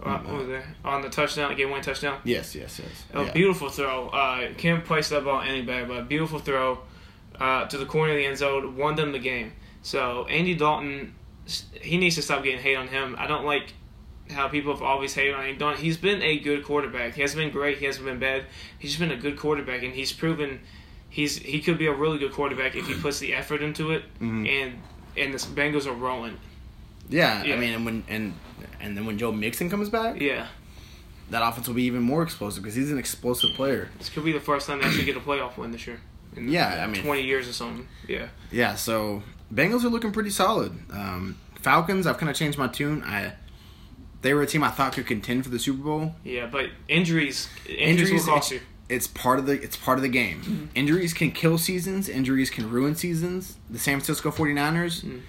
Uh, 0.01 0.17
who 0.19 0.35
was 0.37 0.47
there 0.47 0.75
on 0.83 1.01
the 1.01 1.09
touchdown, 1.09 1.55
game 1.55 1.69
one 1.69 1.81
touchdown? 1.81 2.19
Yes, 2.25 2.53
yes, 2.53 2.79
yes. 2.83 3.05
A 3.13 3.23
Yeah. 3.25 3.31
beautiful 3.31 3.69
throw. 3.69 4.09
Uh, 4.09 4.53
can't 4.57 4.83
place 4.83 5.09
that 5.09 5.23
ball 5.23 5.41
any 5.41 5.61
better, 5.61 5.85
but 5.85 5.97
a 5.99 6.03
beautiful 6.03 6.39
throw 6.39 6.79
uh, 7.39 7.65
to 7.65 7.77
the 7.77 7.85
corner 7.85 8.11
of 8.13 8.17
the 8.17 8.25
end 8.25 8.37
zone, 8.37 8.75
won 8.75 8.95
them 8.95 9.11
the 9.13 9.19
game. 9.19 9.53
So 9.81 10.25
Andy 10.29 10.53
Dalton, 10.55 11.15
he 11.81 11.97
needs 11.97 12.15
to 12.15 12.21
stop 12.21 12.43
getting 12.43 12.59
hate 12.61 12.75
on 12.75 12.87
him. 12.89 13.15
I 13.19 13.27
don't 13.27 13.45
like 13.45 13.73
how 14.31 14.47
people 14.47 14.73
have 14.73 14.81
always 14.81 15.13
hated 15.13 15.33
on 15.35 15.43
Andy 15.45 15.57
Dalton. 15.57 15.81
He's 15.81 15.97
been 15.97 16.21
a 16.21 16.39
good 16.39 16.63
quarterback. 16.65 17.13
He 17.13 17.21
hasn't 17.21 17.39
been 17.41 17.51
great. 17.51 17.77
He 17.77 17.85
hasn't 17.85 18.05
been 18.05 18.19
bad. 18.19 18.45
He's 18.79 18.91
just 18.91 18.99
been 18.99 19.11
a 19.11 19.21
good 19.21 19.37
quarterback, 19.37 19.83
and 19.83 19.93
he's 19.93 20.11
proven 20.11 20.59
he's 21.09 21.37
he 21.37 21.61
could 21.61 21.77
be 21.77 21.87
a 21.87 21.93
really 21.93 22.17
good 22.17 22.31
quarterback 22.33 22.75
if 22.75 22.87
he 22.87 22.93
puts 22.95 23.19
the 23.19 23.33
effort 23.33 23.61
into 23.61 23.91
it. 23.91 24.03
Mhm. 24.19 24.47
And 24.49 24.81
and 25.17 25.33
the 25.33 25.37
Bengals 25.37 25.85
are 25.87 25.93
rolling. 25.93 26.37
Yeah, 27.09 27.43
Yeah. 27.43 27.55
I 27.55 27.57
mean, 27.57 27.73
and 27.73 27.85
when 27.85 28.03
and 28.07 28.33
and 28.79 28.95
then 28.97 29.05
when 29.05 29.17
Joe 29.17 29.31
Mixon 29.31 29.69
comes 29.69 29.89
back, 29.89 30.19
Yeah, 30.21 30.47
that 31.29 31.41
offense 31.47 31.67
will 31.67 31.75
be 31.75 31.83
even 31.83 32.01
more 32.01 32.23
explosive 32.23 32.63
because 32.63 32.75
he's 32.75 32.91
an 32.91 32.97
explosive 32.97 33.51
player. 33.55 33.89
this 33.97 34.09
could 34.09 34.23
be 34.25 34.31
the 34.31 34.39
first 34.39 34.67
time 34.67 34.79
they 34.79 34.85
actually 34.85 35.05
get 35.05 35.17
a 35.17 35.19
playoff 35.19 35.57
win 35.57 35.71
this 35.71 35.85
year. 35.87 35.99
In 36.35 36.49
Yeah, 36.49 36.83
I 36.83 36.87
mean- 36.87 37.01
twenty 37.03 37.23
years 37.23 37.47
or 37.47 37.53
something. 37.53 37.87
Yeah. 38.07 38.27
Yeah, 38.51 38.75
so 38.75 39.23
Bengals 39.53 39.83
are 39.83 39.89
looking 39.89 40.11
pretty 40.11 40.31
solid. 40.31 40.73
Um, 40.91 41.37
Falcons, 41.61 42.05
I've 42.07 42.17
kind 42.17 42.29
of 42.29 42.35
changed 42.35 42.57
my 42.57 42.67
tune. 42.67 43.03
I 43.03 43.33
they 44.21 44.33
were 44.33 44.41
a 44.41 44.47
team 44.47 44.63
I 44.63 44.69
thought 44.71 44.93
could 44.93 45.05
contend 45.05 45.43
for 45.43 45.51
the 45.51 45.59
Super 45.59 45.83
Bowl. 45.83 46.15
Yeah, 46.23 46.47
but 46.47 46.71
injuries 46.87 47.47
injuries, 47.69 48.09
Injuries, 48.09 48.25
will 48.25 48.33
cost 48.33 48.51
you. 48.51 48.61
It's 48.89 49.07
part 49.07 49.39
of 49.39 49.45
the 49.45 49.53
it's 49.61 49.77
part 49.77 49.97
of 49.97 50.01
the 50.01 50.09
game. 50.09 50.41
Mm-hmm. 50.41 50.65
Injuries 50.75 51.13
can 51.13 51.31
kill 51.31 51.57
seasons. 51.57 52.09
Injuries 52.09 52.49
can 52.49 52.69
ruin 52.69 52.95
seasons. 52.95 53.57
The 53.69 53.79
San 53.79 53.99
Francisco 53.99 54.31
49ers, 54.31 55.03
Mm. 55.03 55.21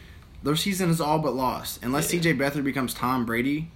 Their 0.47 0.57
season 0.57 0.89
is 0.89 1.01
all 1.01 1.19
but 1.19 1.35
lost 1.35 1.83
unless 1.85 2.13
Yeah. 2.13 2.21
CJ 2.21 2.39
Beathard 2.39 2.65
becomes 2.65 2.95
Tom 2.95 3.27
Brady, 3.27 3.71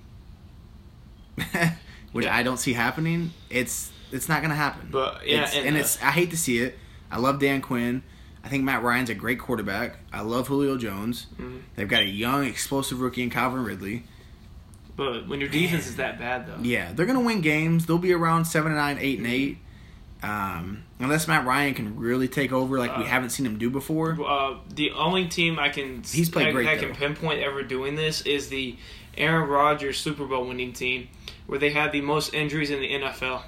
which 2.13 2.25
Yeah. 2.27 2.37
I 2.37 2.43
don't 2.43 2.59
see 2.59 2.73
happening. 2.73 3.33
It's 3.51 3.91
it's 4.13 4.29
not 4.29 4.43
gonna 4.43 4.55
happen. 4.57 4.89
But, 4.91 5.27
yeah, 5.27 5.35
It's- 5.43 5.55
and, 5.55 5.67
and 5.69 5.77
uh, 5.77 5.81
it's 5.81 6.03
I 6.03 6.11
hate 6.11 6.31
to 6.31 6.37
see 6.37 6.59
it. 6.59 6.79
I 7.11 7.19
love 7.19 7.39
Dan 7.39 7.61
Quinn. 7.61 8.03
I 8.43 8.49
think 8.49 8.65
Matt 8.65 8.83
Ryan's 8.83 9.11
a 9.11 9.15
great 9.15 9.39
quarterback. 9.39 9.99
I 10.13 10.23
love 10.23 10.49
Julio 10.49 10.77
Jones. 10.79 11.27
Mhm. 11.39 11.61
They've 11.77 11.89
got 11.89 12.03
a 12.03 12.07
young, 12.07 12.45
explosive 12.45 13.01
rookie 13.01 13.23
in 13.23 13.31
Calvin 13.31 13.63
Ridley. 13.65 14.05
But 14.97 15.29
when 15.29 15.41
your 15.41 15.49
defense 15.49 15.87
is 15.87 15.97
that 15.97 16.19
bad, 16.19 16.47
though, 16.47 16.57
Yeah, 16.63 16.93
they're 16.93 17.07
gonna 17.07 17.21
win 17.21 17.41
games. 17.41 17.87
They'll 17.87 17.99
be 17.99 18.13
around 18.13 18.47
seven 18.47 18.73
and 18.73 18.79
nine, 18.81 18.99
eight 19.01 19.19
and 19.19 19.27
eight. 19.27 19.59
Um, 20.23 20.83
unless 20.99 21.27
Matt 21.29 21.47
Ryan 21.47 21.73
can 21.75 21.97
really 21.97 22.29
take 22.29 22.53
over 22.53 22.79
like 22.79 22.97
we 22.99 23.05
Uh, 23.05 23.07
haven't 23.07 23.31
seen 23.31 23.47
him 23.47 23.57
do 23.59 23.71
before. 23.71 24.19
uh, 24.27 24.57
the 24.75 24.91
only 24.93 25.27
team 25.27 25.59
I 25.59 25.71
can 25.71 26.03
He's 26.11 26.29
played 26.29 26.49
I, 26.49 26.53
great, 26.53 26.69
I 26.69 26.77
can 26.77 26.95
pinpoint 26.95 27.41
ever 27.41 27.63
doing 27.63 27.95
this 27.97 28.21
is 28.23 28.49
the 28.51 28.77
Aaron 29.17 29.49
Rodgers 29.49 29.99
Super 29.99 30.27
Bowl 30.27 30.45
winning 30.47 30.73
team, 30.75 31.09
where 31.47 31.59
they 31.59 31.71
had 31.71 31.93
the 31.93 32.01
most 32.03 32.35
injuries 32.35 32.71
in 32.71 32.81
the 32.81 32.93
NFL, 32.93 33.43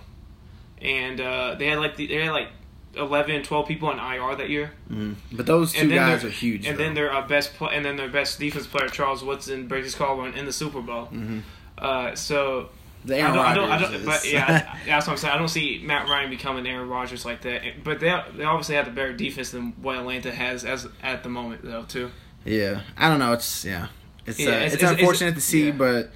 and 0.81 1.21
uh, 1.21 1.55
they 1.59 1.67
had 1.67 1.79
like 1.79 1.97
the, 1.97 2.07
they 2.07 2.23
had 2.25 2.33
like 2.33 2.49
11, 2.95 3.43
12 3.43 3.69
people 3.69 3.89
on 3.89 3.99
IR 3.99 4.35
that 4.37 4.51
year. 4.51 4.73
Mhm. 4.91 5.15
But 5.31 5.47
those 5.47 5.73
two 5.73 5.89
guys 5.89 6.25
are 6.25 6.31
huge. 6.31 6.67
And 6.67 6.79
then 6.79 6.95
their 6.95 7.13
uh, 7.15 7.27
best 7.27 7.55
pl- 7.57 7.69
and 7.69 7.85
then 7.85 7.97
their 7.97 8.09
best 8.09 8.39
defense 8.39 8.67
player 8.67 8.89
Charles 8.89 9.23
Woodson 9.23 9.67
breaks 9.67 9.87
his 9.87 9.95
collarbone 9.95 10.35
in 10.35 10.47
the 10.47 10.53
Super 10.53 10.81
Bowl. 10.81 11.09
Mhm. 11.13 11.43
Uh, 11.79 12.15
so 12.15 12.69
the 13.05 13.21
I 13.21 13.29
don't, 13.35 13.39
I 13.39 13.55
don't, 13.55 13.71
I 13.71 13.81
Rodgers 13.83 13.91
don't, 13.91 14.05
but 14.07 14.25
yeah, 14.33 14.77
that's 14.87 15.07
what 15.07 15.13
I'm 15.15 15.19
saying. 15.19 15.35
I 15.35 15.39
don't 15.39 15.49
see 15.49 15.83
Matt 15.85 16.09
Ryan 16.09 16.31
becoming 16.31 16.67
Aaron 16.67 16.89
Rodgers 16.89 17.25
like 17.25 17.43
that. 17.43 17.63
But 17.85 18.01
they 18.01 18.15
they 18.37 18.45
obviously 18.45 18.77
have 18.77 18.85
the 18.87 18.93
better 18.93 19.13
defense 19.13 19.51
than 19.51 19.73
what 19.83 19.97
Atlanta 19.99 20.31
has 20.33 20.65
as 20.65 20.87
at 21.03 21.23
the 21.23 21.29
moment 21.29 21.63
though 21.65 21.83
too. 21.85 22.11
yeah. 22.45 22.83
I 22.97 23.09
don't 23.09 23.19
know. 23.19 23.33
It's 23.33 23.65
yeah. 23.65 23.89
It's 24.27 24.39
Yeah, 24.39 24.49
uh, 24.49 24.53
it's- 24.53 24.75
it's, 24.75 24.83
it's- 24.83 24.99
unfortunate 24.99 25.29
it's- 25.31 25.45
to 25.45 25.51
see, 25.51 25.67
yeah. 25.67 25.73
but 25.73 26.13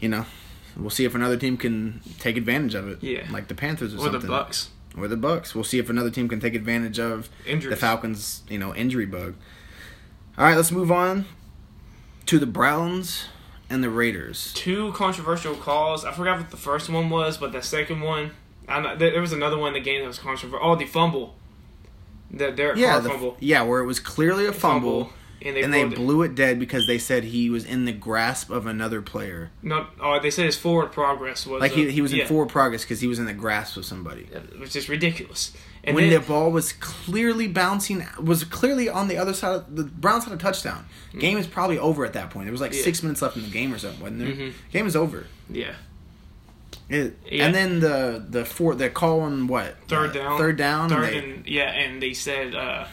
you 0.00 0.08
know, 0.08 0.24
we'll 0.76 0.90
see 0.90 1.04
if 1.04 1.14
another 1.16 1.36
team 1.36 1.56
can 1.56 2.00
take 2.20 2.36
advantage 2.36 2.74
of 2.74 2.88
it. 2.88 3.02
Yeah. 3.02 3.26
like 3.30 3.48
the 3.48 3.54
Panthers 3.54 3.92
or, 3.94 3.98
Or 3.98 4.00
something. 4.12 4.20
the 4.20 4.26
Bucs 4.28 4.68
or 4.96 5.08
the 5.08 5.16
Bucs. 5.16 5.54
We'll 5.54 5.64
see 5.64 5.78
if 5.80 5.90
another 5.90 6.10
team 6.10 6.28
can 6.28 6.38
take 6.38 6.54
advantage 6.54 7.00
of 7.00 7.28
injuries. 7.46 7.74
the 7.74 7.80
Falcons, 7.80 8.42
you 8.48 8.58
know, 8.58 8.72
injury 8.74 9.06
bug. 9.06 9.34
All 10.38 10.44
right, 10.44 10.56
let's 10.56 10.70
move 10.70 10.92
on 10.92 11.24
to 12.26 12.38
the 12.38 12.46
Browns 12.46 13.26
and 13.70 13.82
the 13.82 13.90
Raiders. 13.90 14.52
Two 14.54 14.92
controversial 14.92 15.54
calls. 15.54 16.04
I 16.04 16.12
forgot 16.12 16.38
what 16.38 16.50
the 16.50 16.56
first 16.56 16.88
one 16.90 17.10
was, 17.10 17.38
but 17.38 17.52
the 17.52 17.62
second 17.62 18.00
one, 18.00 18.32
I 18.68 18.94
there 18.94 19.20
was 19.20 19.32
another 19.32 19.58
one 19.58 19.68
in 19.68 19.74
the 19.74 19.80
game 19.80 20.00
that 20.02 20.06
was 20.08 20.18
controversial. 20.18 20.66
Oh, 20.66 20.76
the 20.76 20.86
fumble. 20.86 21.34
The 22.30 22.50
Derek 22.50 22.78
Yeah, 22.78 22.92
Carr 22.92 23.00
the, 23.02 23.08
fumble. 23.10 23.36
yeah, 23.40 23.62
where 23.62 23.80
it 23.80 23.86
was 23.86 24.00
clearly 24.00 24.46
a 24.46 24.52
fumble, 24.52 25.12
and 25.40 25.54
they, 25.56 25.62
and 25.62 25.72
they 25.72 25.82
it. 25.82 25.94
blew 25.94 26.22
it 26.22 26.34
dead 26.34 26.58
because 26.58 26.86
they 26.86 26.98
said 26.98 27.24
he 27.24 27.48
was 27.48 27.64
in 27.64 27.84
the 27.84 27.92
grasp 27.92 28.50
of 28.50 28.66
another 28.66 29.00
player. 29.02 29.50
No, 29.62 29.86
oh, 30.00 30.18
they 30.20 30.30
said 30.30 30.46
his 30.46 30.56
forward 30.56 30.90
progress 30.90 31.46
was 31.46 31.60
Like 31.60 31.72
he, 31.72 31.90
he 31.90 32.00
was 32.00 32.12
in 32.12 32.26
forward 32.26 32.48
progress 32.48 32.82
because 32.82 33.00
he 33.00 33.06
was 33.06 33.18
in 33.18 33.26
the 33.26 33.34
grasp 33.34 33.76
of 33.76 33.84
somebody. 33.84 34.24
which 34.58 34.74
is 34.74 34.88
ridiculous. 34.88 35.52
And 35.86 35.94
when 35.94 36.08
then, 36.10 36.20
the 36.20 36.26
ball 36.26 36.50
was 36.50 36.72
clearly 36.72 37.46
bouncing, 37.46 38.06
was 38.20 38.42
clearly 38.44 38.88
on 38.88 39.06
the 39.08 39.16
other 39.18 39.34
side. 39.34 39.56
Of, 39.56 39.76
the 39.76 39.84
Browns 39.84 40.24
had 40.24 40.32
a 40.32 40.36
touchdown. 40.36 40.86
Game 41.18 41.36
is 41.38 41.46
probably 41.46 41.78
over 41.78 42.04
at 42.04 42.14
that 42.14 42.30
point. 42.30 42.46
There 42.46 42.52
was 42.52 42.60
like. 42.60 42.72
Yeah. 42.72 42.82
six 42.82 43.02
minutes 43.02 43.20
left 43.22 43.36
in 43.36 43.42
the 43.42 43.50
game 43.50 43.72
or 43.72 43.78
something, 43.78 44.00
wasn't 44.00 44.18
there? 44.20 44.28
Mhm. 44.28 44.52
Game 44.72 44.86
is 44.86 44.96
over. 44.96 45.26
yeah, 45.50 45.74
It, 46.88 47.16
Yeah. 47.30 47.46
And 47.46 47.54
then 47.54 47.80
the 47.80 48.24
the 48.28 48.44
four 48.44 48.74
the 48.74 48.88
call 48.90 49.20
on 49.20 49.46
what 49.46 49.76
third 49.88 50.10
Uh, 50.10 50.12
down, 50.12 50.38
third 50.38 50.56
down 50.56 50.88
third 50.88 51.04
and 51.04 51.12
they- 51.12 51.18
and 51.36 51.46
yeah, 51.46 51.70
and 51.70 52.02
they 52.02 52.12
said 52.14 52.54
uh, 52.54 52.86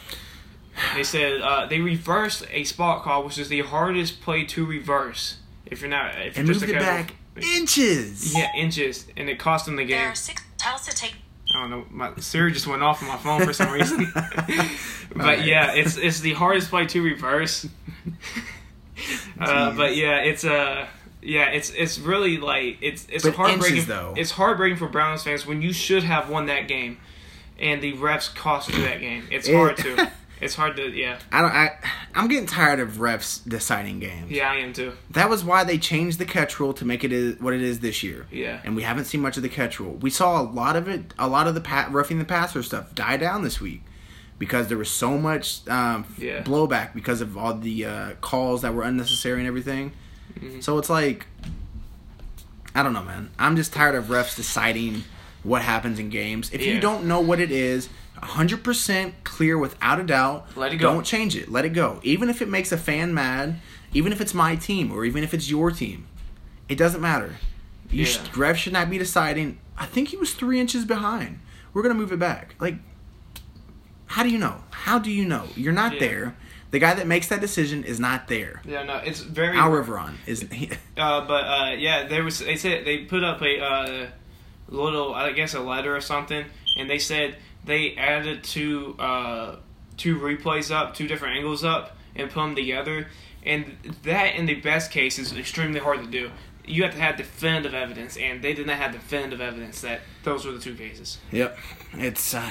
they 0.94 1.02
said 1.04 1.40
uh, 1.40 1.66
they 1.66 1.80
reversed 1.80 2.46
a 2.50 2.64
spot 2.64 3.02
call, 3.02 3.24
which 3.24 3.38
is 3.38 3.48
the 3.48 3.60
hardest 3.60 4.20
play 4.22 4.44
to 4.44 4.64
reverse. 4.64 5.36
If 5.66 5.80
you're 5.80 5.90
not, 5.90 6.14
if 6.20 6.36
and 6.36 6.46
you're 6.46 6.54
moved 6.54 6.60
just 6.60 6.72
it 6.72 6.76
a 6.76 6.78
casual- 6.78 7.06
back 7.06 7.14
inches. 7.56 8.34
yeah, 8.36 8.50
inches, 8.56 9.06
and 9.16 9.28
it 9.30 9.38
cost 9.38 9.64
them 9.66 9.76
the 9.76 9.84
There 9.86 9.98
game. 9.98 10.08
are 10.10 10.14
six 10.14 10.42
tiles 10.58 10.86
to 10.86 10.94
take. 10.94 11.14
I 11.54 11.60
don't 11.60 11.70
know. 11.70 11.84
My 11.90 12.12
Siri 12.16 12.52
just 12.52 12.66
went 12.66 12.82
off 12.82 13.02
on 13.02 13.08
my 13.08 13.16
phone 13.16 13.44
for 13.44 13.52
some 13.52 13.72
reason. 13.78 14.10
but 14.14 14.26
Alright. 15.16 15.44
yeah, 15.44 15.72
it's 15.72 15.96
it's 15.96 16.20
the 16.20 16.32
hardest 16.34 16.70
play 16.70 16.86
to 16.86 17.02
reverse. 17.02 17.66
Uh, 19.40 19.74
but 19.74 19.96
yeah, 19.96 20.18
it's 20.18 20.44
uh 20.44 20.86
yeah, 21.22 21.46
it's 21.46 21.70
it's 21.70 21.98
really 21.98 22.38
like 22.38 22.78
it's 22.80 23.06
it's 23.10 23.24
But 23.24 23.34
heartbreaking. 23.34 23.78
inches, 23.78 23.86
though. 23.88 24.14
It's 24.16 24.30
heartbreaking 24.32 24.76
for 24.78 24.86
Browns 24.88 25.24
fans 25.24 25.44
when 25.46 25.60
you 25.62 25.72
should 25.72 26.04
have 26.04 26.28
won 26.28 26.46
that 26.46 26.68
game, 26.68 26.98
and 27.58 27.82
the 27.82 27.94
refs 27.94 28.32
cost 28.32 28.68
you 28.72 28.82
that 28.84 29.00
game. 29.00 29.26
It's 29.30 29.48
It- 29.48 29.54
hard 29.56 29.76
to. 29.78 30.10
It's 30.42 30.54
hard 30.56 30.76
to. 30.76 30.90
Yeah, 30.90 31.18
I 31.30 31.40
don't. 31.40 31.52
I 31.52 31.78
I'm 32.14 32.28
getting 32.28 32.46
tired 32.46 32.80
of 32.80 32.94
refs 32.94 33.40
deciding 33.48 34.00
games. 34.00 34.30
yeah, 34.30 34.50
I 34.50 34.56
am 34.56 34.72
too. 34.72 34.92
That 35.10 35.30
was 35.30 35.44
why 35.44 35.64
they 35.64 35.78
changed 35.78 36.18
the 36.18 36.24
catch 36.24 36.58
rule 36.60 36.72
to 36.74 36.84
make 36.84 37.04
it 37.04 37.12
is- 37.12 37.40
what 37.40 37.54
it 37.54 37.62
is 37.62 37.80
this 37.80 38.02
year. 38.02 38.26
Yeah. 38.30 38.60
And 38.64 38.74
we 38.76 38.82
haven't 38.82 39.04
seen 39.06 39.20
much 39.20 39.36
of 39.36 39.42
the 39.42 39.48
catch 39.48 39.78
rule. 39.80 39.94
We 39.94 40.10
saw 40.10 40.40
a 40.40 40.42
lot 40.42 40.76
of 40.76 40.88
it. 40.88 41.14
A 41.18 41.28
lot 41.28 41.46
of 41.46 41.54
the 41.54 41.60
pa- 41.60 41.88
roughing 41.90 42.18
the 42.18 42.24
passer 42.24 42.62
stuff 42.62 42.94
die 42.94 43.16
down 43.16 43.42
this 43.44 43.60
week 43.60 43.82
because 44.38 44.66
there 44.68 44.76
was 44.78 44.90
so 44.90 45.16
much 45.16 45.66
um, 45.68 46.04
Yeah. 46.18 46.42
blowback 46.42 46.92
because 46.94 47.20
of 47.20 47.38
all 47.38 47.54
the 47.54 47.84
uh, 47.86 48.12
calls 48.20 48.62
that 48.62 48.74
were 48.74 48.82
unnecessary 48.82 49.38
and 49.38 49.46
everything. 49.46 49.92
Mm-hmm. 50.38 50.60
So 50.60 50.78
it's 50.78 50.90
like, 50.90 51.26
I 52.74 52.82
don't 52.82 52.92
know, 52.92 53.02
man. 53.04 53.30
I'm 53.38 53.54
just 53.56 53.72
tired 53.72 53.94
of 53.94 54.06
refs 54.06 54.34
deciding 54.34 55.04
what 55.42 55.62
happens 55.62 55.98
in 55.98 56.08
games. 56.08 56.50
If 56.52 56.64
you 56.64 56.80
don't 56.80 57.04
know 57.04 57.20
what 57.20 57.38
it 57.40 57.50
is, 57.50 57.88
100% 58.22 59.12
clear 59.24 59.58
without 59.58 60.00
a 60.00 60.04
doubt, 60.04 60.46
Let 60.56 60.72
it 60.72 60.76
go. 60.76 60.92
Don't 60.92 61.04
change 61.04 61.36
it. 61.36 61.50
Let 61.50 61.64
it 61.64 61.70
go. 61.70 62.00
Even 62.02 62.28
if 62.30 62.40
it 62.40 62.48
makes 62.48 62.70
a 62.72 62.78
fan 62.78 63.12
mad, 63.12 63.56
even 63.92 64.12
if 64.12 64.20
it's 64.20 64.32
my 64.34 64.56
team 64.56 64.92
or 64.92 65.04
even 65.04 65.24
if 65.24 65.34
it's 65.34 65.50
your 65.50 65.70
team, 65.70 66.06
it 66.68 66.76
doesn't 66.78 67.00
matter. 67.00 67.36
You 67.90 68.04
Yeah. 68.04 68.10
sh- 68.10 68.18
refs 68.30 68.56
should 68.56 68.72
not 68.72 68.88
be 68.88 68.96
deciding. 68.98 69.58
I 69.76 69.86
think 69.86 70.08
he 70.08 70.16
was 70.16 70.32
three 70.34 70.60
inches 70.60 70.84
behind. 70.84 71.40
We're 71.74 71.82
gonna 71.82 71.94
move 71.94 72.12
it 72.12 72.18
back. 72.18 72.54
Like, 72.60 72.76
how 74.06 74.22
do 74.22 74.28
you 74.30 74.38
know? 74.38 74.62
How 74.70 74.98
do 74.98 75.10
you 75.10 75.24
know? 75.24 75.48
You're 75.56 75.72
not 75.72 75.94
Yeah. 75.94 76.00
there. 76.00 76.34
The 76.70 76.78
guy 76.78 76.94
that 76.94 77.06
makes 77.06 77.26
that 77.26 77.40
decision 77.42 77.84
is 77.84 78.00
not 78.00 78.28
there. 78.28 78.62
Yeah, 78.64 78.82
no, 78.84 78.96
it's 78.96 79.20
very. 79.20 79.58
Al 79.58 79.70
Riveron 79.70 80.14
isn't 80.26 80.50
Uh, 80.96 81.20
but 81.26 81.44
uh, 81.44 81.74
yeah, 81.76 82.06
there 82.06 82.22
was. 82.24 82.38
They 82.38 82.56
said 82.56 82.86
they 82.86 82.98
put 82.98 83.22
up 83.24 83.42
a 83.42 83.60
uh, 83.60 84.06
little, 84.68 85.14
I 85.14 85.32
guess, 85.32 85.52
a 85.54 85.60
letter 85.60 85.94
or 85.94 86.00
something, 86.00 86.46
and 86.78 86.88
they 86.88 86.98
said 86.98 87.36
they 87.64 87.94
added 87.96 88.44
two 88.44 88.96
uh, 88.98 89.56
two 89.96 90.18
replays 90.18 90.70
up, 90.74 90.94
two 90.94 91.06
different 91.06 91.36
angles 91.36 91.64
up, 91.64 91.96
and 92.16 92.30
put 92.30 92.40
them 92.40 92.54
together. 92.54 93.08
And 93.44 93.76
that, 94.04 94.34
in 94.36 94.46
the 94.46 94.54
best 94.54 94.90
case, 94.90 95.18
is 95.18 95.32
extremely 95.36 95.80
hard 95.80 96.00
to 96.04 96.06
do. 96.10 96.30
You 96.64 96.84
have 96.84 96.94
to 96.94 97.00
have 97.00 97.16
definitive 97.16 97.74
evidence, 97.74 98.16
and 98.16 98.40
they 98.42 98.54
did 98.54 98.66
not 98.68 98.76
have 98.76 98.92
definitive 98.92 99.40
evidence 99.40 99.80
that 99.80 100.00
those 100.22 100.44
were 100.46 100.52
the 100.52 100.60
two 100.60 100.74
cases. 100.74 101.18
yep. 101.32 101.58
It's. 101.94 102.34
Uh, 102.34 102.50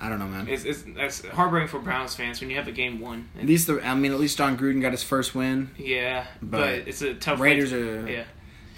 I 0.00 0.08
don't 0.08 0.20
know, 0.20 0.26
man. 0.28 0.46
It's, 0.48 0.64
it's 0.64 0.84
that's 0.94 1.24
heartbreaking 1.26 1.68
for 1.68 1.80
Browns 1.80 2.14
fans 2.14 2.40
when 2.40 2.50
you 2.50 2.56
have 2.56 2.68
a 2.68 2.72
game 2.72 3.00
won. 3.00 3.28
At 3.40 3.46
least 3.46 3.66
the. 3.66 3.80
I 3.84 3.94
mean, 3.94 4.12
at 4.12 4.20
least 4.20 4.38
Jon 4.38 4.56
Gruden 4.56 4.80
got 4.82 4.92
his 4.92 5.02
first 5.02 5.34
win. 5.34 5.70
Yeah, 5.76 6.26
but, 6.42 6.58
But 6.60 6.68
it's 6.88 7.02
a 7.02 7.14
tough. 7.14 7.40
Raiders 7.40 7.70
to- 7.70 8.04
are. 8.04 8.08
Yeah, 8.08 8.24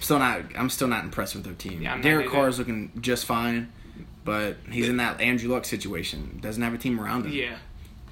Still 0.00 0.18
not. 0.20 0.42
I'm 0.56 0.70
still 0.70 0.88
not 0.88 1.04
impressed 1.04 1.34
with 1.34 1.44
their 1.44 1.52
team. 1.54 1.82
Yeah, 1.82 2.00
Derek. 2.00 2.30
Carr 2.30 2.48
is 2.48 2.58
looking 2.58 2.92
just 3.00 3.26
fine, 3.26 3.70
but 4.24 4.56
he's 4.70 4.88
in 4.88 4.96
that 4.98 5.20
Andrew 5.20 5.50
Luck 5.52 5.64
situation. 5.64 6.38
Doesn't 6.42 6.62
have 6.62 6.74
a 6.74 6.78
team 6.78 7.00
around 7.00 7.26
him. 7.26 7.32
yeah. 7.32 7.56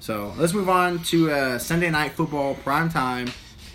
So 0.01 0.33
let's 0.37 0.53
move 0.53 0.69
on 0.69 0.99
to 1.05 1.29
uh, 1.31 1.57
Sunday 1.59 1.89
night 1.89 2.13
football 2.13 2.55
prime 2.55 2.89
time. 2.89 3.27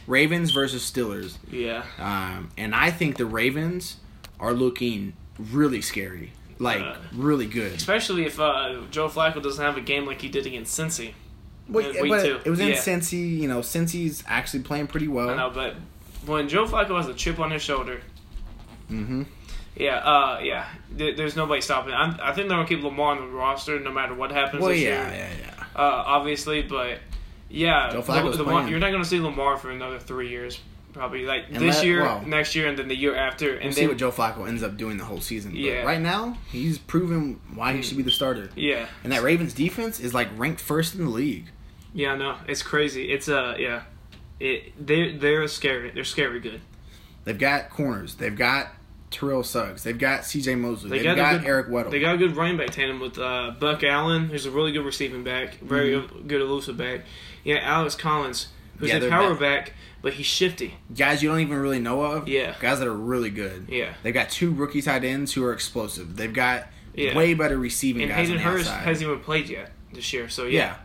Ravens 0.06 0.50
versus 0.52 0.82
Steelers. 0.90 1.36
Yeah. 1.50 1.84
Um, 1.98 2.50
and 2.56 2.74
I 2.74 2.90
think 2.90 3.16
the 3.16 3.26
Ravens 3.26 3.96
are 4.40 4.52
looking 4.52 5.12
really 5.38 5.80
scary. 5.82 6.32
Like, 6.58 6.80
Uh, 6.82 6.96
really 7.14 7.46
good. 7.46 7.72
Especially 7.72 8.24
if 8.26 8.38
uh, 8.40 8.82
Joe 8.90 9.08
Flacco 9.08 9.42
doesn't 9.42 9.62
have 9.64 9.76
a 9.76 9.80
game 9.80 10.06
like 10.06 10.20
he 10.22 10.28
did 10.28 10.46
against 10.46 10.78
Cincy. 10.78 11.12
Well, 11.68 11.90
week 12.00 12.10
but 12.10 12.22
two. 12.22 12.40
It 12.44 12.50
was 12.50 12.60
in 12.60 12.68
Yeah. 12.68 12.74
Cincy. 12.76 13.38
You 13.40 13.48
know, 13.48 13.60
Cincy's 13.60 14.22
actually 14.26 14.62
playing 14.62 14.86
pretty 14.86 15.08
well. 15.08 15.30
I 15.30 15.36
know, 15.36 15.50
but 15.50 15.74
when 16.26 16.48
Joe 16.48 16.66
Flacco 16.66 16.96
has 16.96 17.06
a 17.08 17.14
chip 17.14 17.38
on 17.38 17.50
his 17.50 17.60
shoulder, 17.62 18.00
Mm-hmm. 18.90 19.22
Yeah, 19.76 19.96
uh, 19.98 20.40
yeah, 20.42 20.66
there, 20.92 21.14
there's 21.14 21.36
nobody 21.36 21.60
stopping. 21.60 21.92
I'm, 21.94 22.18
I 22.22 22.32
think 22.32 22.48
they're 22.48 22.56
gonna 22.56 22.68
keep 22.68 22.82
Lamar 22.82 23.12
on 23.16 23.20
the 23.20 23.26
roster 23.32 23.78
no 23.80 23.90
matter 23.92 24.14
what 24.14 24.30
happens 24.30 24.60
Well, 24.62 24.70
this 24.72 24.80
yeah, 24.82 25.08
year. 25.10 25.16
yeah, 25.40 25.46
yeah. 25.46 25.64
Uh, 25.76 26.02
obviously, 26.06 26.62
but 26.62 26.98
yeah, 27.50 27.90
Joe 27.92 28.02
Flacco's 28.02 28.38
Lamar, 28.38 28.54
playing. 28.54 28.68
you're 28.68 28.78
not 28.80 28.92
gonna 28.92 29.04
see 29.04 29.20
Lamar 29.20 29.56
for 29.56 29.70
another 29.70 29.98
three 29.98 30.28
years, 30.28 30.60
probably 30.92 31.24
like 31.26 31.46
And 31.48 31.56
this 31.56 31.76
let- 31.78 31.84
year, 31.86 32.02
well, 32.02 32.22
next 32.22 32.54
year, 32.54 32.68
and 32.68 32.78
then 32.78 32.88
the 32.88 32.96
year 32.96 33.16
after, 33.16 33.54
and 33.54 33.64
We'll 33.64 33.72
see 33.72 33.86
what 33.88 33.96
Joe 33.96 34.12
Flacco 34.12 34.46
ends 34.48 34.62
up 34.62 34.76
doing 34.76 34.96
the 34.96 35.04
whole 35.04 35.20
season. 35.20 35.50
But 35.52 35.60
Yeah. 35.60 35.82
right 35.82 36.00
now, 36.00 36.38
he's 36.52 36.78
proven 36.78 37.40
why 37.54 37.72
he 37.72 37.82
should 37.82 37.96
be 37.96 38.02
the 38.04 38.10
starter. 38.12 38.50
yeah, 38.54 38.86
And 39.02 39.12
that 39.12 39.22
Ravens 39.22 39.52
defense 39.54 39.98
is 40.00 40.14
like 40.14 40.28
ranked 40.36 40.60
first 40.60 40.94
in 40.94 41.04
the 41.04 41.10
league. 41.10 41.46
yeah, 41.92 42.14
no, 42.14 42.36
it's 42.46 42.62
crazy. 42.62 43.10
It's 43.10 43.28
uh, 43.28 43.56
yeah, 43.58 43.82
it 44.40 44.72
they 44.86 45.16
they're 45.16 45.46
scary. 45.48 45.90
They're 45.90 46.04
scary 46.04 46.38
good. 46.40 46.60
They've 47.24 47.38
got 47.38 47.70
corners. 47.70 48.14
They've 48.16 48.36
got 48.36 48.68
Terrell 49.14 49.42
Suggs. 49.42 49.82
They've 49.82 49.98
got 49.98 50.24
C.J. 50.24 50.56
Mosley. 50.56 50.90
They 50.90 51.06
have 51.06 51.16
got 51.16 51.32
got, 51.32 51.40
good- 51.40 51.48
Eric 51.48 51.68
Weddle. 51.68 51.90
They 51.90 52.00
got 52.00 52.14
a 52.14 52.18
good 52.18 52.36
running 52.36 52.56
back 52.56 52.70
tandem 52.70 53.00
with 53.00 53.18
uh, 53.18 53.52
Buck 53.58 53.82
Allen, 53.84 54.28
who's 54.28 54.46
a 54.46 54.50
really 54.50 54.72
good 54.72 54.84
receiving 54.84 55.24
back, 55.24 55.54
very 55.60 55.92
Mm-hmm. 55.92 56.26
good 56.28 56.40
elusive 56.40 56.76
back. 56.76 57.02
Yeah, 57.44 57.56
Alex 57.62 57.94
Collins, 57.94 58.48
who's 58.78 58.90
Yeah, 58.90 58.96
a 58.96 59.08
power 59.08 59.30
back. 59.34 59.66
back, 59.66 59.72
but 60.02 60.14
he's 60.14 60.26
shifty. 60.26 60.74
guys 60.94 61.22
you 61.22 61.28
don't 61.28 61.40
even 61.40 61.58
really 61.58 61.78
know 61.80 62.02
of. 62.02 62.28
Yeah. 62.28 62.54
Guys 62.60 62.78
that 62.80 62.88
are 62.88 62.92
really 62.92 63.30
good. 63.30 63.66
Yeah. 63.68 63.94
They've 64.02 64.12
got 64.14 64.30
two 64.30 64.52
rookie 64.52 64.82
tight 64.82 65.04
ends 65.04 65.32
who 65.32 65.44
are 65.44 65.52
explosive. 65.52 66.16
They've 66.16 66.32
got 66.32 66.66
Yeah. 66.94 67.16
way 67.16 67.34
better 67.34 67.56
receiving 67.58 68.02
And 68.02 68.10
guys 68.10 68.28
Hayden 68.28 68.42
Hurst 68.42 68.70
hasn't 68.70 69.08
even 69.08 69.20
played 69.22 69.48
yet 69.48 69.72
this 69.92 70.12
year, 70.12 70.28
so 70.28 70.44
yeah. 70.44 70.50
yeah. 70.58 70.76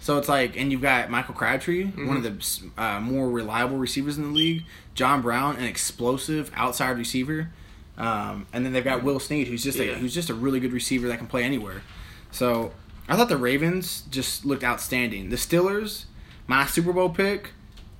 So 0.00 0.18
it's 0.18 0.28
like, 0.28 0.56
and 0.58 0.72
you've 0.72 0.82
got 0.82 1.10
Michael 1.10 1.34
Crabtree, 1.34 1.84
one 1.84 2.16
of 2.16 2.24
the 2.24 2.82
uh, 2.82 2.98
more 2.98 3.30
reliable 3.30 3.76
receivers 3.76 4.18
in 4.18 4.24
the 4.24 4.30
league. 4.30 4.64
John 4.96 5.22
Brown, 5.22 5.54
an 5.56 5.62
explosive 5.64 6.50
outside 6.56 6.98
receiver, 6.98 7.50
um, 7.98 8.46
and 8.52 8.64
then 8.64 8.72
they've 8.72 8.84
got 8.84 9.02
Will 9.02 9.20
Snead, 9.20 9.48
who's 9.48 9.62
just 9.62 9.78
a, 9.78 9.86
Yeah. 9.86 9.94
who's 9.94 10.14
just 10.14 10.30
a 10.30 10.34
really 10.34 10.60
good 10.60 10.72
receiver 10.72 11.08
that 11.08 11.18
can 11.18 11.26
play 11.26 11.44
anywhere. 11.44 11.82
So 12.30 12.72
I 13.08 13.16
thought 13.16 13.28
the 13.28 13.36
Ravens 13.36 14.02
just 14.10 14.44
looked 14.44 14.64
outstanding. 14.64 15.30
The 15.30 15.36
Steelers, 15.36 16.04
my 16.46 16.66
Super 16.66 16.92
Bowl 16.92 17.08
pick, 17.10 17.50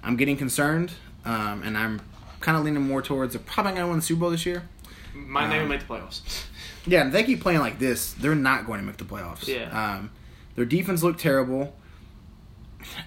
I'm 0.03 0.17
getting 0.17 0.37
concerned, 0.37 0.93
um, 1.25 1.63
and 1.63 1.77
I'm 1.77 2.01
kind 2.41 2.57
of 2.59 2.65
leaning 2.65 2.83
more 2.83 3.03
towards 3.03 3.35
they're 3.35 3.43
probably 3.45 3.73
going 3.73 3.83
to 3.85 3.89
win 3.89 3.97
the 3.97 4.03
Super 4.05 4.21
Bowl 4.21 4.31
this 4.31 4.47
year. 4.47 4.65
Might 5.15 5.43
not 5.49 5.51
Um, 5.51 5.57
even 5.57 5.69
make 5.69 5.81
the 5.81 5.87
playoffs. 5.87 6.21
Yeah, 6.87 7.01
and 7.03 7.09
if 7.09 7.13
they 7.13 7.23
keep 7.23 7.41
playing 7.41 7.61
like 7.61 7.79
this, 7.79 8.13
they're 8.15 8.35
not 8.35 8.67
going 8.67 8.81
to 8.81 8.87
make 8.87 8.97
the 8.97 9.05
playoffs. 9.05 9.47
Yeah. 9.47 9.69
Um, 9.97 10.11
their 10.57 10.65
defense 10.65 11.03
looked 11.03 11.21
terrible. 11.21 11.77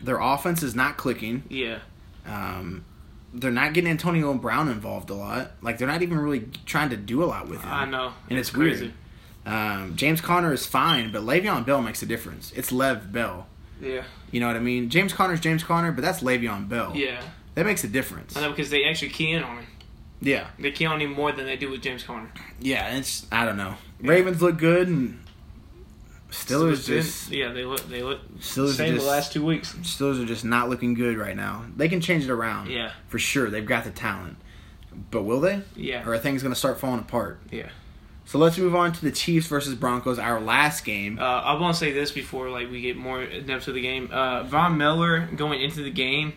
Their 0.01 0.19
offense 0.21 0.63
is 0.63 0.73
not 0.75 0.95
clicking. 0.97 1.43
Yeah, 1.49 1.79
Um, 2.25 2.85
they're 3.35 3.51
not 3.51 3.73
getting 3.73 3.89
Antonio 3.89 4.33
Brown 4.33 4.69
involved 4.69 5.09
a 5.09 5.13
lot. 5.13 5.51
Like 5.61 5.77
they're 5.77 5.87
not 5.87 6.01
even 6.01 6.17
really 6.17 6.47
trying 6.65 6.89
to 6.89 6.97
do 6.97 7.23
a 7.23 7.25
lot 7.25 7.47
with 7.47 7.61
him. 7.61 7.71
I 7.71 7.85
know. 7.85 8.13
and 8.29 8.39
it's, 8.39 8.53
weird. 8.53 8.93
Um, 9.45 9.95
James 9.95 10.21
Conner 10.21 10.53
is 10.53 10.65
fine, 10.65 11.11
but 11.11 11.21
Le'Veon 11.21 11.65
Bell 11.65 11.81
makes 11.81 12.01
a 12.01 12.05
difference. 12.05 12.51
It's 12.53 12.71
Lev 12.71 13.11
Bell. 13.11 13.47
Yeah, 13.81 14.03
You 14.31 14.39
know 14.39 14.47
what 14.47 14.55
I 14.55 14.59
mean? 14.59 14.89
James 14.89 15.11
Conner's 15.13 15.41
James 15.41 15.63
Conner, 15.63 15.91
but 15.91 16.01
that's 16.01 16.21
Le'Veon 16.23 16.67
Bell. 16.69 16.93
yeah. 16.95 17.21
That 17.55 17.65
makes 17.65 17.83
a 17.85 17.87
difference. 17.87 18.35
I 18.35 18.41
know 18.41 18.49
because 18.49 18.69
they 18.69 18.83
actually 18.85 19.09
key 19.09 19.31
in 19.31 19.41
on 19.43 19.57
him. 19.59 19.67
Yeah, 20.21 20.47
They 20.59 20.71
key 20.71 20.85
on 20.85 20.99
him 21.01 21.11
more 21.13 21.31
than 21.31 21.45
they 21.45 21.55
do 21.57 21.69
with 21.69 21.81
James 21.81 22.03
Conner. 22.03 22.29
yeah. 22.59 22.95
It's 22.97 23.25
I 23.31 23.45
don't 23.45 23.57
know. 23.57 23.75
Ravens 24.01 24.41
look 24.41 24.57
good, 24.57 24.87
and 24.87 25.19
Steelers 26.31 26.85
just 26.85 27.31
yeah, 27.31 27.51
they 27.53 27.63
look 27.65 27.87
they 27.89 28.03
look 28.03 28.19
Steelers 28.39 28.75
same 28.75 28.93
just 28.95 29.05
the 29.05 29.11
last 29.11 29.31
two 29.33 29.45
weeks. 29.45 29.73
Steelers 29.81 30.21
are 30.21 30.25
just 30.25 30.43
not 30.43 30.69
looking 30.69 30.93
good 30.93 31.17
right 31.17 31.35
now. 31.35 31.65
They 31.75 31.87
can 31.87 32.01
change 32.01 32.23
it 32.25 32.29
around. 32.31 32.69
Yeah, 32.71 32.91
For 33.07 33.19
sure. 33.19 33.49
They've 33.49 33.65
got 33.65 33.83
the 33.83 33.91
talent. 33.91 34.37
But 35.11 35.23
will 35.23 35.41
they? 35.41 35.61
yeah, 35.75 36.07
Or 36.07 36.13
are 36.13 36.17
things 36.17 36.41
going 36.41 36.53
to 36.53 36.59
start 36.59 36.79
falling 36.79 36.99
apart? 36.99 37.39
yeah. 37.51 37.69
So 38.27 38.39
let's 38.39 38.57
move 38.57 38.73
on 38.73 38.91
to 38.91 39.01
the 39.01 39.11
Chiefs 39.11 39.45
versus 39.45 39.75
Broncos, 39.75 40.17
our 40.17 40.41
last 40.41 40.83
game. 40.83 41.19
Uh, 41.19 41.21
I 41.21 41.59
want 41.61 41.75
to 41.75 41.79
say 41.79 41.91
this 41.91 42.11
before 42.11 42.49
like 42.49 42.71
we 42.71 42.81
get 42.81 42.97
more 42.97 43.21
in 43.21 43.45
depth 43.45 43.65
to 43.65 43.71
the 43.71 43.81
game. 43.81 44.09
Uh, 44.11 44.41
Von 44.45 44.79
Miller 44.79 45.27
going 45.35 45.61
into 45.61 45.83
the 45.83 45.91
game 45.91 46.33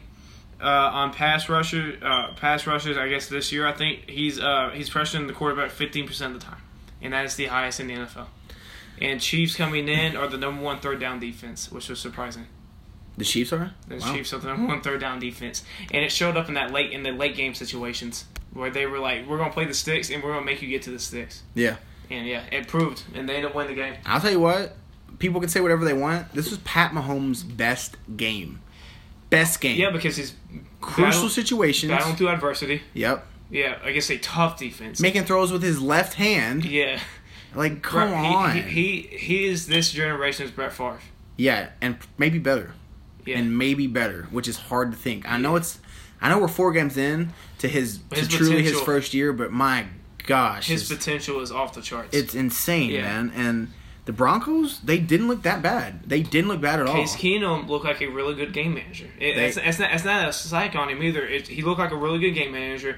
uh, 0.61 0.67
on 0.67 1.15
pass 1.15 1.49
rusher, 1.49 1.97
uh, 2.03 2.35
pass 2.35 2.67
rushers. 2.67 2.99
I 2.99 3.09
guess 3.09 3.31
this 3.31 3.53
year 3.53 3.67
I 3.67 3.73
think 3.73 4.11
he's 4.11 4.39
uh, 4.39 4.71
he's 4.75 4.91
pressuring 4.91 5.29
the 5.29 5.33
quarterback 5.33 5.71
fifteen 5.71 6.07
percent 6.07 6.35
of 6.35 6.41
the 6.43 6.47
time, 6.47 6.61
and 7.01 7.15
that 7.15 7.25
is 7.25 7.37
the 7.37 7.47
highest 7.47 7.81
in 7.81 7.87
the 7.87 7.95
NFL. 7.95 8.27
And 9.01 9.21
Chiefs 9.21 9.55
coming 9.57 9.89
in 9.89 10.17
are 10.17 10.27
the 10.29 10.39
number 10.39 10.63
one 10.63 10.81
third 10.81 11.01
down 11.01 11.19
defense, 11.21 11.71
which 11.71 11.89
was 11.89 12.01
surprising. 12.01 12.47
The 13.17 13.25
Chiefs 13.25 13.53
are? 13.53 13.73
The 13.89 13.97
Wow. 13.97 14.15
Chiefs 14.15 14.33
are 14.33 14.39
the 14.39 14.49
number 14.49 14.67
one 14.67 14.81
third 14.81 15.01
down 15.01 15.19
defense, 15.19 15.65
and 15.93 16.05
it 16.05 16.13
showed 16.13 16.37
up 16.37 16.49
in 16.49 16.55
that 16.55 16.73
late 16.73 16.93
in 16.93 17.03
the 17.03 17.11
late 17.13 17.35
game 17.37 17.55
situations 17.55 18.25
where 18.53 18.71
they 18.71 18.87
were 18.87 18.99
like, 19.01 19.27
"We're 19.27 19.39
gonna 19.39 19.53
play 19.53 19.65
the 19.65 19.75
sticks, 19.75 20.09
and 20.11 20.23
we're 20.23 20.33
gonna 20.33 20.45
make 20.47 20.63
you 20.63 20.69
get 20.69 20.83
to 20.83 20.91
the 20.91 20.99
sticks." 20.99 21.43
Yeah. 21.55 21.77
And 22.11 22.27
yeah, 22.27 22.45
it 22.53 22.69
proved, 22.69 23.03
and 23.15 23.29
they 23.29 23.35
ended 23.37 23.51
up 23.51 23.55
winning 23.57 23.75
the 23.77 23.83
game. 23.83 23.95
I'll 24.07 24.21
tell 24.21 24.31
you 24.31 24.41
what. 24.41 24.77
People 25.19 25.41
can 25.41 25.49
say 25.51 25.61
whatever 25.61 25.85
they 25.85 25.93
want. 25.95 26.33
This 26.33 26.49
was 26.49 26.59
Pat 26.61 26.93
Mahomes' 26.93 27.43
best 27.57 27.97
game. 28.17 28.61
Best 29.31 29.61
game. 29.61 29.77
Yeah, 29.79 29.91
because 29.91 30.17
he's 30.17 30.35
Crucial 30.81 31.11
battle- 31.13 31.29
situations. 31.29 31.91
battling 31.91 32.15
through 32.17 32.29
adversity. 32.29 32.83
Yep. 32.95 33.27
Yeah, 33.51 33.79
I 33.85 33.93
guess 33.93 34.11
a 34.11 34.19
tough 34.19 34.59
defense. 34.59 35.01
Making 35.01 35.25
throws 35.25 35.51
with 35.51 35.63
his 35.63 35.81
left 35.81 36.15
hand. 36.15 36.65
yeah, 36.65 37.01
Like, 37.55 37.83
come 37.83 38.09
He- 38.11 38.15
on. 38.35 38.57
He, 38.57 38.61
he 38.63 39.17
he 39.17 39.45
is 39.47 39.67
this 39.67 39.91
generation's 39.93 40.51
Brett 40.51 40.73
Favre. 40.73 40.99
yeah, 41.37 41.71
and 41.81 41.97
maybe 42.19 42.39
better. 42.39 42.73
Yeah. 43.27 43.39
and 43.39 43.59
maybe 43.59 43.87
better, 43.87 44.27
which 44.31 44.49
is 44.49 44.57
hard 44.57 44.91
to 44.93 44.97
think. 44.97 45.31
I 45.31 45.37
know 45.37 45.57
it's, 45.57 45.79
I 46.19 46.31
know 46.31 46.39
we're 46.39 46.49
four 46.49 46.73
games 46.73 46.97
in 46.97 47.35
to 47.59 47.69
his, 47.69 47.99
to 48.11 48.27
truly 48.27 48.63
his 48.63 48.81
first 48.81 49.13
year, 49.13 49.35
but 49.35 49.53
my 49.53 49.85
gosh, 50.27 50.69
His 50.69 50.91
it's- 50.91 50.99
potential 51.05 51.41
is 51.43 51.53
off 51.53 51.75
the 51.75 51.83
charts. 51.83 52.17
it's 52.17 52.35
insane, 52.35 52.91
Yeah. 52.91 53.03
man. 53.03 53.33
And 53.37 53.73
the 54.07 54.13
Broncos, 54.15 54.81
they 54.81 54.97
didn't 54.99 55.29
look 55.29 55.43
that 55.43 55.61
bad. 55.61 56.05
They 56.09 56.23
didn't 56.23 56.49
look 56.49 56.63
bad 56.63 56.81
at 56.81 56.87
all. 56.87 56.95
Case 56.95 57.17
Keenum 57.17 57.69
looked 57.69 57.85
like 57.85 58.01
a 58.01 58.07
really 58.07 58.35
good 58.35 58.55
game 58.55 58.73
manager. 58.73 59.09
It, 59.21 59.35
They- 59.37 59.47
it's, 59.49 59.59
it's 59.59 59.79
not, 59.79 59.93
it's 59.93 60.05
not 60.05 60.27
a 60.27 60.33
psych 60.33 60.75
on 60.75 60.89
him 60.89 61.03
either. 61.03 61.27
It, 61.27 61.49
he 61.49 61.61
looked 61.61 61.81
like 61.81 61.91
a 61.93 61.97
really 61.97 62.19
good 62.21 62.33
game 62.33 62.53
manager. 62.53 62.97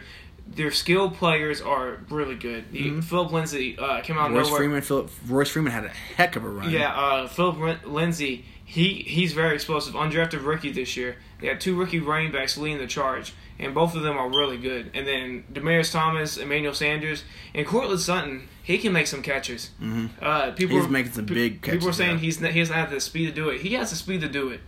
Their 0.53 0.71
skill 0.73 1.11
players 1.11 1.61
are 1.61 1.99
really 2.11 2.35
good. 2.35 2.73
The, 2.73 2.83
Mm-hmm. 2.91 3.01
Phillip 3.01 3.33
Lindsay 3.33 3.79
uh, 3.79 4.01
came 4.01 4.19
out 4.19 4.31
of 4.31 4.37
Royce 4.37 4.47
nowhere. 4.47 4.59
Freeman, 4.61 4.83
Philip, 4.83 5.11
Royce 5.29 5.49
Freeman 5.51 5.73
had 5.73 5.85
a 5.85 5.89
heck 5.91 6.35
of 6.37 6.45
a 6.45 6.49
run. 6.49 6.71
Yeah, 6.71 6.93
uh, 6.93 7.29
Philip 7.29 7.59
Lin- 7.59 7.79
Lindsay, 7.93 8.45
he 8.65 8.95
he's 9.07 9.33
very 9.33 9.55
explosive. 9.55 9.95
Undrafted 9.95 10.45
rookie 10.45 10.73
this 10.73 10.97
year. 10.97 11.17
They 11.41 11.47
had 11.47 11.61
two 11.61 11.77
rookie 11.79 12.01
running 12.01 12.33
backs 12.33 12.59
leading 12.59 12.79
the 12.79 12.87
charge, 12.89 13.33
and 13.59 13.75
both 13.75 13.95
of 13.95 14.03
them 14.03 14.17
are 14.19 14.29
really 14.29 14.59
good. 14.59 14.91
And 14.93 15.07
then 15.07 15.45
Demaryius 15.53 15.93
Thomas, 15.93 16.37
Emmanuel 16.37 16.75
Sanders, 16.75 17.23
and 17.55 17.65
Courtland 17.67 18.01
Sutton, 18.01 18.49
he 18.63 18.77
can 18.79 18.93
make 18.93 19.07
some 19.07 19.23
catches. 19.23 19.69
hmm 19.79 20.07
Uh, 20.21 20.51
people 20.51 20.77
He's 20.77 20.87
are- 20.87 20.91
making 20.91 21.13
some 21.13 21.25
big 21.27 21.63
People 21.63 21.89
are 21.89 21.93
saying 21.93 22.17
yeah. 22.17 22.19
he's 22.19 22.41
not, 22.41 22.51
he 22.51 22.59
doesn't 22.61 22.75
have 22.75 22.91
the 22.91 23.01
speed 23.01 23.27
to 23.27 23.33
do 23.33 23.49
it. 23.51 23.61
He 23.61 23.75
has 23.75 23.91
the 23.91 23.97
speed 23.97 24.21
to 24.23 24.29
do 24.29 24.51
it. 24.51 24.61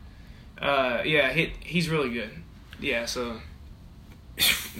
Uh, 0.60 1.02
yeah, 1.04 1.32
he, 1.32 1.52
he's 1.64 1.88
really 1.88 2.10
good. 2.10 2.30
Yeah, 2.80 3.04
so 3.06 3.40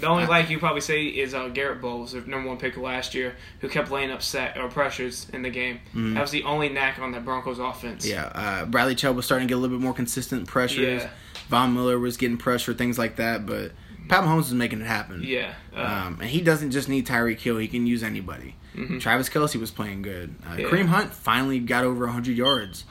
the 0.00 0.07
only 0.07 0.26
like 0.26 0.48
you 0.50 0.59
probably 0.59 0.80
say 0.80 1.05
is 1.05 1.34
uh, 1.34 1.48
Garett 1.48 1.80
Bolles, 1.80 2.12
their 2.12 2.22
number 2.22 2.48
one 2.48 2.59
pick 2.59 2.76
last 2.76 3.14
year, 3.14 3.34
who 3.61 3.68
kept 3.68 3.90
laying 3.90 4.11
up 4.11 4.22
set 4.22 4.57
or 4.59 4.68
pressures 4.68 5.26
in 5.32 5.42
the 5.42 5.50
game. 5.50 5.80
Mhm. 5.94 6.14
That 6.14 6.22
was 6.22 6.30
the 6.30 6.42
only 6.44 6.68
knack 6.70 6.98
on 6.98 7.12
that 7.12 7.24
Broncos 7.24 7.59
offense. 7.59 8.07
Yeah, 8.07 8.24
uh, 8.34 8.64
Bradley 8.64 8.94
Chubb 8.94 9.14
was 9.16 9.24
starting 9.26 9.46
to 9.48 9.53
get 9.53 9.59
a 9.59 9.61
little 9.61 9.76
bit 9.76 9.82
more 9.84 9.92
consistent 9.94 10.48
pressures. 10.48 11.03
Yeah. 11.03 11.11
Von 11.48 11.74
Miller 11.74 11.98
was 11.98 12.16
getting 12.16 12.38
pressure, 12.38 12.72
things 12.72 12.98
like 12.98 13.16
that. 13.16 13.44
But 13.44 13.72
Pat 14.09 14.24
Mahomes 14.24 14.46
is 14.46 14.55
making 14.55 14.80
it 14.80 14.86
happen. 14.86 15.22
Yeah. 15.22 15.53
Uh, 15.76 15.80
Um, 16.07 16.18
and 16.20 16.30
he 16.30 16.40
doesn't 16.40 16.70
just 16.70 16.88
need 16.88 17.07
Tyreek 17.07 17.38
Hill; 17.40 17.59
he 17.59 17.68
can 17.68 17.86
use 17.86 18.03
anybody. 18.03 18.57
mhm. 18.74 18.98
Travis 19.03 19.28
Kelce 19.28 19.57
was 19.61 19.70
playing 19.70 20.00
good. 20.00 20.34
Uh, 20.50 20.55
Yeah. 20.57 20.64
Kareem 20.68 20.86
Hunt 20.86 21.12
finally 21.12 21.59
got 21.59 21.84
over 21.84 22.07
100 22.07 22.38
yards, 22.38 22.84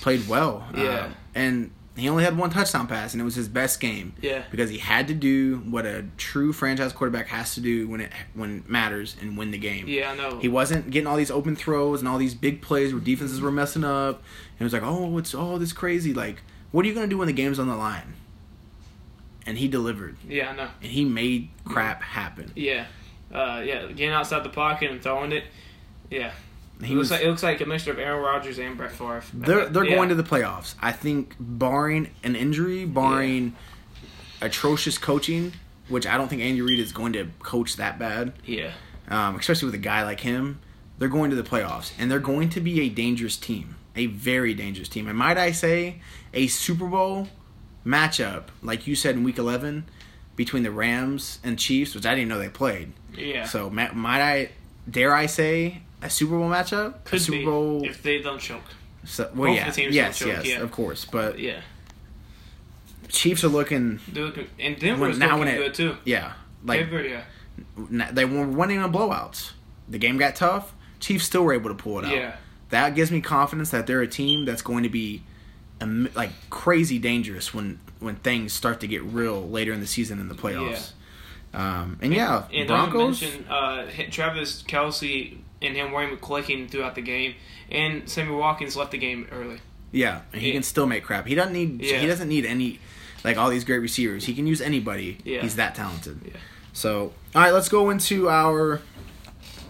played 0.00 0.28
well. 0.28 0.68
Uh, 0.72 0.80
Yeah. 0.80 1.08
and 1.34 1.72
he 1.96 2.08
only 2.08 2.24
had 2.24 2.36
one 2.36 2.50
touchdown 2.50 2.86
pass, 2.88 3.12
and 3.14 3.20
it 3.20 3.24
was 3.24 3.36
his 3.36 3.48
best 3.48 3.78
game 3.80 4.14
Yeah. 4.20 4.42
because 4.50 4.68
he 4.70 4.78
had 4.78 5.06
to 5.08 5.14
do 5.14 5.58
what 5.68 5.86
a 5.86 6.04
true 6.16 6.52
franchise 6.52 6.92
quarterback 6.92 7.28
has 7.28 7.54
to 7.54 7.60
do 7.60 7.86
when 7.86 8.00
it 8.00 8.10
when 8.34 8.58
it 8.58 8.68
matters 8.68 9.14
and 9.20 9.36
win 9.38 9.50
the 9.52 9.58
game. 9.58 9.86
Yeah, 9.86 10.10
I 10.10 10.16
know. 10.16 10.38
He 10.40 10.48
wasn't 10.48 10.90
getting 10.90 11.06
all 11.06 11.16
these 11.16 11.30
open 11.30 11.54
throws 11.54 12.00
and 12.00 12.08
all 12.08 12.18
these 12.18 12.34
big 12.34 12.62
plays 12.62 12.92
where 12.92 13.00
defenses 13.00 13.40
were 13.40 13.52
messing 13.52 13.84
up. 13.84 14.16
And 14.58 14.60
it 14.60 14.64
was 14.64 14.72
like, 14.72 14.82
oh, 14.82 15.16
it's 15.18 15.34
all 15.34 15.58
this 15.58 15.72
crazy. 15.72 16.12
Like, 16.12 16.42
what 16.72 16.84
are 16.84 16.88
you 16.88 16.94
going 16.94 17.06
to 17.06 17.10
do 17.10 17.18
when 17.18 17.26
the 17.28 17.32
game's 17.32 17.58
on 17.60 17.68
the 17.68 17.76
line? 17.76 18.14
And 19.46 19.58
he 19.58 19.68
delivered. 19.68 20.16
yeah, 20.28 20.50
I 20.50 20.56
know. 20.56 20.68
And 20.82 20.90
he 20.90 21.04
made 21.04 21.50
crap 21.64 22.02
happen. 22.02 22.50
Yeah. 22.56 22.86
Uh, 23.32 23.62
yeah, 23.64 23.86
getting 23.88 24.10
outside 24.10 24.42
the 24.44 24.48
pocket 24.48 24.90
and 24.90 25.02
throwing 25.02 25.32
it. 25.32 25.44
Yeah. 26.10 26.32
He 26.82 26.92
it, 26.92 26.96
looks 26.96 26.98
was, 26.98 27.10
like, 27.12 27.20
it 27.22 27.28
looks 27.28 27.42
like 27.42 27.60
a 27.60 27.66
mixture 27.66 27.92
of 27.92 27.98
Aaron 27.98 28.20
Rodgers 28.22 28.58
and 28.58 28.76
Brett 28.76 28.92
Favre. 28.92 29.22
they're 29.32 29.66
they're 29.68 29.84
Yeah. 29.84 29.94
going 29.96 30.08
to 30.08 30.14
the 30.14 30.24
playoffs. 30.24 30.74
I 30.82 30.92
think, 30.92 31.34
barring 31.38 32.08
an 32.22 32.34
injury, 32.36 32.84
barring 32.84 33.54
atrocious 34.40 34.98
coaching, 34.98 35.52
which 35.88 36.06
I 36.06 36.16
don't 36.16 36.28
think 36.28 36.42
Andy 36.42 36.60
Reid 36.62 36.78
is 36.80 36.92
going 36.92 37.12
to 37.14 37.28
coach 37.40 37.76
that 37.76 37.98
bad, 37.98 38.32
Yeah. 38.44 38.72
um, 39.08 39.36
especially 39.36 39.66
with 39.66 39.74
a 39.74 39.78
guy 39.78 40.02
like 40.02 40.20
him, 40.20 40.60
they're 40.98 41.08
going 41.08 41.30
to 41.30 41.36
the 41.36 41.42
playoffs, 41.42 41.92
and 41.98 42.10
they're 42.10 42.18
going 42.18 42.48
to 42.50 42.60
be 42.60 42.80
a 42.82 42.88
dangerous 42.88 43.36
team, 43.36 43.76
a 43.96 44.06
very 44.06 44.54
dangerous 44.54 44.88
team. 44.88 45.08
And 45.08 45.16
might 45.18 45.38
I 45.38 45.52
say, 45.52 46.00
a 46.32 46.46
Super 46.48 46.86
Bowl 46.86 47.28
matchup, 47.86 48.44
like 48.62 48.86
you 48.86 48.94
said 48.94 49.14
in 49.16 49.22
Week 49.24 49.38
11, 49.38 49.84
between 50.36 50.62
the 50.64 50.70
Rams 50.70 51.38
and 51.44 51.58
Chiefs, 51.58 51.94
which 51.94 52.04
I 52.06 52.14
didn't 52.14 52.28
know 52.28 52.38
they 52.38 52.48
played. 52.48 52.92
Yeah. 53.16 53.44
So 53.46 53.70
might 53.70 53.94
I, 54.20 54.50
dare 54.90 55.14
I 55.14 55.26
say, 55.26 55.82
a 56.04 56.10
Super 56.10 56.38
Bowl 56.38 56.48
matchup? 56.48 57.04
Could 57.04 57.20
Super 57.20 57.38
be 57.38 57.44
Bowl. 57.44 57.82
if 57.84 58.02
they 58.02 58.20
don't 58.22 58.38
choke. 58.40 58.62
so, 59.04 59.24
well, 59.34 59.48
both 59.50 59.56
yeah, 59.56 59.66
the 59.70 59.72
teams 59.74 59.94
yes, 59.94 60.18
choke, 60.18 60.28
yes, 60.28 60.46
yeah. 60.46 60.60
of 60.60 60.70
course. 60.70 61.04
But 61.04 61.38
Yeah. 61.38 61.60
Chiefs 63.08 63.44
are 63.44 63.48
looking, 63.48 64.00
They're 64.08 64.24
looking, 64.24 64.46
and 64.58 64.78
Denver's 64.78 65.18
now 65.18 65.38
looking 65.38 65.54
it- 65.54 65.58
good 65.58 65.74
too. 65.74 65.96
yeah, 66.04 66.32
like 66.64 66.80
Denver, 66.80 67.02
yeah. 67.06 68.10
they 68.10 68.24
were 68.24 68.46
winning 68.46 68.78
on 68.78 68.92
blowouts. 68.92 69.52
The 69.88 69.98
game 69.98 70.16
got 70.16 70.34
tough. 70.36 70.72
Chiefs 71.00 71.24
still 71.24 71.42
were 71.44 71.52
able 71.52 71.68
to 71.68 71.74
pull 71.76 71.98
it 72.00 72.06
out. 72.06 72.14
Yeah. 72.14 72.36
That 72.70 72.94
gives 72.94 73.10
me 73.12 73.20
confidence 73.20 73.70
that 73.70 73.86
they're 73.86 74.00
a 74.00 74.08
team 74.08 74.46
that's 74.46 74.62
going 74.62 74.82
to 74.84 74.88
be 74.88 75.22
like 76.14 76.30
crazy 76.48 76.98
dangerous 76.98 77.52
when 77.52 77.78
when 78.00 78.16
things 78.16 78.52
start 78.54 78.80
to 78.80 78.86
get 78.88 79.02
real 79.02 79.46
later 79.48 79.72
in 79.72 79.80
the 79.80 79.86
season 79.86 80.18
in 80.18 80.28
the 80.28 80.34
playoffs. 80.34 80.92
Um, 81.52 81.98
and 82.02 82.12
yeah, 82.12 82.44
And 82.52 82.66
Broncos. 82.66 83.20
mention 83.20 83.44
uh, 83.48 83.86
Travis 84.10 84.62
Kelce 84.62 85.36
and 85.62 85.74
him 85.76 85.92
wearing 85.92 86.10
with 86.10 86.20
clicking 86.20 86.68
throughout 86.68 86.94
the 86.94 87.02
game, 87.02 87.34
and 87.70 88.08
Sammy 88.08 88.32
Watkins 88.34 88.76
left 88.76 88.90
the 88.92 88.98
game 88.98 89.26
early. 89.32 89.60
Yeah, 89.92 90.22
and 90.32 90.40
he 90.42 90.48
Yeah. 90.48 90.54
can 90.54 90.62
still 90.62 90.86
make 90.86 91.04
crap. 91.04 91.26
He 91.26 91.34
doesn't 91.34 91.52
need. 91.52 91.80
Yeah. 91.82 91.98
He 91.98 92.06
doesn't 92.06 92.28
need 92.28 92.44
any 92.44 92.80
like 93.22 93.36
all 93.36 93.48
these 93.50 93.64
great 93.64 93.78
receivers. 93.78 94.24
He 94.26 94.34
can 94.34 94.46
use 94.46 94.60
anybody. 94.60 95.18
Yeah. 95.24 95.40
He's 95.42 95.56
that 95.56 95.74
talented. 95.74 96.20
Yeah. 96.24 96.32
So 96.72 97.12
all 97.34 97.42
right, 97.42 97.52
let's 97.52 97.68
go 97.68 97.90
into 97.90 98.28
our 98.28 98.80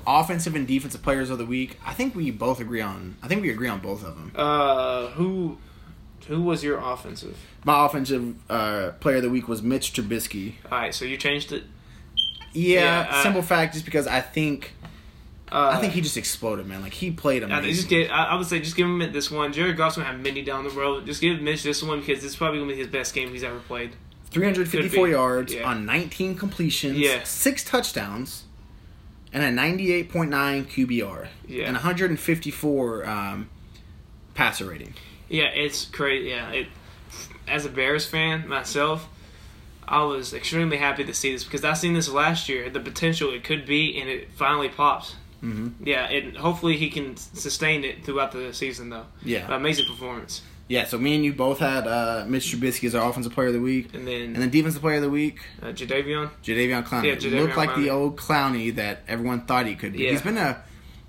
offensive 0.07 0.55
and 0.55 0.66
defensive 0.66 1.03
players 1.03 1.30
of 1.30 1.39
the 1.39 1.47
week. 1.47 1.78
I 1.85 1.95
think 1.95 2.14
we 2.14 2.30
both 2.30 2.61
agree 2.61 2.80
on. 2.80 3.16
I 3.22 3.28
think 3.28 3.43
we 3.43 3.51
agree 3.51 3.68
on 3.68 3.80
both 3.80 4.05
of 4.05 4.16
them. 4.16 4.32
Uh, 4.35 5.07
who, 5.09 5.57
who 6.28 6.43
was 6.43 6.62
your 6.62 6.78
offensive? 6.78 7.37
My 7.64 7.87
offensive 7.87 8.35
uh, 8.51 8.91
player 9.01 9.16
of 9.16 9.22
the 9.22 9.30
week 9.30 9.49
was 9.49 9.62
Mitch 9.62 9.93
Trubisky. 9.95 10.55
All 10.70 10.78
right, 10.78 10.95
so 10.95 11.05
you 11.07 11.16
changed 11.16 11.53
it. 11.53 11.64
Yeah, 12.53 12.80
Yeah, 12.80 13.09
uh, 13.11 13.22
simple 13.22 13.41
fact, 13.43 13.72
just 13.72 13.85
because 13.87 14.07
I 14.07 14.20
think 14.20 14.74
Uh, 15.53 15.72
I 15.74 15.80
think 15.80 15.92
he 15.92 16.01
just 16.01 16.16
exploded, 16.16 16.66
man. 16.66 16.80
Like 16.82 16.95
he 16.95 17.11
played 17.11 17.45
I, 17.45 17.61
just 17.62 17.88
get, 17.88 18.11
I, 18.11 18.24
I 18.24 18.34
would 18.36 18.47
say 18.47 18.61
just 18.61 18.76
give 18.76 18.86
him 18.86 19.12
this 19.12 19.30
one. 19.30 19.53
Jared 19.53 19.76
Goff's 19.76 19.97
gonna 19.97 20.09
have 20.09 20.20
many 20.20 20.42
down 20.42 20.64
the 20.64 20.70
road. 20.70 21.07
Just 21.07 21.20
give 21.20 21.40
Mitch 21.40 21.62
this 21.62 21.82
one 21.82 22.01
because 22.01 22.24
it's 22.24 22.34
probably 22.34 22.59
gonna 22.61 22.72
be 22.72 22.78
his 22.78 22.88
best 22.88 23.14
game 23.14 23.30
he's 23.30 23.45
ever 23.45 23.59
played. 23.61 23.92
354 24.30 25.09
yards 25.09 25.55
yeah. 25.55 25.68
on 25.68 25.86
19 25.86 26.34
completions, 26.34 26.99
Yeah. 26.99 27.22
six 27.22 27.62
touchdowns, 27.62 28.45
and 29.32 29.45
a 29.45 29.62
98.9 29.62 30.64
QBR, 30.66 31.28
Yeah. 31.47 31.66
and 31.66 31.74
154 31.74 33.09
um, 33.09 33.49
passer 34.34 34.64
rating. 34.66 34.95
Yeah, 35.28 35.45
it's 35.45 35.84
crazy. 35.84 36.30
Yeah, 36.30 36.51
it. 36.51 36.66
As 37.47 37.64
a 37.64 37.68
Bears 37.68 38.07
fan 38.07 38.49
myself, 38.49 39.09
I 39.86 40.03
was 40.03 40.32
extremely 40.32 40.78
happy 40.78 41.05
to 41.05 41.14
see 41.14 41.32
this 41.32 41.45
because 41.45 41.62
I 41.62 41.74
seen 41.74 41.92
this 41.95 42.09
last 42.09 42.49
year. 42.49 42.70
The 42.70 42.80
potential 42.80 43.32
it 43.32 43.45
could 43.45 43.66
be, 43.66 44.01
and 44.01 44.09
it 44.09 44.32
finally 44.32 44.68
pops. 44.68 45.14
Mm-hmm. 45.45 45.84
Yeah, 45.86 46.05
and 46.09 46.36
hopefully 46.36 46.76
he 46.76 46.88
can 46.90 47.16
sustain 47.16 47.84
it 47.84 48.05
throughout 48.05 48.32
the 48.32 48.53
season 48.55 48.88
though. 48.90 49.07
Yeah, 49.22 49.55
Amazing 49.55 49.86
performance. 49.86 50.42
yeah. 50.68 50.84
So 50.86 50.97
me 50.99 51.14
and 51.14 51.24
you 51.24 51.32
both 51.34 51.59
had 51.59 51.86
uh, 51.86 52.24
Mitch 52.26 52.47
Trubisky 52.53 52.86
as 52.86 52.95
our 52.95 53.09
offensive 53.09 53.32
player 53.32 53.49
of 53.49 53.55
the 53.55 53.61
week, 53.61 53.95
And 53.95 54.07
then 54.09 54.22
and 54.22 54.36
then 54.36 54.51
defensive 54.51 54.80
player 54.80 54.97
of 54.97 55.03
the 55.03 55.11
week, 55.11 55.40
uh, 55.62 55.66
Jadeveon. 55.66 56.30
Jadeveon 56.42 56.84
Clowney. 56.86 57.05
Yeah, 57.05 57.16
Jadeveon 57.16 57.40
Looked 57.42 57.57
like 57.57 57.76
the 57.76 57.90
old 57.90 58.16
Clowney 58.16 58.74
that 58.76 59.03
everyone 59.07 59.42
thought 59.47 59.66
he 59.66 59.74
could 59.74 59.92
be. 59.92 60.05
Yeah. 60.05 60.11
He's 60.12 60.22
been 60.22 60.38
a 60.38 60.62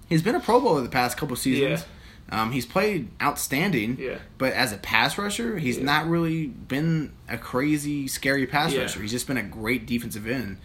he's 0.09 0.21
been 0.21 0.35
a 0.35 0.39
Pro 0.39 0.59
Bowler 0.59 0.81
the 0.81 0.89
past 0.89 1.17
couple 1.17 1.35
seasons. 1.35 1.85
Um, 2.29 2.51
he's 2.51 2.65
played 2.65 3.09
outstanding. 3.21 3.97
Yeah. 3.99 4.17
But 4.39 4.53
as 4.53 4.73
a 4.73 4.77
pass 4.77 5.15
rusher, 5.17 5.59
he's 5.59 5.77
Yeah. 5.77 5.83
not 5.83 6.07
really 6.07 6.47
been 6.47 7.13
a 7.29 7.37
crazy, 7.37 8.07
scary 8.07 8.47
pass 8.47 8.73
Yeah. 8.73 8.81
rusher. 8.81 9.01
He's 9.01 9.11
just 9.11 9.27
been 9.27 9.37
a 9.37 9.43
great 9.43 9.85
defensive 9.85 10.27
end 10.27 10.57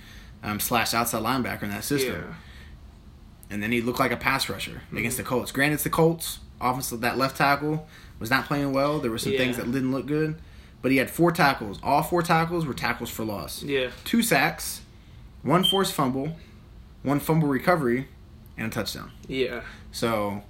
um, 0.43 0.59
slash 0.59 0.95
outside 0.95 1.23
linebacker 1.23 1.64
in 1.64 1.68
that 1.71 1.85
system. 1.85 2.35
Yeah. 3.51 3.55
And 3.55 3.62
then 3.62 3.72
he 3.72 3.80
looked 3.80 3.98
like 3.98 4.12
a 4.12 4.16
pass 4.16 4.48
rusher 4.48 4.82
Mm-hmm. 4.86 4.96
against 4.98 5.16
the 5.16 5.22
Colts. 5.24 5.53
Granted, 5.53 5.74
it's 5.74 5.84
the 5.84 5.90
Colts. 5.90 6.38
Offensive, 6.61 7.01
that 7.01 7.16
left 7.18 7.36
tackle 7.38 7.86
was 8.18 8.28
not 8.30 8.44
playing 8.46 8.72
well. 8.72 8.98
There 9.01 9.11
were 9.11 9.18
some 9.18 9.32
things 9.32 9.57
that 9.57 9.64
didn't 9.72 9.92
look 9.92 10.07
good. 10.07 10.36
But 10.82 10.90
he 10.92 10.98
had 10.98 11.11
four 11.11 11.32
tackles. 11.32 11.78
All 11.82 12.03
four 12.03 12.22
tackles 12.22 12.64
were 12.66 12.74
tackles 12.74 13.11
for 13.11 13.24
loss. 13.24 13.62
Yeah. 13.62 13.90
Two 14.05 14.22
sacks, 14.22 14.80
one 15.42 15.64
forced 15.64 15.92
fumble, 15.92 16.36
one 17.03 17.18
fumble 17.20 17.48
recovery, 17.48 18.09
and 18.59 18.66
a 18.66 18.70
touchdown. 18.70 19.11
Yeah. 19.26 19.62
So 19.92 20.42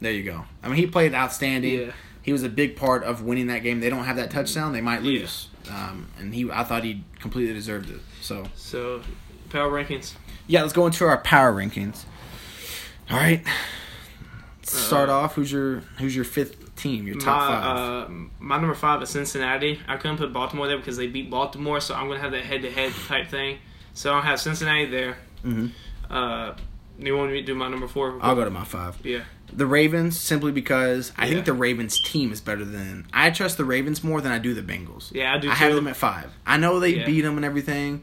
there 0.00 0.12
you 0.12 0.22
go. 0.22 0.44
I 0.62 0.68
mean, 0.68 0.76
he 0.76 0.86
played 0.86 1.14
outstanding. 1.14 1.80
Yeah. 1.80 1.92
He 2.22 2.32
was 2.32 2.42
a 2.44 2.48
big 2.48 2.76
part 2.76 3.02
of 3.04 3.22
winning 3.22 3.48
that 3.48 3.62
game. 3.62 3.80
They 3.80 3.90
don't 3.90 4.04
have 4.04 4.16
that 4.16 4.30
touchdown, 4.30 4.72
they 4.72 4.80
might 4.80 5.02
Yeah. 5.02 5.20
lose. 5.20 5.48
Um, 5.70 6.08
and 6.18 6.34
he, 6.34 6.50
I 6.50 6.64
thought 6.64 6.84
he 6.84 7.04
completely 7.20 7.52
deserved 7.54 7.90
it. 7.90 8.00
So 8.20 8.44
So 8.54 9.02
power 9.50 9.70
rankings. 9.70 10.14
yeah, 10.46 10.60
let's 10.62 10.72
go 10.72 10.86
into 10.86 11.04
our 11.04 11.18
power 11.18 11.52
rankings. 11.52 12.04
All 13.10 13.16
right. 13.16 13.42
Let's 14.58 14.72
Start 14.78 15.08
Uh, 15.08 15.14
off. 15.14 15.34
Who's 15.34 15.52
your 15.52 15.80
Who's 15.98 16.14
your 16.16 16.24
fifth 16.24 16.74
team? 16.76 17.06
Your 17.06 17.16
top 17.16 17.50
my, 17.50 17.60
five. 17.60 17.76
Uh, 17.76 18.08
my 18.40 18.56
number 18.58 18.74
five 18.74 19.02
is 19.02 19.10
Cincinnati. 19.10 19.80
I 19.88 19.96
couldn't 19.96 20.16
put 20.18 20.32
Baltimore 20.32 20.66
there 20.68 20.78
because 20.78 20.96
they 20.96 21.06
beat 21.08 21.30
Baltimore, 21.30 21.80
so 21.80 21.94
I'm 21.94 22.08
gonna 22.08 22.20
have 22.20 22.32
that 22.32 22.44
head-to-head 22.44 22.92
type 23.08 23.28
thing. 23.28 23.58
So 23.94 24.12
I'll 24.14 24.22
have 24.22 24.40
Cincinnati 24.40 24.86
there. 24.86 25.16
hmm 25.42 25.66
Uh, 26.10 26.54
you 26.98 27.16
want 27.16 27.32
me 27.32 27.40
to 27.40 27.46
do 27.46 27.54
my 27.54 27.68
number 27.68 27.88
four? 27.88 28.18
I'll 28.22 28.34
go 28.34 28.44
to 28.44 28.50
my 28.50 28.64
five. 28.64 28.96
Yeah. 29.04 29.20
the 29.54 29.66
Ravens 29.66 30.18
simply 30.18 30.50
because 30.50 31.12
I 31.18 31.26
Yeah. 31.26 31.34
think 31.34 31.44
the 31.44 31.52
Ravens 31.52 32.00
team 32.00 32.32
is 32.32 32.40
better 32.40 32.64
than 32.64 33.06
I 33.12 33.28
trust 33.30 33.58
the 33.58 33.66
Ravens 33.66 34.02
more 34.02 34.22
than 34.22 34.32
I 34.32 34.38
do 34.38 34.54
the 34.54 34.62
Bengals. 34.62 35.12
Yeah, 35.14 35.34
I 35.34 35.36
do 35.38 35.50
I 35.50 35.54
have 35.54 35.74
them 35.74 35.86
at 35.86 35.96
five. 35.96 36.30
I 36.46 36.56
know 36.56 36.80
they 36.80 36.96
Yeah. 36.96 37.04
beat 37.04 37.20
them 37.20 37.36
and 37.36 37.44
everything. 37.44 38.02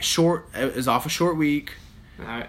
Short 0.00 0.48
it 0.56 0.76
is 0.76 0.88
off 0.88 1.06
a 1.06 1.08
short 1.08 1.36
week 1.36 1.74
All 2.18 2.24
right. 2.26 2.48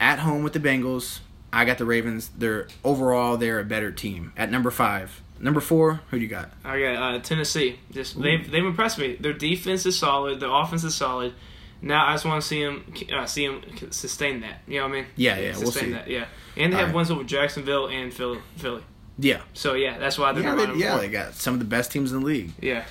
at 0.00 0.20
home 0.20 0.42
with 0.42 0.54
the 0.54 0.60
Bengals. 0.60 1.18
I 1.52 1.64
got 1.64 1.78
the 1.78 1.84
Ravens. 1.84 2.30
They're 2.36 2.68
overall 2.84 3.36
they're 3.36 3.58
a 3.58 3.64
better 3.64 3.90
team 3.90 4.32
at 4.36 4.50
number 4.50 4.70
five. 4.70 5.20
Number 5.38 5.60
four, 5.60 6.00
who 6.10 6.18
do 6.18 6.22
you 6.22 6.28
got? 6.28 6.50
I 6.64 6.78
got 6.80 7.14
uh, 7.14 7.18
Tennessee. 7.20 7.78
Just 7.90 8.20
they've 8.20 8.48
they've 8.50 8.64
impressed 8.64 8.98
me. 8.98 9.16
Their 9.18 9.32
defense 9.32 9.86
is 9.86 9.98
solid. 9.98 10.38
Their 10.40 10.50
offense 10.50 10.84
is 10.84 10.94
solid. 10.94 11.34
Now 11.82 12.06
I 12.06 12.12
just 12.14 12.26
want 12.26 12.42
to 12.42 12.46
see 12.46 12.62
them 12.62 12.92
uh, 13.12 13.24
see 13.26 13.46
them 13.46 13.62
sustain 13.90 14.40
that. 14.40 14.60
You 14.68 14.80
know 14.80 14.88
what 14.88 14.92
I 14.92 15.00
mean? 15.00 15.06
Yeah, 15.16 15.38
yeah, 15.38 15.52
we'll 15.56 15.66
sustain 15.66 15.84
see. 15.84 15.92
that. 15.92 16.08
Yeah, 16.08 16.26
and 16.56 16.72
they 16.72 16.76
All 16.76 16.80
have 16.80 16.88
right. 16.90 16.96
wins 16.96 17.10
over 17.10 17.24
Jacksonville 17.24 17.88
and 17.88 18.12
Philly. 18.12 18.40
Philly. 18.56 18.82
Yeah, 19.18 19.40
So 19.52 19.74
yeah, 19.74 19.98
that's 19.98 20.18
why 20.18 20.32
they're 20.32 20.42
yeah, 20.42 20.54
they, 20.54 20.78
yeah. 20.78 20.96
They 20.96 21.08
got 21.08 21.34
some 21.34 21.52
of 21.54 21.60
the 21.60 21.66
best 21.66 21.90
teams 21.92 22.10
in 22.12 22.20
the 22.20 22.24
league. 22.26 22.52
yeah, 22.60 22.84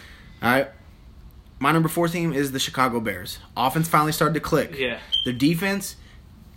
All 0.43 0.51
right. 0.51 0.67
My 1.59 1.71
number 1.71 1.89
four 1.89 2.07
team 2.07 2.33
is 2.33 2.51
the 2.51 2.59
Chicago 2.59 2.99
Bears. 2.99 3.39
Offense 3.57 3.87
finally 3.87 4.11
started 4.11 4.33
to 4.35 4.39
click. 4.39 4.77
yeah, 4.77 4.99
Their 5.25 5.33
defense 5.33 5.95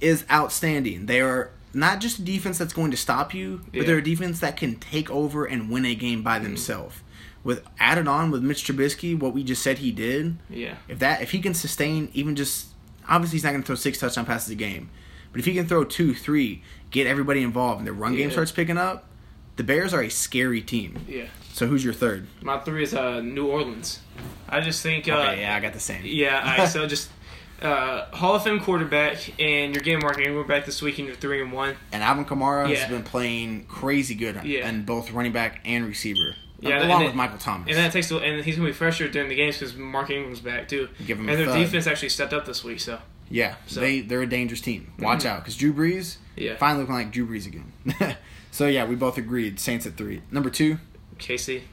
is 0.00 0.24
outstanding. 0.30 1.06
They 1.06 1.20
are 1.22 1.50
not 1.74 2.00
just 2.00 2.18
a 2.18 2.22
defense 2.22 2.58
that's 2.58 2.72
going 2.72 2.90
to 2.90 2.96
stop 2.96 3.32
you, 3.34 3.62
but 3.72 3.86
they're 3.86 3.98
a 3.98 4.02
defense 4.04 4.40
that 4.40 4.56
can 4.56 4.76
take 4.76 5.10
over 5.10 5.44
and 5.44 5.70
win 5.70 5.84
a 5.84 5.94
game 5.94 6.22
by 6.22 6.38
themselves. 6.38 7.00
With 7.44 7.64
added 7.80 8.06
on 8.06 8.30
with 8.30 8.42
Mitch 8.42 8.64
Trubisky, 8.64 9.18
what 9.18 9.34
we 9.34 9.42
just 9.42 9.62
said 9.62 9.78
he 9.78 9.90
did, 9.90 10.36
yeah, 10.48 10.76
if 10.86 11.00
that 11.00 11.22
if 11.22 11.32
he 11.32 11.40
can 11.40 11.54
sustain 11.54 12.08
even 12.14 12.36
just 12.36 12.68
obviously 13.08 13.36
he's 13.36 13.44
not 13.44 13.50
going 13.50 13.62
to 13.62 13.66
throw 13.66 13.74
six 13.74 13.98
touchdown 13.98 14.26
passes 14.26 14.50
a 14.50 14.54
game, 14.54 14.90
but 15.32 15.40
if 15.40 15.46
he 15.46 15.54
can 15.54 15.66
throw 15.66 15.82
two, 15.82 16.14
three, 16.14 16.62
get 16.92 17.06
everybody 17.08 17.42
involved, 17.42 17.78
and 17.78 17.86
their 17.86 17.94
run 17.94 18.14
game 18.14 18.30
starts 18.30 18.52
picking 18.52 18.78
up, 18.78 19.08
the 19.56 19.64
Bears 19.64 19.92
are 19.92 20.02
a 20.02 20.08
scary 20.08 20.60
team. 20.60 21.04
yeah. 21.08 21.26
So 21.52 21.66
who's 21.66 21.84
your 21.84 21.92
third? 21.92 22.28
My 22.40 22.58
three 22.60 22.84
is 22.84 22.94
uh, 22.94 23.20
New 23.20 23.46
Orleans. 23.46 24.00
I 24.48 24.60
just 24.60 24.82
think. 24.82 25.06
Uh, 25.08 25.16
okay, 25.16 25.40
yeah, 25.42 25.54
I 25.54 25.60
got 25.60 25.74
the 25.74 25.80
same. 25.80 26.02
Yeah, 26.04 26.58
right, 26.58 26.66
so 26.68 26.86
just 26.96 27.10
uh, 27.62 28.06
Hall 28.14 28.34
of 28.34 28.42
Fame 28.44 28.60
quarterback, 28.60 29.28
and 29.40 29.74
your 29.74 29.82
game 29.82 30.00
getting 30.00 30.00
Mark 30.00 30.18
Ingram 30.18 30.46
back 30.46 30.66
this 30.66 30.82
week, 30.82 30.98
and 30.98 31.06
you're 31.06 31.16
three 31.16 31.40
and 31.40 31.52
one. 31.52 31.76
And 31.92 32.02
Alvin 32.02 32.24
Kamara 32.24 32.68
Yeah. 32.68 32.76
has 32.76 32.90
been 32.90 33.02
playing 33.02 33.64
crazy 33.66 34.14
good 34.14 34.40
Yeah. 34.44 34.68
in 34.68 34.84
both 34.84 35.10
running 35.12 35.32
back 35.32 35.60
and 35.64 35.86
receiver. 35.86 36.34
Yeah, 36.60 36.76
and 36.76 36.84
along 36.84 37.00
then- 37.00 37.06
with 37.08 37.16
Michael 37.16 37.38
Thomas. 37.38 37.68
And 37.68 37.76
that 37.76 37.92
takes, 37.92 38.10
and 38.10 38.44
he's 38.44 38.56
gonna 38.56 38.68
be 38.68 38.72
fresher 38.72 39.08
during 39.08 39.28
the 39.28 39.34
games 39.34 39.58
because 39.58 39.74
Mark 39.76 40.10
Ingram's 40.10 40.40
back 40.40 40.68
too. 40.68 40.88
Give 41.06 41.18
him 41.18 41.28
and 41.28 41.34
a 41.40 41.44
their 41.44 41.46
thud. 41.54 41.58
defense 41.58 41.86
actually 41.88 42.10
stepped 42.10 42.32
up 42.32 42.46
this 42.46 42.62
week, 42.62 42.78
so 42.80 42.98
yeah, 43.30 43.56
So- 43.66 43.80
they 43.80 44.00
they're 44.00 44.22
a 44.22 44.26
dangerous 44.28 44.60
team. 44.60 44.92
Watch 44.98 45.24
out, 45.26 45.40
because 45.40 45.56
Drew 45.56 45.72
Brees 45.72 46.16
yeah. 46.36 46.56
finally 46.56 46.82
looking 46.82 46.94
like 46.94 47.10
Drew 47.10 47.26
Brees 47.26 47.46
again. 47.46 47.72
so 48.52 48.66
yeah, 48.68 48.84
we 48.84 48.94
both 48.94 49.18
agreed. 49.18 49.58
Saints 49.58 49.86
at 49.86 49.96
three. 49.96 50.22
Number 50.30 50.50
two. 50.50 50.78
Casey, 51.18 51.64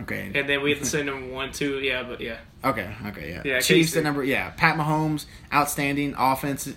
Okay. 0.00 0.30
and 0.34 0.48
then 0.48 0.62
we 0.62 0.70
have 0.70 0.80
to 0.80 0.86
say 0.86 1.02
number 1.02 1.26
one, 1.32 1.52
two. 1.52 1.78
Yeah, 1.80 2.02
but 2.02 2.20
yeah, 2.20 2.38
Okay. 2.64 2.90
Okay. 3.06 3.30
Yeah. 3.30 3.42
Yeah, 3.44 3.60
Chiefs 3.60 3.96
at 3.96 4.04
number. 4.04 4.22
Yeah. 4.24 4.50
Pat 4.50 4.76
Mahomes, 4.76 5.26
outstanding 5.52 6.14
offense, 6.18 6.68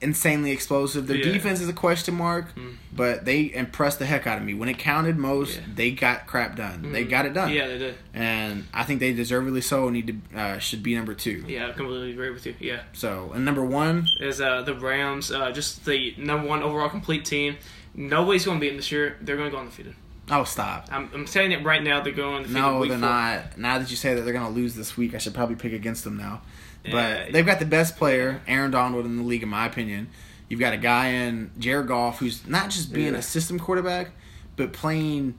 insanely 0.00 0.50
explosive. 0.50 1.06
Their 1.06 1.18
Yeah. 1.18 1.32
defense 1.32 1.60
is 1.60 1.68
a 1.68 1.72
question 1.72 2.14
mark, 2.14 2.52
Mm. 2.56 2.74
but 2.92 3.24
they 3.24 3.52
impressed 3.54 4.00
the 4.00 4.06
heck 4.06 4.26
out 4.26 4.38
of 4.38 4.44
me 4.44 4.52
when 4.54 4.68
it 4.68 4.76
counted 4.78 5.16
most. 5.16 5.56
Yeah. 5.58 5.64
They 5.76 5.90
got 5.92 6.26
crap 6.26 6.56
done. 6.56 6.90
They 6.92 7.04
Mhm. 7.04 7.10
got 7.10 7.26
it 7.26 7.34
done. 7.34 7.52
yeah, 7.52 7.68
they 7.68 7.78
did. 7.78 7.94
And 8.12 8.64
I 8.74 8.82
think 8.82 8.98
they 8.98 9.12
deservedly 9.12 9.60
so 9.60 9.88
need 9.90 10.06
to 10.32 10.38
uh, 10.40 10.58
should 10.58 10.82
be 10.82 10.94
number 10.96 11.14
two. 11.14 11.44
Yeah, 11.46 11.68
I 11.68 11.72
completely 11.72 12.10
agree 12.12 12.30
with 12.30 12.44
you. 12.46 12.54
Yeah, 12.58 12.80
So 12.92 13.30
and 13.34 13.44
number 13.44 13.64
one, 13.64 14.08
is 14.18 14.40
uh, 14.40 14.62
the 14.62 14.74
Rams, 14.74 15.30
uh, 15.30 15.52
just 15.52 15.84
the 15.84 16.14
number 16.18 16.48
one 16.48 16.62
overall 16.64 16.88
complete 16.88 17.24
team. 17.24 17.56
Nobody's 17.94 18.44
gonna 18.44 18.58
beat 18.58 18.68
them 18.68 18.78
this 18.78 18.90
year. 18.90 19.16
They're 19.20 19.36
gonna 19.36 19.50
go 19.50 19.58
undefeated. 19.58 19.94
Oh 20.32 20.42
stop. 20.44 20.88
I'm, 20.90 21.08
I'm 21.14 21.26
saying 21.28 21.52
it 21.52 21.62
right 21.62 21.82
now. 21.82 22.00
They're 22.00 22.12
going 22.12 22.36
undefeated. 22.38 22.60
No, 22.62 22.78
week 22.80 22.90
they're 22.90 22.98
four. 22.98 23.08
not. 23.08 23.58
Now 23.58 23.78
that 23.78 23.88
you 23.90 23.96
say 23.96 24.14
that 24.14 24.22
they're 24.22 24.32
going 24.32 24.46
to 24.46 24.52
lose 24.52 24.74
this 24.74 24.96
week, 24.96 25.14
I 25.14 25.18
should 25.18 25.34
probably 25.34 25.54
pick 25.56 25.72
against 25.72 26.02
them 26.04 26.16
now. 26.16 26.42
Yeah. 26.84 26.90
But 27.24 27.32
they've 27.32 27.46
got 27.46 27.60
the 27.60 27.66
best 27.66 27.96
player, 27.96 28.40
Aaron 28.48 28.72
Donald, 28.72 29.04
in 29.06 29.16
the 29.18 29.22
league, 29.22 29.44
in 29.44 29.48
my 29.48 29.66
opinion. 29.66 30.08
You've 30.48 30.58
got 30.60 30.72
a 30.72 30.78
guy 30.78 31.08
in 31.08 31.50
Jared 31.58 31.86
Goff 31.86 32.18
who's 32.18 32.46
not 32.46 32.70
just 32.70 32.92
being 32.92 33.12
Yeah. 33.12 33.20
a 33.20 33.22
system 33.22 33.58
quarterback, 33.58 34.10
but 34.56 34.72
playing 34.72 35.38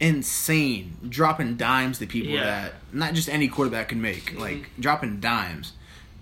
insane, 0.00 0.96
dropping 1.08 1.56
dimes 1.56 1.98
to 1.98 2.06
people 2.06 2.32
Yeah. 2.32 2.44
that 2.44 2.74
not 2.92 3.14
just 3.14 3.28
any 3.28 3.48
quarterback 3.48 3.88
can 3.88 4.00
make, 4.02 4.38
like 4.38 4.70
dropping 4.78 5.20
dimes. 5.20 5.72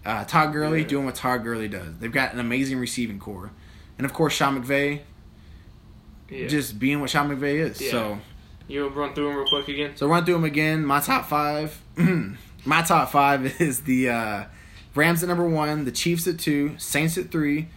Uh, 0.05 0.25
Todd 0.25 0.53
Gurley 0.53 0.85
doing 0.85 1.05
what 1.05 1.15
Todd 1.15 1.45
Gurley 1.45 1.69
does. 1.69 1.97
They've 2.01 2.13
got 2.13 2.33
an 2.35 2.41
amazing 2.41 2.79
receiving 2.79 3.19
core, 3.19 3.51
and 3.99 4.05
of 4.05 4.13
course 4.13 4.35
Sean 4.35 4.63
McVay 4.63 5.01
Yeah. 6.33 6.49
just 6.49 6.79
being 6.79 7.01
what 7.01 7.11
Sean 7.11 7.29
McVay 7.29 7.57
is. 7.71 7.81
Yeah. 7.81 7.91
So. 7.91 8.19
you 8.69 8.89
run 8.89 9.15
through 9.15 9.29
them 9.29 9.37
real 9.37 9.47
quick 9.49 9.69
again. 9.69 9.97
So 9.97 10.07
run 10.07 10.25
through 10.25 10.35
them 10.35 10.45
again. 10.45 10.85
My 10.85 11.01
top 11.01 11.27
five. 11.27 11.81
my 12.65 12.83
top 12.83 13.11
five 13.11 13.61
is 13.61 13.83
the 13.83 14.09
uh, 14.09 14.45
Rams 14.95 15.23
at 15.23 15.29
number 15.29 15.49
one, 15.49 15.85
the 15.85 15.93
Chiefs 15.93 16.27
at 16.27 16.39
two, 16.39 16.77
Saints 16.79 17.19
at 17.19 17.31
three, 17.31 17.69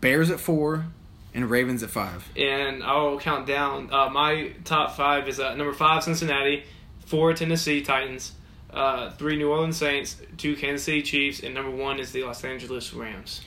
Bears 0.00 0.30
at 0.30 0.40
four, 0.40 0.86
and 1.34 1.48
Ravens 1.50 1.82
at 1.82 1.90
five. 1.90 2.28
and 2.36 2.82
I'll 2.82 3.18
count 3.18 3.46
down. 3.46 3.92
Uh, 3.92 4.08
my 4.10 4.52
top 4.64 4.96
five 4.96 5.28
is 5.28 5.38
uh, 5.38 5.54
number 5.54 5.72
five 5.72 6.02
Cincinnati, 6.02 6.64
four 7.04 7.34
Tennessee 7.34 7.82
Titans, 7.82 8.32
uh, 8.72 9.10
three 9.10 9.36
New 9.36 9.50
Orleans 9.50 9.76
Saints, 9.76 10.16
two 10.38 10.56
Kansas 10.56 10.84
City 10.84 11.02
Chiefs, 11.02 11.40
and 11.40 11.54
number 11.54 11.70
one 11.70 11.98
is 12.00 12.12
the 12.12 12.22
Los 12.24 12.42
Angeles 12.44 12.92
Rams. 12.94 13.42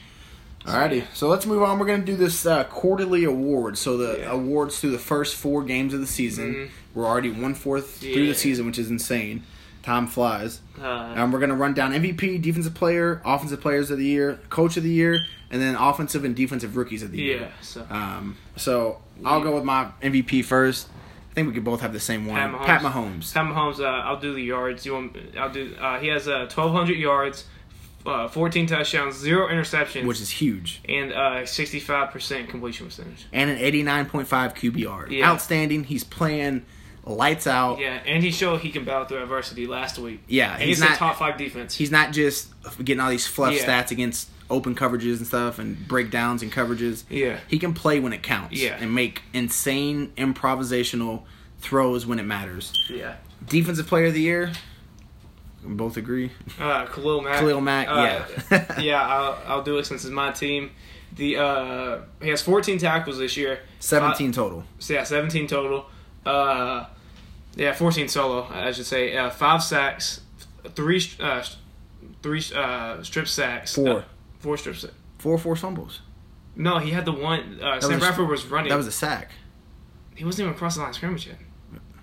Alrighty, 0.70 1.03
so 1.13 1.28
let's 1.28 1.45
move 1.45 1.61
on. 1.63 1.80
We're 1.80 1.86
gonna 1.88 2.03
do 2.03 2.15
this 2.15 2.45
uh, 2.45 2.63
quarterly 2.65 3.24
award. 3.24 3.78
So 3.78 3.97
the 3.97 4.20
Yeah. 4.20 4.32
awards 4.32 4.80
through 4.80 4.91
the 4.91 4.99
first 4.99 5.36
four 5.36 5.63
games 5.63 5.93
of 5.93 5.99
the 5.99 6.07
season. 6.07 6.53
Mhm. 6.53 6.70
We're 6.93 7.05
already 7.05 7.30
one 7.32 7.55
fourth 7.55 7.97
through 8.01 8.28
the 8.28 8.36
season, 8.36 8.65
which 8.65 8.78
is 8.80 8.89
insane. 8.89 9.43
Time 9.84 10.07
flies. 10.07 10.59
Uh, 10.82 11.13
Um, 11.15 11.32
we're 11.32 11.39
gonna 11.39 11.55
run 11.55 11.74
down 11.74 11.93
MVP, 11.93 12.38
defensive 12.38 12.74
player, 12.74 13.22
offensive 13.26 13.61
players 13.61 13.89
of 13.89 13.97
the 13.97 14.05
year, 14.05 14.39
coach 14.49 14.78
of 14.78 14.84
the 14.84 14.89
year, 14.89 15.20
and 15.49 15.61
then 15.61 15.76
offensive 15.76 16.24
and 16.26 16.36
defensive 16.36 16.76
rookies 16.78 17.01
of 17.01 17.11
the 17.11 17.17
year. 17.20 17.39
yeah, 17.41 17.47
so 17.61 17.86
Um, 17.89 18.36
so 18.55 18.97
I'll 19.26 19.41
go 19.41 19.55
with 19.55 19.63
my 19.63 19.88
MVP 20.01 20.41
first. 20.43 20.88
I 21.32 21.34
think 21.36 21.47
we 21.47 21.53
could 21.53 21.63
both 21.63 21.82
have 21.82 21.93
the 21.93 21.99
same 21.99 22.26
one. 22.26 22.38
Pat 22.38 22.51
Mahomes. 22.51 22.65
Pat 22.65 22.82
Mahomes. 22.82 23.34
Pat 23.34 23.45
Mahomes. 23.45 23.80
Uh, 23.80 23.86
I'll 23.86 24.20
do 24.20 24.34
the 24.34 24.41
yards. 24.43 24.86
You 24.86 24.93
want? 24.93 25.15
I'll 25.39 25.49
do. 25.51 25.74
Uh, 25.80 25.97
he 25.99 26.07
has 26.07 26.28
uh, 26.28 26.47
twelve 26.49 26.74
hundred 26.74 26.97
yards, 26.97 27.45
uh, 28.06 28.28
fourteen 28.28 28.66
touchdowns, 28.68 29.16
zero 29.18 29.47
interceptions, 29.50 30.06
which 30.06 30.22
is 30.22 30.30
huge, 30.30 30.82
and 30.88 31.12
uh, 31.14 31.45
sixty-five 31.45 32.12
percent 32.12 32.50
completion 32.50 32.86
percentage. 32.88 33.26
and 33.34 33.50
an 33.50 33.58
89.5 33.58 34.26
QBR. 34.28 35.10
Yeah. 35.12 35.30
Outstanding. 35.30 35.84
He's 35.84 36.04
playing 36.04 36.66
lights 37.06 37.47
out. 37.47 37.80
Yeah, 37.80 38.00
and 38.06 38.24
he 38.24 38.32
showed 38.32 38.62
he 38.62 38.70
can 38.72 38.86
battle 38.86 39.06
through 39.06 39.22
adversity 39.24 39.66
last 39.68 39.97
week. 40.00 40.22
Yeah, 40.28 40.54
and 40.54 40.62
he's 40.64 40.78
he's, 40.80 40.86
a 40.86 40.89
not- 40.89 40.97
top 40.97 41.16
five 41.18 41.38
defense. 41.38 41.76
He's 41.76 41.91
not 41.91 42.12
just 42.14 42.50
getting 42.78 43.00
all 43.00 43.10
these 43.10 43.26
fluff 43.28 43.54
Yeah. 43.54 43.66
stats 43.66 43.91
against 43.91 44.30
open 44.50 44.74
coverages 44.76 45.18
and 45.18 45.28
stuff 45.28 45.60
and 45.60 45.88
breakdowns 45.88 46.41
and 46.41 46.52
coverages. 46.52 47.04
yeah, 47.10 47.39
He 47.47 47.60
can 47.60 47.74
play 47.74 48.00
when 48.00 48.14
it 48.14 48.24
counts. 48.24 48.60
Yeah. 48.60 48.78
And 48.80 48.95
make 48.95 49.22
insane 49.34 50.12
improvisational 50.18 51.24
throws 51.60 52.06
when 52.08 52.18
it 52.20 52.24
matters. 52.24 52.74
yeah. 52.89 53.16
Defensive 53.47 53.88
player 53.88 54.06
of 54.08 54.14
the 54.14 54.22
year. 54.22 54.52
We 55.66 55.74
both 55.74 55.97
agree. 55.97 56.32
Uh, 56.60 56.86
Khalil 56.86 57.22
Mack. 57.22 57.39
Khalil 57.39 57.62
Mack, 57.62 57.88
Uh, 57.89 58.26
yeah. 58.51 58.80
yeah, 58.82 59.01
I'll, 59.07 59.38
I'll 59.45 59.64
do 59.64 59.78
it 59.78 59.86
since 59.86 60.03
it's 60.05 60.12
my 60.14 60.32
team. 60.32 60.72
The 61.16 61.38
uh, 61.38 61.99
he 62.22 62.30
has 62.30 62.41
14 62.41 62.78
tackles 62.78 63.18
this 63.18 63.36
year. 63.36 63.60
17 63.80 64.32
total. 64.32 64.64
So 64.80 64.93
yeah, 64.93 65.03
17 65.03 65.47
total. 65.47 65.86
Uh, 66.26 66.86
yeah, 67.55 67.74
14 67.74 68.07
solo, 68.07 68.47
I 68.51 68.72
should 68.72 68.86
say. 68.86 69.18
Uh, 69.18 69.30
five 69.30 69.62
sacks, 69.64 70.22
three 70.76 71.01
uh, 71.20 71.43
three 72.22 72.43
uh, 72.55 73.01
strip 73.03 73.28
sacks. 73.28 73.76
Four. 73.76 73.89
Uh, 73.89 74.03
four 74.39 74.57
strip 74.57 74.76
sacks. 74.78 74.93
Four 75.18 75.38
forced 75.38 75.62
fumbles. 75.62 76.01
No, 76.55 76.78
he 76.78 76.91
had 76.91 77.05
the 77.05 77.12
one. 77.12 77.60
Uh, 77.62 77.82
Sam 77.82 77.99
Bradford 77.99 78.30
was 78.30 78.45
running. 78.45 78.70
That 78.70 78.78
was 78.78 78.88
a 78.88 78.91
sack. 78.91 79.32
he 80.16 80.24
wasn't 80.24 80.45
even 80.45 80.53
across 80.55 80.76
the 80.76 80.82
line 80.82 80.89
of 80.89 80.95
scrimmage 80.95 81.28
yet. 81.28 81.38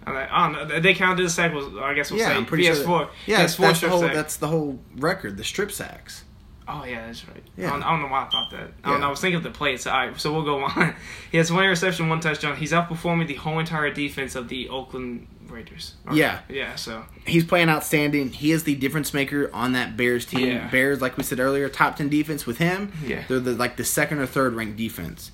Like, 0.06 0.30
I 0.30 0.52
don't 0.52 0.68
know. 0.68 0.80
They 0.80 0.94
counted 0.94 1.24
the 1.24 1.30
sack. 1.30 1.52
Was 1.52 1.66
I 1.76 1.94
guess 1.94 2.10
we'll 2.10 2.20
Yeah, 2.20 2.28
say 2.28 2.34
I'm 2.34 2.46
pretty 2.46 2.64
he 2.64 2.68
sure. 2.68 2.76
has 2.76 2.86
that-. 2.86 3.10
Yeah, 3.26 3.36
he 3.36 3.42
has 3.42 3.54
four 3.56 3.66
that's 3.66 3.80
the 3.80 3.88
whole. 3.88 4.00
sacks. 4.00 4.14
That's 4.14 4.36
the 4.36 4.48
whole 4.48 4.78
record. 4.96 5.36
The 5.36 5.44
strip 5.44 5.72
sacks. 5.72 6.22
Oh 6.68 6.84
yeah, 6.84 7.06
that's 7.06 7.26
right. 7.28 7.42
Yeah. 7.56 7.68
I, 7.68 7.70
don't, 7.70 7.82
I 7.84 7.90
don't 7.90 8.02
know 8.02 8.08
why 8.08 8.24
I 8.24 8.28
thought 8.28 8.50
that. 8.50 8.60
I, 8.60 8.88
don't 8.88 8.92
Yeah. 8.94 8.98
know, 8.98 9.06
I 9.06 9.10
was 9.10 9.20
thinking 9.20 9.36
of 9.36 9.42
the 9.44 9.50
plays. 9.50 9.86
All 9.86 9.96
right, 9.96 10.20
so 10.20 10.32
we'll 10.32 10.42
go 10.44 10.64
on. 10.64 10.96
he 11.30 11.38
has 11.38 11.52
one 11.52 11.62
interception, 11.62 12.08
one 12.08 12.18
touchdown. 12.20 12.56
He's 12.56 12.72
outperforming 12.72 13.28
the 13.28 13.34
whole 13.34 13.58
entire 13.60 13.90
defense 13.92 14.34
of 14.34 14.48
the 14.48 14.68
Oakland 14.68 15.28
Raiders. 15.48 15.94
Or- 16.06 16.14
Yeah. 16.16 16.40
yeah. 16.48 16.74
So 16.74 17.04
He's 17.24 17.44
playing 17.44 17.68
outstanding. 17.68 18.30
He 18.32 18.50
is 18.50 18.64
the 18.64 18.74
difference 18.74 19.14
maker 19.14 19.48
on 19.52 19.72
that 19.74 19.96
Bears 19.96 20.26
team. 20.26 20.48
Yeah. 20.48 20.68
Bears, 20.68 21.00
like 21.00 21.16
we 21.16 21.22
said 21.22 21.38
earlier, 21.38 21.68
top 21.68 21.94
ten 21.96 22.08
defense 22.08 22.46
with 22.46 22.58
him. 22.58 22.92
Yeah. 23.04 23.22
They're 23.28 23.38
the, 23.38 23.52
like 23.52 23.76
the 23.76 23.84
second 23.84 24.18
or 24.18 24.26
third 24.26 24.54
ranked 24.54 24.76
defense. 24.76 25.30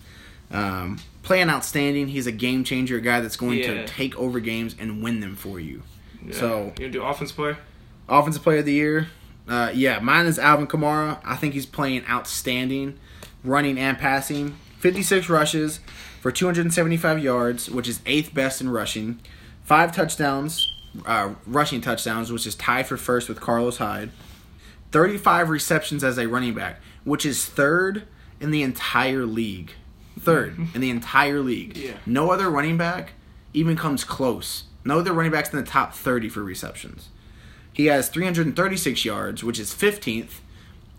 Um, 0.51 0.99
playing 1.23 1.49
outstanding. 1.51 2.09
He's 2.09 2.27
a 2.27 2.33
game 2.33 2.65
changer, 2.65 2.97
a 2.97 3.01
guy 3.01 3.21
that's 3.21 3.37
going 3.37 3.59
Yeah. 3.59 3.67
to 3.75 3.87
take 3.87 4.17
over 4.17 4.41
games 4.41 4.75
and 4.79 5.03
win 5.03 5.21
them 5.21 5.37
for 5.37 5.59
you. 5.61 5.83
yeah. 6.27 6.35
So- 6.35 6.65
you 6.79 6.87
gonna 6.87 6.91
do 6.91 7.03
offense 7.03 7.33
player? 7.33 7.59
Offensive 8.09 8.43
player 8.43 8.59
of 8.59 8.65
the 8.67 8.73
year. 8.73 9.09
Uh, 9.49 9.71
yeah, 9.75 9.99
mine 10.01 10.27
is 10.27 10.39
Alvin 10.39 10.67
Kamara. 10.69 11.19
I 11.25 11.35
think 11.37 11.55
he's 11.55 11.67
playing 11.67 12.05
outstanding, 12.09 12.95
running 13.43 13.79
and 13.79 13.99
passing. 13.99 14.55
56 14.79 15.29
rushes 15.29 15.81
for 16.21 16.31
275 16.31 17.19
yards, 17.23 17.69
which 17.71 17.89
is 17.89 18.01
eighth 18.07 18.33
best 18.35 18.61
in 18.61 18.69
rushing. 18.71 19.19
Five 19.65 19.93
touchdowns, 19.95 20.73
uh, 21.07 21.31
rushing 21.47 21.81
touchdowns, 21.81 22.31
which 22.33 22.47
is 22.47 22.55
tied 22.55 22.87
for 22.87 22.97
first 22.97 23.29
with 23.29 23.41
Carlos 23.41 23.79
Hyde. 23.79 24.11
35 24.91 25.49
receptions 25.49 26.05
as 26.05 26.19
a 26.19 26.29
running 26.29 26.55
back, 26.55 26.81
which 27.05 27.25
is 27.25 27.45
third 27.45 28.03
in 28.41 28.51
the 28.51 28.63
entire 28.63 29.25
league. 29.25 29.73
Third 30.19 30.57
in 30.75 30.81
the 30.81 30.91
entire 30.91 31.41
league. 31.41 31.77
Yeah. 31.77 31.95
No 32.07 32.31
other 32.31 32.51
running 32.51 32.77
back 32.77 33.13
even 33.55 33.77
comes 33.77 34.05
close. 34.05 34.65
No 34.85 34.99
other 34.99 35.13
running 35.13 35.33
backs 35.33 35.51
in 35.53 35.59
the 35.59 35.65
top 35.65 35.95
30 35.95 36.29
for 36.29 36.43
receptions. 36.43 37.09
He 37.73 37.87
has 37.87 38.09
336 38.09 39.05
yards, 39.05 39.43
which 39.43 39.59
is 39.59 39.73
15th 39.73 40.41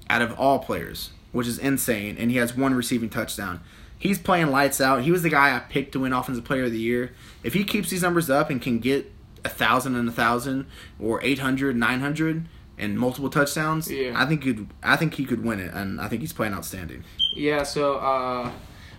out 0.09 0.21
of 0.21 0.33
all 0.39 0.59
players, 0.59 1.11
which 1.31 1.47
is 1.47 1.57
insane, 1.59 2.15
and 2.17 2.31
he 2.31 2.37
has 2.37 2.55
one 2.55 2.73
receiving 2.73 3.09
touchdown. 3.09 3.61
He's 3.97 4.17
playing 4.19 4.47
lights 4.47 4.81
out. 4.81 5.03
He 5.03 5.11
was 5.11 5.21
the 5.21 5.29
guy 5.29 5.55
I 5.55 5.59
picked 5.59 5.91
to 5.93 5.99
win 5.99 6.11
Offensive 6.13 6.43
Player 6.43 6.65
of 6.65 6.71
the 6.71 6.79
Year. 6.79 7.11
If 7.43 7.53
he 7.53 7.63
keeps 7.63 7.89
these 7.89 8.01
numbers 8.01 8.29
up 8.29 8.49
and 8.49 8.61
can 8.61 8.79
get 8.79 9.11
a 9.45 9.49
thousand 9.49 9.95
and 9.95 10.09
a 10.09 10.11
thousand, 10.11 10.65
or 10.99 11.21
800, 11.23 11.75
900, 11.75 12.45
and 12.77 12.97
multiple 12.99 13.29
touchdowns, 13.29 13.89
Yeah. 13.91 14.13
I 14.15 14.25
think 14.25 14.43
he'd, 14.43 14.67
I 14.81 14.95
think 14.95 15.13
he 15.13 15.25
could 15.25 15.43
win 15.43 15.59
it, 15.59 15.73
and 15.73 16.01
I 16.01 16.07
think 16.07 16.21
he's 16.21 16.33
playing 16.33 16.53
outstanding. 16.53 17.03
Yeah, 17.35 17.63
so 17.63 17.95
uh, 17.95 18.51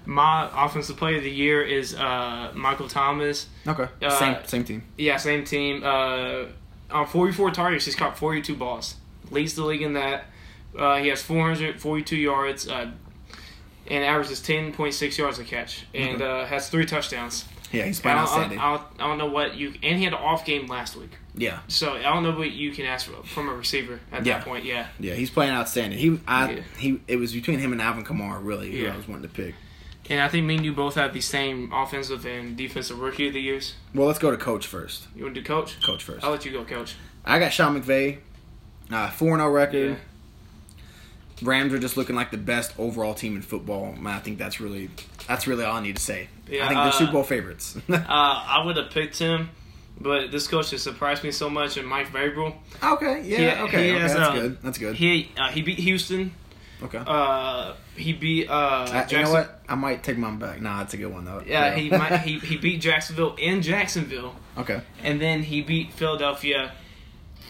my 0.07 0.51
offensive 0.65 0.97
player 0.97 1.17
of 1.19 1.23
the 1.25 1.31
year 1.31 1.63
is 1.63 1.95
uh, 1.95 2.51
Michael 2.55 2.89
Thomas. 2.89 3.47
Okay, 3.67 3.87
Uh, 4.03 4.11
same 4.11 4.37
same 4.47 4.65
team. 4.65 4.83
Yeah, 4.99 5.17
same 5.17 5.45
team. 5.45 5.83
Uh, 5.85 6.45
on 6.91 7.07
44 7.07 7.51
targets, 7.51 7.85
he's 7.87 7.95
caught 7.97 8.17
42 8.19 8.55
balls. 8.55 8.97
Leads 9.31 9.55
the 9.55 9.65
league 9.65 9.83
in 9.83 9.95
that. 9.95 10.27
Uh, 10.79 10.97
he 10.99 11.09
has 11.09 11.23
442 11.23 12.17
yards 12.17 12.69
uh, 12.69 12.91
and 13.87 14.05
averages 14.05 14.41
10.6 14.41 15.19
yards 15.19 15.39
a 15.39 15.45
catch, 15.45 15.87
and 15.95 16.21
uh, 16.23 16.45
has 16.47 16.69
three 16.69 16.85
touchdowns. 16.87 17.45
Yeah, 17.73 17.85
he's 17.87 17.99
I 18.01 18.03
playing 18.03 18.19
don't, 18.19 18.27
I, 18.27 18.31
outstanding. 18.31 18.59
don't, 18.59 18.83
I 19.01 19.09
don't 19.09 19.19
know 19.19 19.27
what 19.27 19.57
you 19.57 19.75
and 19.83 19.99
he 19.99 20.05
had 20.05 20.13
an 20.13 20.21
off 20.21 20.45
game 20.45 20.67
last 20.69 20.95
week, 20.97 21.11
yeah, 21.35 21.59
so 21.67 21.95
I 21.95 22.03
don't 22.03 22.23
know 22.23 22.31
what 22.37 22.53
you 22.53 22.71
can 22.71 22.87
ask 22.87 23.07
for, 23.11 23.21
from 23.27 23.49
a 23.49 23.53
receiver 23.55 23.99
at 24.13 24.25
Yeah. 24.25 24.39
that 24.39 24.45
point. 24.47 24.65
Yeah, 24.65 24.87
yeah, 25.01 25.15
he's 25.15 25.31
playing 25.31 25.53
outstanding. 25.53 25.99
He, 25.99 26.21
I, 26.29 26.53
Yeah. 26.53 26.61
he, 26.79 27.01
it 27.09 27.17
was 27.17 27.33
between 27.33 27.59
him 27.59 27.73
and 27.73 27.83
Alvin 27.83 28.05
Kamara 28.05 28.39
really 28.45 28.71
who 28.71 28.77
Yeah. 28.79 28.95
I 28.95 28.97
was 28.97 29.09
wanting 29.09 29.29
to 29.29 29.35
pick. 29.35 29.55
And 30.11 30.21
I 30.21 30.29
think 30.29 30.47
me 30.47 30.57
and 30.57 30.65
you 30.65 30.73
both 30.73 30.95
have 30.97 31.13
the 31.15 31.21
same 31.21 31.73
offensive 31.73 32.25
and 32.27 32.57
defensive 32.57 32.99
rookie 32.99 33.29
of 33.29 33.35
the 33.35 33.41
years. 33.41 33.75
Well, 33.95 34.07
let's 34.07 34.19
go 34.19 34.31
to 34.31 34.37
coach 34.37 34.67
first. 34.67 35.07
You 35.17 35.25
want 35.25 35.35
to 35.35 35.41
do 35.41 35.47
coach? 35.47 35.81
Coach 35.85 36.03
first. 36.05 36.25
I'll 36.25 36.31
let 36.31 36.45
you 36.45 36.53
go, 36.53 36.65
coach. 36.65 36.97
I 37.25 37.39
got 37.39 37.53
Sean 37.53 37.81
McVay, 37.81 38.19
uh, 38.91 39.11
four 39.11 39.37
0 39.37 39.49
record. 39.51 39.91
Yeah. 39.93 39.97
Rams 41.43 41.73
are 41.73 41.79
just 41.79 41.97
looking 41.97 42.15
like 42.15 42.31
the 42.31 42.37
best 42.37 42.73
overall 42.79 43.15
team 43.15 43.35
in 43.37 43.43
football. 43.43 43.93
Man, 43.93 44.15
I 44.15 44.21
think 44.21 44.39
that's 44.39 44.61
really 44.61 44.89
that's 45.27 45.47
really 45.47 45.65
all 45.65 45.77
I 45.77 45.83
need 45.83 45.97
to 45.97 46.03
say. 46.03 46.29
Yeah, 46.49 46.65
I 46.65 46.69
think 46.69 46.79
they're 46.79 46.87
uh, 46.89 46.91
Super 46.93 47.13
Bowl 47.13 47.25
favorites. 47.25 47.77
Uh, 47.89 47.99
I 48.09 48.63
would 48.65 48.77
have 48.77 48.91
picked 48.91 49.19
him, 49.19 49.51
but 50.01 50.31
this 50.31 50.47
coach 50.47 50.71
has 50.71 50.83
surprised 50.83 51.25
me 51.25 51.33
so 51.33 51.51
much. 51.51 51.77
And 51.77 51.89
Mike 51.89 52.13
Vrabel, 52.13 52.55
okay, 52.83 53.23
yeah, 53.23 53.57
He- 53.57 53.63
okay, 53.65 53.85
he 53.89 53.91
okay, 53.93 53.99
has, 54.01 54.15
that's 54.15 54.29
uh, 54.29 54.33
good. 54.33 54.63
That's 54.63 54.79
good. 54.79 54.97
he 54.97 55.33
uh, 55.37 55.49
he 55.49 55.63
beat 55.63 55.79
Houston. 55.81 56.33
Okay. 56.83 57.03
Uh, 57.07 57.75
he 57.97 58.13
beat 58.13 58.49
uh, 58.49 58.53
Uh, 58.53 59.07
you 59.11 59.23
know 59.23 59.33
what? 59.33 59.63
I 59.69 59.75
might 59.75 60.03
take 60.03 60.19
mine 60.19 60.39
back. 60.39 60.61
Nah, 60.61 60.79
that's 60.79 60.95
a 60.95 60.97
good 60.97 61.13
one 61.13 61.25
though. 61.25 61.43
Yeah, 61.47 61.75
he 61.75 61.91
might, 61.91 62.21
he 62.21 62.39
he 62.39 62.57
beat 62.57 62.81
Jacksonville 62.81 63.35
in 63.37 63.63
Jacksonville, 63.63 64.35
okay. 64.59 64.83
and 65.03 65.21
then 65.21 65.43
he 65.43 65.63
beat 65.63 65.93
Philadelphia 65.93 66.73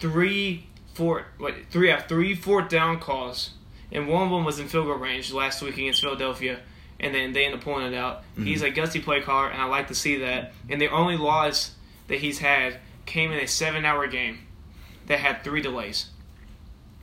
three 0.01 0.67
four 0.95 1.27
wait 1.39 1.71
three 1.71 1.89
yeah, 1.89 2.01
three 2.01 2.35
fourth 2.35 2.69
down 2.69 3.01
calls, 3.01 3.51
and 3.91 4.09
one 4.09 4.25
of 4.25 4.31
them 4.31 4.45
was 4.45 4.59
in 4.59 4.69
field 4.69 4.87
goal 4.87 4.97
range 4.97 5.33
last 5.33 5.63
week 5.63 5.75
against 5.75 6.01
Philadelphia, 6.01 6.61
and 7.01 7.15
then 7.15 7.33
they 7.33 7.45
ended 7.45 7.61
up 7.61 7.65
pulling 7.65 7.93
it 7.93 7.97
out. 7.97 8.23
Mm-hmm. 8.23 8.45
He's 8.45 8.63
a 8.63 8.71
gutsy 8.71 9.03
play 9.03 9.21
caller, 9.21 9.49
and 9.49 9.61
I 9.61 9.67
like 9.67 9.89
to 9.89 9.95
see 9.95 10.19
that. 10.19 10.53
And 10.69 10.81
the 10.81 10.89
only 10.89 11.17
loss 11.17 11.75
that 12.09 12.19
he's 12.19 12.39
had 12.39 12.79
came 13.07 13.33
in 13.33 13.39
a 13.39 13.47
seven 13.47 13.85
hour 13.85 14.07
game 14.07 14.39
that 15.07 15.19
had 15.19 15.43
three 15.45 15.61
delays. 15.61 16.11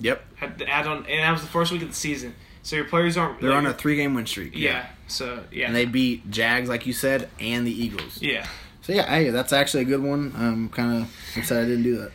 Yep. 0.02 0.24
Had 0.36 0.60
to 0.60 0.68
add 0.70 0.88
on, 0.88 0.98
and 1.06 1.20
that 1.24 1.32
was 1.32 1.42
the 1.42 1.48
first 1.48 1.72
week 1.72 1.82
of 1.82 1.88
the 1.90 1.96
season. 1.96 2.36
So 2.64 2.76
your 2.76 2.86
players 2.86 3.18
aren't. 3.18 3.40
They're 3.42 3.50
like, 3.52 3.58
on 3.60 3.66
a 3.68 3.74
three 3.74 3.96
game 3.96 4.14
win 4.14 4.26
streak. 4.26 4.52
yeah. 4.56 4.88
So 5.08 5.44
yeah. 5.52 5.68
And 5.68 5.76
they 5.76 5.86
beat 5.86 6.30
Jags, 6.30 6.70
like 6.70 6.86
you 6.86 6.94
said, 6.94 7.30
and 7.40 7.66
the 7.66 7.72
Eagles. 7.72 8.22
yeah. 8.22 8.46
So 8.84 8.94
yeah, 8.94 9.08
hey, 9.08 9.30
that's 9.30 9.54
actually 9.54 9.84
a 9.84 9.86
good 9.86 10.02
one. 10.02 10.34
I'm 10.36 10.68
kind 10.70 11.04
of 11.04 11.16
excited 11.38 11.66
I 11.66 11.68
didn't 11.68 11.84
do 11.84 11.98
that. 11.98 12.12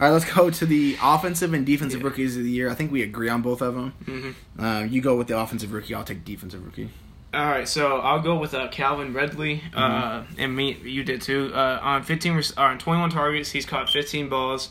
All 0.00 0.06
right, 0.06 0.10
let's 0.10 0.24
go 0.32 0.50
to 0.50 0.66
the 0.66 0.96
offensive 1.02 1.52
and 1.54 1.64
defensive 1.66 2.00
Yeah. 2.00 2.06
rookies 2.08 2.36
of 2.36 2.42
the 2.44 2.50
year. 2.50 2.70
I 2.70 2.74
think 2.74 2.90
we 2.92 3.02
agree 3.02 3.28
on 3.28 3.42
both 3.42 3.60
of 3.62 3.74
them. 3.74 3.92
hmm 4.04 4.62
Uh, 4.62 4.80
you 4.88 5.00
go 5.00 5.16
with 5.16 5.26
the 5.28 5.38
offensive 5.38 5.72
rookie. 5.72 5.94
I'll 5.94 6.04
take 6.04 6.24
defensive 6.24 6.64
rookie. 6.64 6.90
All 7.34 7.44
right, 7.46 7.68
so 7.68 7.98
I'll 8.00 8.20
go 8.20 8.36
with 8.38 8.54
uh, 8.54 8.68
Calvin 8.68 9.12
Ridley, 9.12 9.62
uh, 9.74 9.80
Mm-hmm. 10.22 10.34
and 10.40 10.56
me. 10.56 10.76
You 10.82 11.04
did 11.04 11.20
too. 11.22 11.52
Uh, 11.54 11.78
on 11.82 12.02
fifteen, 12.02 12.32
or 12.36 12.42
on 12.64 12.78
twenty-one 12.78 13.10
targets, 13.10 13.50
he's 13.50 13.66
caught 13.66 13.88
fifteen 13.90 14.28
balls, 14.28 14.70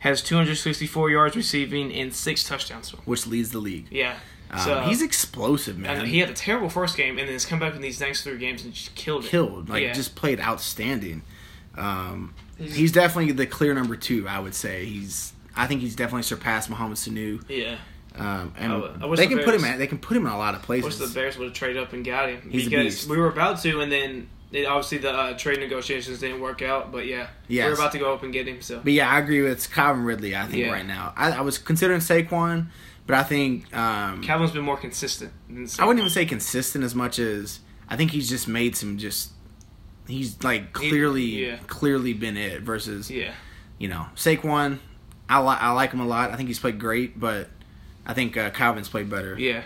has 0.00 0.22
two 0.22 0.34
hundred 0.36 0.56
sixty-four 0.56 1.10
yards 1.10 1.36
receiving, 1.36 1.92
and 1.94 2.12
six 2.14 2.44
touchdowns. 2.44 2.90
which 3.06 3.26
leads 3.26 3.50
the 3.50 3.58
league. 3.60 3.86
Yeah, 3.90 4.16
Um, 4.50 4.60
so 4.60 4.80
he's 4.82 5.00
explosive, 5.02 5.76
and 5.76 5.82
man. 5.84 6.06
he 6.06 6.18
had 6.18 6.28
a 6.30 6.34
terrible 6.34 6.68
first 6.68 6.96
game, 6.96 7.18
and 7.18 7.26
then 7.28 7.32
has 7.34 7.44
come 7.46 7.58
back 7.58 7.74
in 7.74 7.80
these 7.82 8.00
next 8.00 8.22
three 8.24 8.36
games 8.38 8.64
and 8.64 8.74
just 8.74 8.94
killed 8.94 9.24
it. 9.24 9.28
killed, 9.28 9.68
like 9.70 9.82
Yeah. 9.82 9.92
just 9.92 10.14
played 10.16 10.40
outstanding. 10.40 11.22
Um, 11.76 12.34
He's- 12.58 12.74
he's 12.74 12.92
definitely 12.92 13.32
the 13.32 13.46
clear 13.46 13.72
number 13.74 13.96
two. 13.96 14.26
I 14.28 14.38
would 14.40 14.54
say 14.54 14.84
he's. 14.84 15.32
I 15.56 15.66
think 15.66 15.80
he's 15.80 15.94
definitely 15.96 16.22
surpassed 16.24 16.68
Mohamed 16.70 16.96
Sanu. 16.96 17.42
Yeah, 17.48 17.76
Um, 18.16 18.52
and 18.58 18.72
I 18.72 18.76
I 18.76 19.16
they 19.16 19.26
the 19.26 19.36
can 19.36 19.44
put 19.44 19.54
him 19.54 19.64
at. 19.64 19.78
They 19.78 19.86
can 19.86 19.98
put 19.98 20.16
him 20.16 20.26
in 20.26 20.32
a 20.32 20.38
lot 20.38 20.54
of 20.54 20.62
places. 20.62 20.84
I 21.00 21.02
wish 21.04 21.10
the. 21.12 21.14
Bears 21.20 21.36
would 21.38 21.46
have 21.48 21.54
traded 21.54 21.82
up 21.82 21.92
and 21.92 22.04
got 22.04 22.28
him 22.28 22.48
He's 22.50 22.68
because 22.68 23.06
we 23.08 23.16
were 23.18 23.28
about 23.28 23.60
to, 23.62 23.80
and 23.80 23.90
then 23.90 24.28
it, 24.52 24.66
obviously 24.66 24.98
the 24.98 25.12
uh, 25.12 25.36
trade 25.38 25.60
negotiations 25.60 26.18
didn't 26.20 26.40
work 26.40 26.62
out. 26.62 26.90
But 26.92 27.06
yeah, 27.06 27.28
Yes. 27.48 27.66
we're 27.66 27.74
about 27.74 27.92
to 27.92 27.98
go 27.98 28.12
up 28.14 28.22
and 28.22 28.32
get 28.32 28.46
him. 28.48 28.60
So 28.62 28.80
But 28.82 28.92
yeah, 28.92 29.08
I 29.10 29.18
agree 29.18 29.42
with 29.42 29.72
Calvin 29.72 30.04
Ridley. 30.04 30.34
I 30.36 30.46
think 30.46 30.58
Yeah. 30.58 30.70
right 30.72 30.86
now, 30.86 31.12
I, 31.16 31.32
I 31.32 31.40
was 31.42 31.58
considering 31.58 32.00
Saquon, 32.00 32.66
but 33.06 33.16
I 33.16 33.22
think 33.22 33.74
um, 33.76 34.22
Calvin's 34.22 34.50
been 34.52 34.64
more 34.64 34.76
consistent. 34.76 35.32
Than 35.48 35.68
I 35.78 35.84
wouldn't 35.86 36.00
even 36.00 36.10
say 36.10 36.24
consistent 36.26 36.84
as 36.84 36.94
much 36.94 37.18
as 37.18 37.60
I 37.88 37.96
think 37.96 38.10
he's 38.12 38.28
just 38.28 38.46
made 38.48 38.76
some 38.76 38.98
just. 38.98 39.30
He's 40.08 40.42
like 40.42 40.72
clearly, 40.72 41.22
yeah. 41.46 41.56
clearly 41.68 42.14
been 42.14 42.36
it 42.36 42.62
versus 42.62 43.10
Yeah, 43.10 43.32
you 43.78 43.86
know 43.86 44.06
Saquon. 44.16 44.78
I 45.28 45.38
like 45.38 45.62
I 45.62 45.70
like 45.70 45.92
him 45.92 46.00
a 46.00 46.06
lot. 46.06 46.32
I 46.32 46.36
think 46.36 46.48
he's 46.48 46.58
played 46.58 46.80
great, 46.80 47.20
but 47.20 47.48
I 48.04 48.12
think 48.14 48.36
uh, 48.36 48.50
Calvin's 48.50 48.88
played 48.88 49.08
better. 49.08 49.38
yeah, 49.38 49.62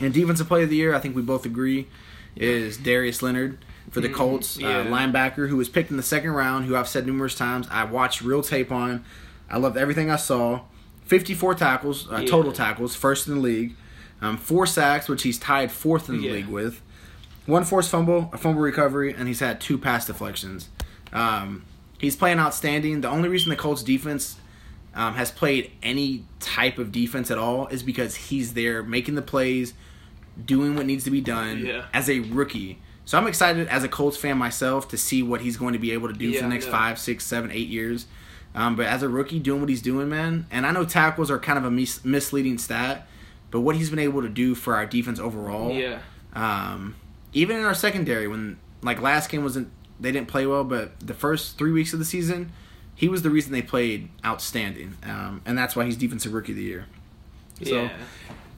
And 0.00 0.12
defensive 0.12 0.48
player 0.48 0.64
of 0.64 0.70
the 0.70 0.76
year, 0.76 0.92
I 0.94 0.98
think 0.98 1.14
we 1.14 1.22
both 1.22 1.46
agree, 1.46 1.86
is 2.34 2.76
Darius 2.78 3.22
Leonard 3.22 3.58
for 3.96 4.02
the 4.02 4.08
Mhm, 4.10 4.14
Colts, 4.14 4.58
yeah. 4.58 4.80
uh, 4.80 4.84
linebacker 4.84 5.48
who 5.48 5.56
was 5.56 5.70
picked 5.70 5.90
in 5.90 5.96
the 5.96 6.02
second 6.02 6.32
round. 6.32 6.66
Who 6.66 6.76
I've 6.76 6.86
said 6.86 7.06
numerous 7.06 7.34
times, 7.34 7.66
I 7.70 7.84
watched 7.84 8.20
real 8.20 8.42
tape 8.42 8.70
on. 8.70 9.02
I 9.50 9.56
loved 9.56 9.78
everything 9.78 10.10
I 10.10 10.16
saw. 10.16 10.60
Fifty-four 11.06 11.54
tackles, 11.54 12.06
uh, 12.12 12.18
Yeah. 12.18 12.26
total 12.28 12.52
tackles, 12.52 12.94
first 12.94 13.26
in 13.26 13.36
the 13.36 13.40
league. 13.40 13.74
Um, 14.20 14.36
four 14.36 14.66
sacks, 14.66 15.08
which 15.08 15.22
he's 15.22 15.38
tied 15.38 15.72
fourth 15.72 16.10
in 16.10 16.18
the 16.18 16.24
Yeah. 16.26 16.32
league 16.32 16.48
with. 16.48 16.82
One 17.46 17.64
forced 17.64 17.90
fumble, 17.90 18.28
a 18.34 18.36
fumble 18.36 18.60
recovery, 18.60 19.14
and 19.16 19.28
he's 19.28 19.40
had 19.40 19.62
two 19.62 19.78
pass 19.78 20.06
deflections. 20.06 20.68
Um, 21.14 21.62
he's 21.98 22.16
playing 22.16 22.38
outstanding. 22.38 23.00
The 23.00 23.08
only 23.08 23.30
reason 23.30 23.48
the 23.48 23.56
Colts 23.56 23.82
defense 23.82 24.36
um, 24.94 25.14
has 25.14 25.30
played 25.30 25.70
any 25.82 26.24
type 26.40 26.78
of 26.78 26.90
defense 26.92 27.30
at 27.30 27.38
all 27.38 27.66
is 27.68 27.82
because 27.82 28.14
he's 28.14 28.52
there 28.54 28.82
making 28.82 29.14
the 29.14 29.22
plays, 29.22 29.72
doing 30.44 30.74
what 30.74 30.84
needs 30.86 31.04
to 31.04 31.10
be 31.10 31.20
done 31.22 31.64
Yeah. 31.66 31.84
as 31.94 32.10
a 32.10 32.20
rookie. 32.20 32.78
So 33.06 33.16
I'm 33.16 33.26
excited 33.28 33.68
as 33.68 33.84
a 33.84 33.88
Colts 33.88 34.16
fan 34.16 34.36
myself 34.36 34.88
to 34.88 34.98
see 34.98 35.22
what 35.22 35.40
he's 35.40 35.56
going 35.56 35.72
to 35.72 35.78
be 35.78 35.92
able 35.92 36.08
to 36.08 36.14
do 36.14 36.26
Yeah, 36.28 36.40
for 36.40 36.46
the 36.46 36.50
next 36.52 36.66
know. 36.66 36.72
five, 36.72 36.98
six, 36.98 37.24
seven, 37.24 37.50
eight 37.52 37.68
years. 37.68 38.06
Um, 38.54 38.74
but 38.74 38.86
as 38.86 39.02
a 39.02 39.08
rookie, 39.08 39.38
doing 39.38 39.60
what 39.60 39.68
he's 39.70 39.80
doing, 39.82 40.08
man, 40.08 40.46
and 40.50 40.66
I 40.66 40.72
know 40.72 40.84
tackles 40.84 41.30
are 41.30 41.38
kind 41.38 41.58
of 41.58 41.64
a 41.64 41.70
mis- 41.70 42.04
misleading 42.04 42.58
stat, 42.58 43.06
but 43.50 43.60
what 43.60 43.76
he's 43.76 43.90
been 43.90 43.98
able 44.00 44.22
to 44.22 44.28
do 44.28 44.54
for 44.54 44.74
our 44.74 44.86
defense 44.86 45.20
overall, 45.20 45.70
yeah. 45.72 46.00
um, 46.34 46.96
even 47.32 47.56
in 47.56 47.64
our 47.64 47.74
secondary, 47.74 48.26
when 48.26 48.58
like 48.82 49.00
last 49.00 49.30
game 49.30 49.42
wasn't 49.42 49.70
they 50.00 50.10
didn't 50.10 50.28
play 50.28 50.46
well, 50.46 50.64
but 50.64 50.98
the 51.00 51.14
first 51.14 51.56
three 51.58 51.70
weeks 51.72 51.92
of 51.92 51.98
the 51.98 52.04
season, 52.04 52.50
he 52.94 53.08
was 53.08 53.22
the 53.22 53.30
reason 53.30 53.52
they 53.52 53.62
played 53.62 54.08
outstanding, 54.24 54.94
um, 55.04 55.42
and 55.46 55.56
that's 55.56 55.76
why 55.76 55.84
he's 55.84 55.96
defensive 55.96 56.32
rookie 56.32 56.52
of 56.52 56.56
the 56.58 56.64
year. 56.64 56.86
So- 57.62 57.82
yeah. 57.82 57.96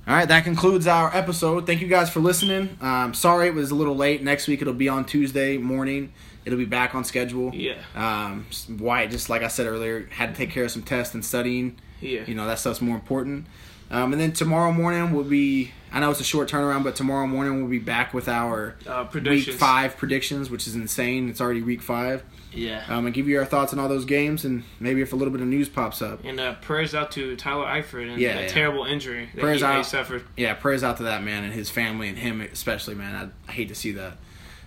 All 0.09 0.15
right, 0.15 0.27
that 0.29 0.45
concludes 0.45 0.87
our 0.87 1.15
episode. 1.15 1.67
Thank 1.67 1.83
you 1.83 1.87
guys 1.87 2.09
for 2.09 2.21
listening. 2.21 2.79
Um, 2.81 3.13
sorry 3.13 3.49
it 3.49 3.55
was 3.55 3.71
a 3.71 3.75
little 3.75 3.95
late. 3.95 4.23
Next 4.23 4.49
week 4.49 4.63
it'll 4.63 4.73
be 4.73 4.89
on 4.89 5.05
Tuesday 5.05 5.59
morning. 5.59 6.15
It'll 6.47 6.59
be 6.59 6.65
back 6.65 6.95
on 6.95 7.05
schedule. 7.05 7.55
Yeah. 7.55 7.75
Um, 7.95 8.47
Wyatt, 8.81 9.11
just 9.11 9.29
like 9.29 9.43
I 9.43 9.49
said 9.49 9.67
earlier, 9.67 10.07
had 10.11 10.31
to 10.31 10.35
take 10.35 10.51
care 10.51 10.65
of 10.65 10.71
some 10.71 10.83
tests 10.83 11.13
and 11.13 11.23
studying. 11.23 11.79
Yeah. 12.01 12.23
You 12.27 12.35
know 12.35 12.47
that 12.47 12.59
stuff's 12.59 12.81
more 12.81 12.95
important. 12.95 13.49
Um, 13.91 14.13
and 14.15 14.21
then 14.21 14.33
tomorrow 14.33 14.73
morning 14.73 15.13
we'll 15.13 15.25
be. 15.25 15.73
I 15.93 16.01
know 16.01 16.11
it's 16.11 16.21
a 16.21 16.25
short 16.25 16.49
turnaround, 16.49 16.85
but 16.85 16.97
tomorrow 16.97 17.27
morning 17.27 17.59
we'll 17.61 17.71
be 17.71 17.79
back 17.79 18.15
with 18.15 18.29
our 18.31 18.77
Uh, 18.87 19.07
week 19.13 19.53
five 19.53 19.99
predictions, 19.99 20.49
which 20.49 20.67
is 20.67 20.75
insane. 20.75 21.29
It's 21.29 21.41
already 21.43 21.61
week 21.61 21.83
five. 21.83 22.25
Yeah. 22.53 22.85
Um, 22.89 23.05
and 23.07 23.15
give 23.15 23.29
you 23.29 23.39
our 23.39 23.45
thoughts 23.45 23.73
on 23.73 23.79
all 23.79 23.89
those 23.89 24.05
games, 24.05 24.45
and 24.45 24.65
maybe 24.81 25.01
if 25.03 25.13
a 25.13 25.17
little 25.17 25.33
bit 25.33 25.41
of 25.43 25.47
news 25.49 25.69
pops 25.69 26.01
up. 26.03 26.21
And 26.25 26.41
uh, 26.41 26.55
prayers 26.55 26.95
out 26.95 27.11
to 27.13 27.37
Tyler 27.37 27.67
Eifert 27.67 28.11
and 28.11 28.21
Yeah, 28.21 28.35
that 28.35 28.43
yeah. 28.43 28.49
terrible 28.49 28.85
injury 28.85 29.29
that 29.35 29.41
Prayers 29.41 29.61
he, 29.61 29.67
out. 29.67 29.77
he 29.79 29.85
suffered. 29.85 30.25
Yeah, 30.37 30.55
prayers 30.55 30.83
out 30.83 30.97
to 30.99 31.03
that 31.05 31.23
man 31.23 31.45
and 31.45 31.53
his 31.53 31.69
family 31.71 32.09
and 32.09 32.17
him 32.19 32.41
especially, 32.41 32.95
man. 32.95 33.33
I, 33.49 33.51
I 33.51 33.53
hate 33.53 33.69
to 33.69 33.75
see 33.75 33.93
that. 33.93 34.17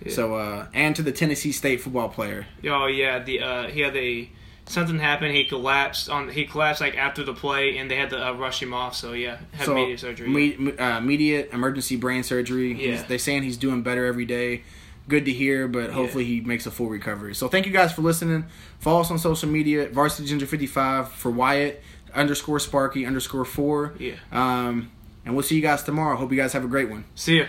Yeah. 0.04 0.12
So, 0.12 0.34
uh, 0.34 0.66
and 0.74 0.94
to 0.96 1.02
the 1.02 1.12
Tennessee 1.12 1.52
State 1.52 1.80
football 1.80 2.08
player. 2.08 2.46
Oh 2.68 2.86
yeah, 2.86 3.18
the 3.20 3.40
uh, 3.40 3.68
he 3.68 3.80
had 3.80 3.96
a 3.96 4.28
something 4.66 4.98
happened. 4.98 5.34
He 5.34 5.44
collapsed 5.44 6.08
on. 6.08 6.28
He 6.28 6.44
collapsed 6.44 6.80
like 6.80 6.96
after 6.96 7.22
the 7.22 7.34
play, 7.34 7.76
and 7.78 7.88
they 7.90 7.96
had 7.96 8.10
to 8.10 8.28
uh, 8.28 8.32
rush 8.32 8.60
him 8.62 8.72
off. 8.74 8.96
So 8.96 9.12
yeah, 9.12 9.38
had 9.52 9.66
so, 9.66 9.74
media 9.74 9.96
surgery. 9.98 10.28
me- 10.28 10.76
uh, 10.76 10.98
immediate 10.98 11.50
emergency 11.52 11.94
brain 11.96 12.22
surgery. 12.24 12.74
He's, 12.74 13.00
Yeah. 13.00 13.02
they 13.06 13.18
saying 13.18 13.42
he's 13.44 13.56
doing 13.56 13.82
better 13.82 14.04
every 14.06 14.24
day. 14.24 14.62
Good 15.08 15.24
to 15.24 15.32
hear, 15.32 15.66
but 15.66 15.90
hopefully 15.90 16.24
he 16.24 16.40
makes 16.40 16.64
a 16.66 16.70
full 16.70 16.88
recovery. 16.88 17.34
So 17.34 17.48
thank 17.48 17.66
you 17.66 17.72
guys 17.72 17.92
for 17.92 18.02
listening. 18.02 18.44
Follow 18.78 19.00
us 19.00 19.10
on 19.10 19.18
social 19.18 19.48
media, 19.48 19.88
Varsity 19.88 20.28
Ginger 20.28 20.46
fifty 20.46 20.68
five 20.68 21.10
for 21.10 21.30
Wyatt 21.30 21.82
underscore 22.14 22.60
Sparky 22.60 23.04
underscore 23.04 23.44
four. 23.44 23.94
Yeah. 23.98 24.14
Um, 24.30 24.92
and 25.24 25.34
we'll 25.34 25.42
see 25.42 25.56
you 25.56 25.62
guys 25.62 25.82
tomorrow. 25.82 26.16
Hope 26.16 26.30
you 26.30 26.36
guys 26.36 26.52
have 26.52 26.64
a 26.64 26.68
great 26.68 26.88
one. 26.88 27.04
See 27.14 27.38
ya. 27.38 27.46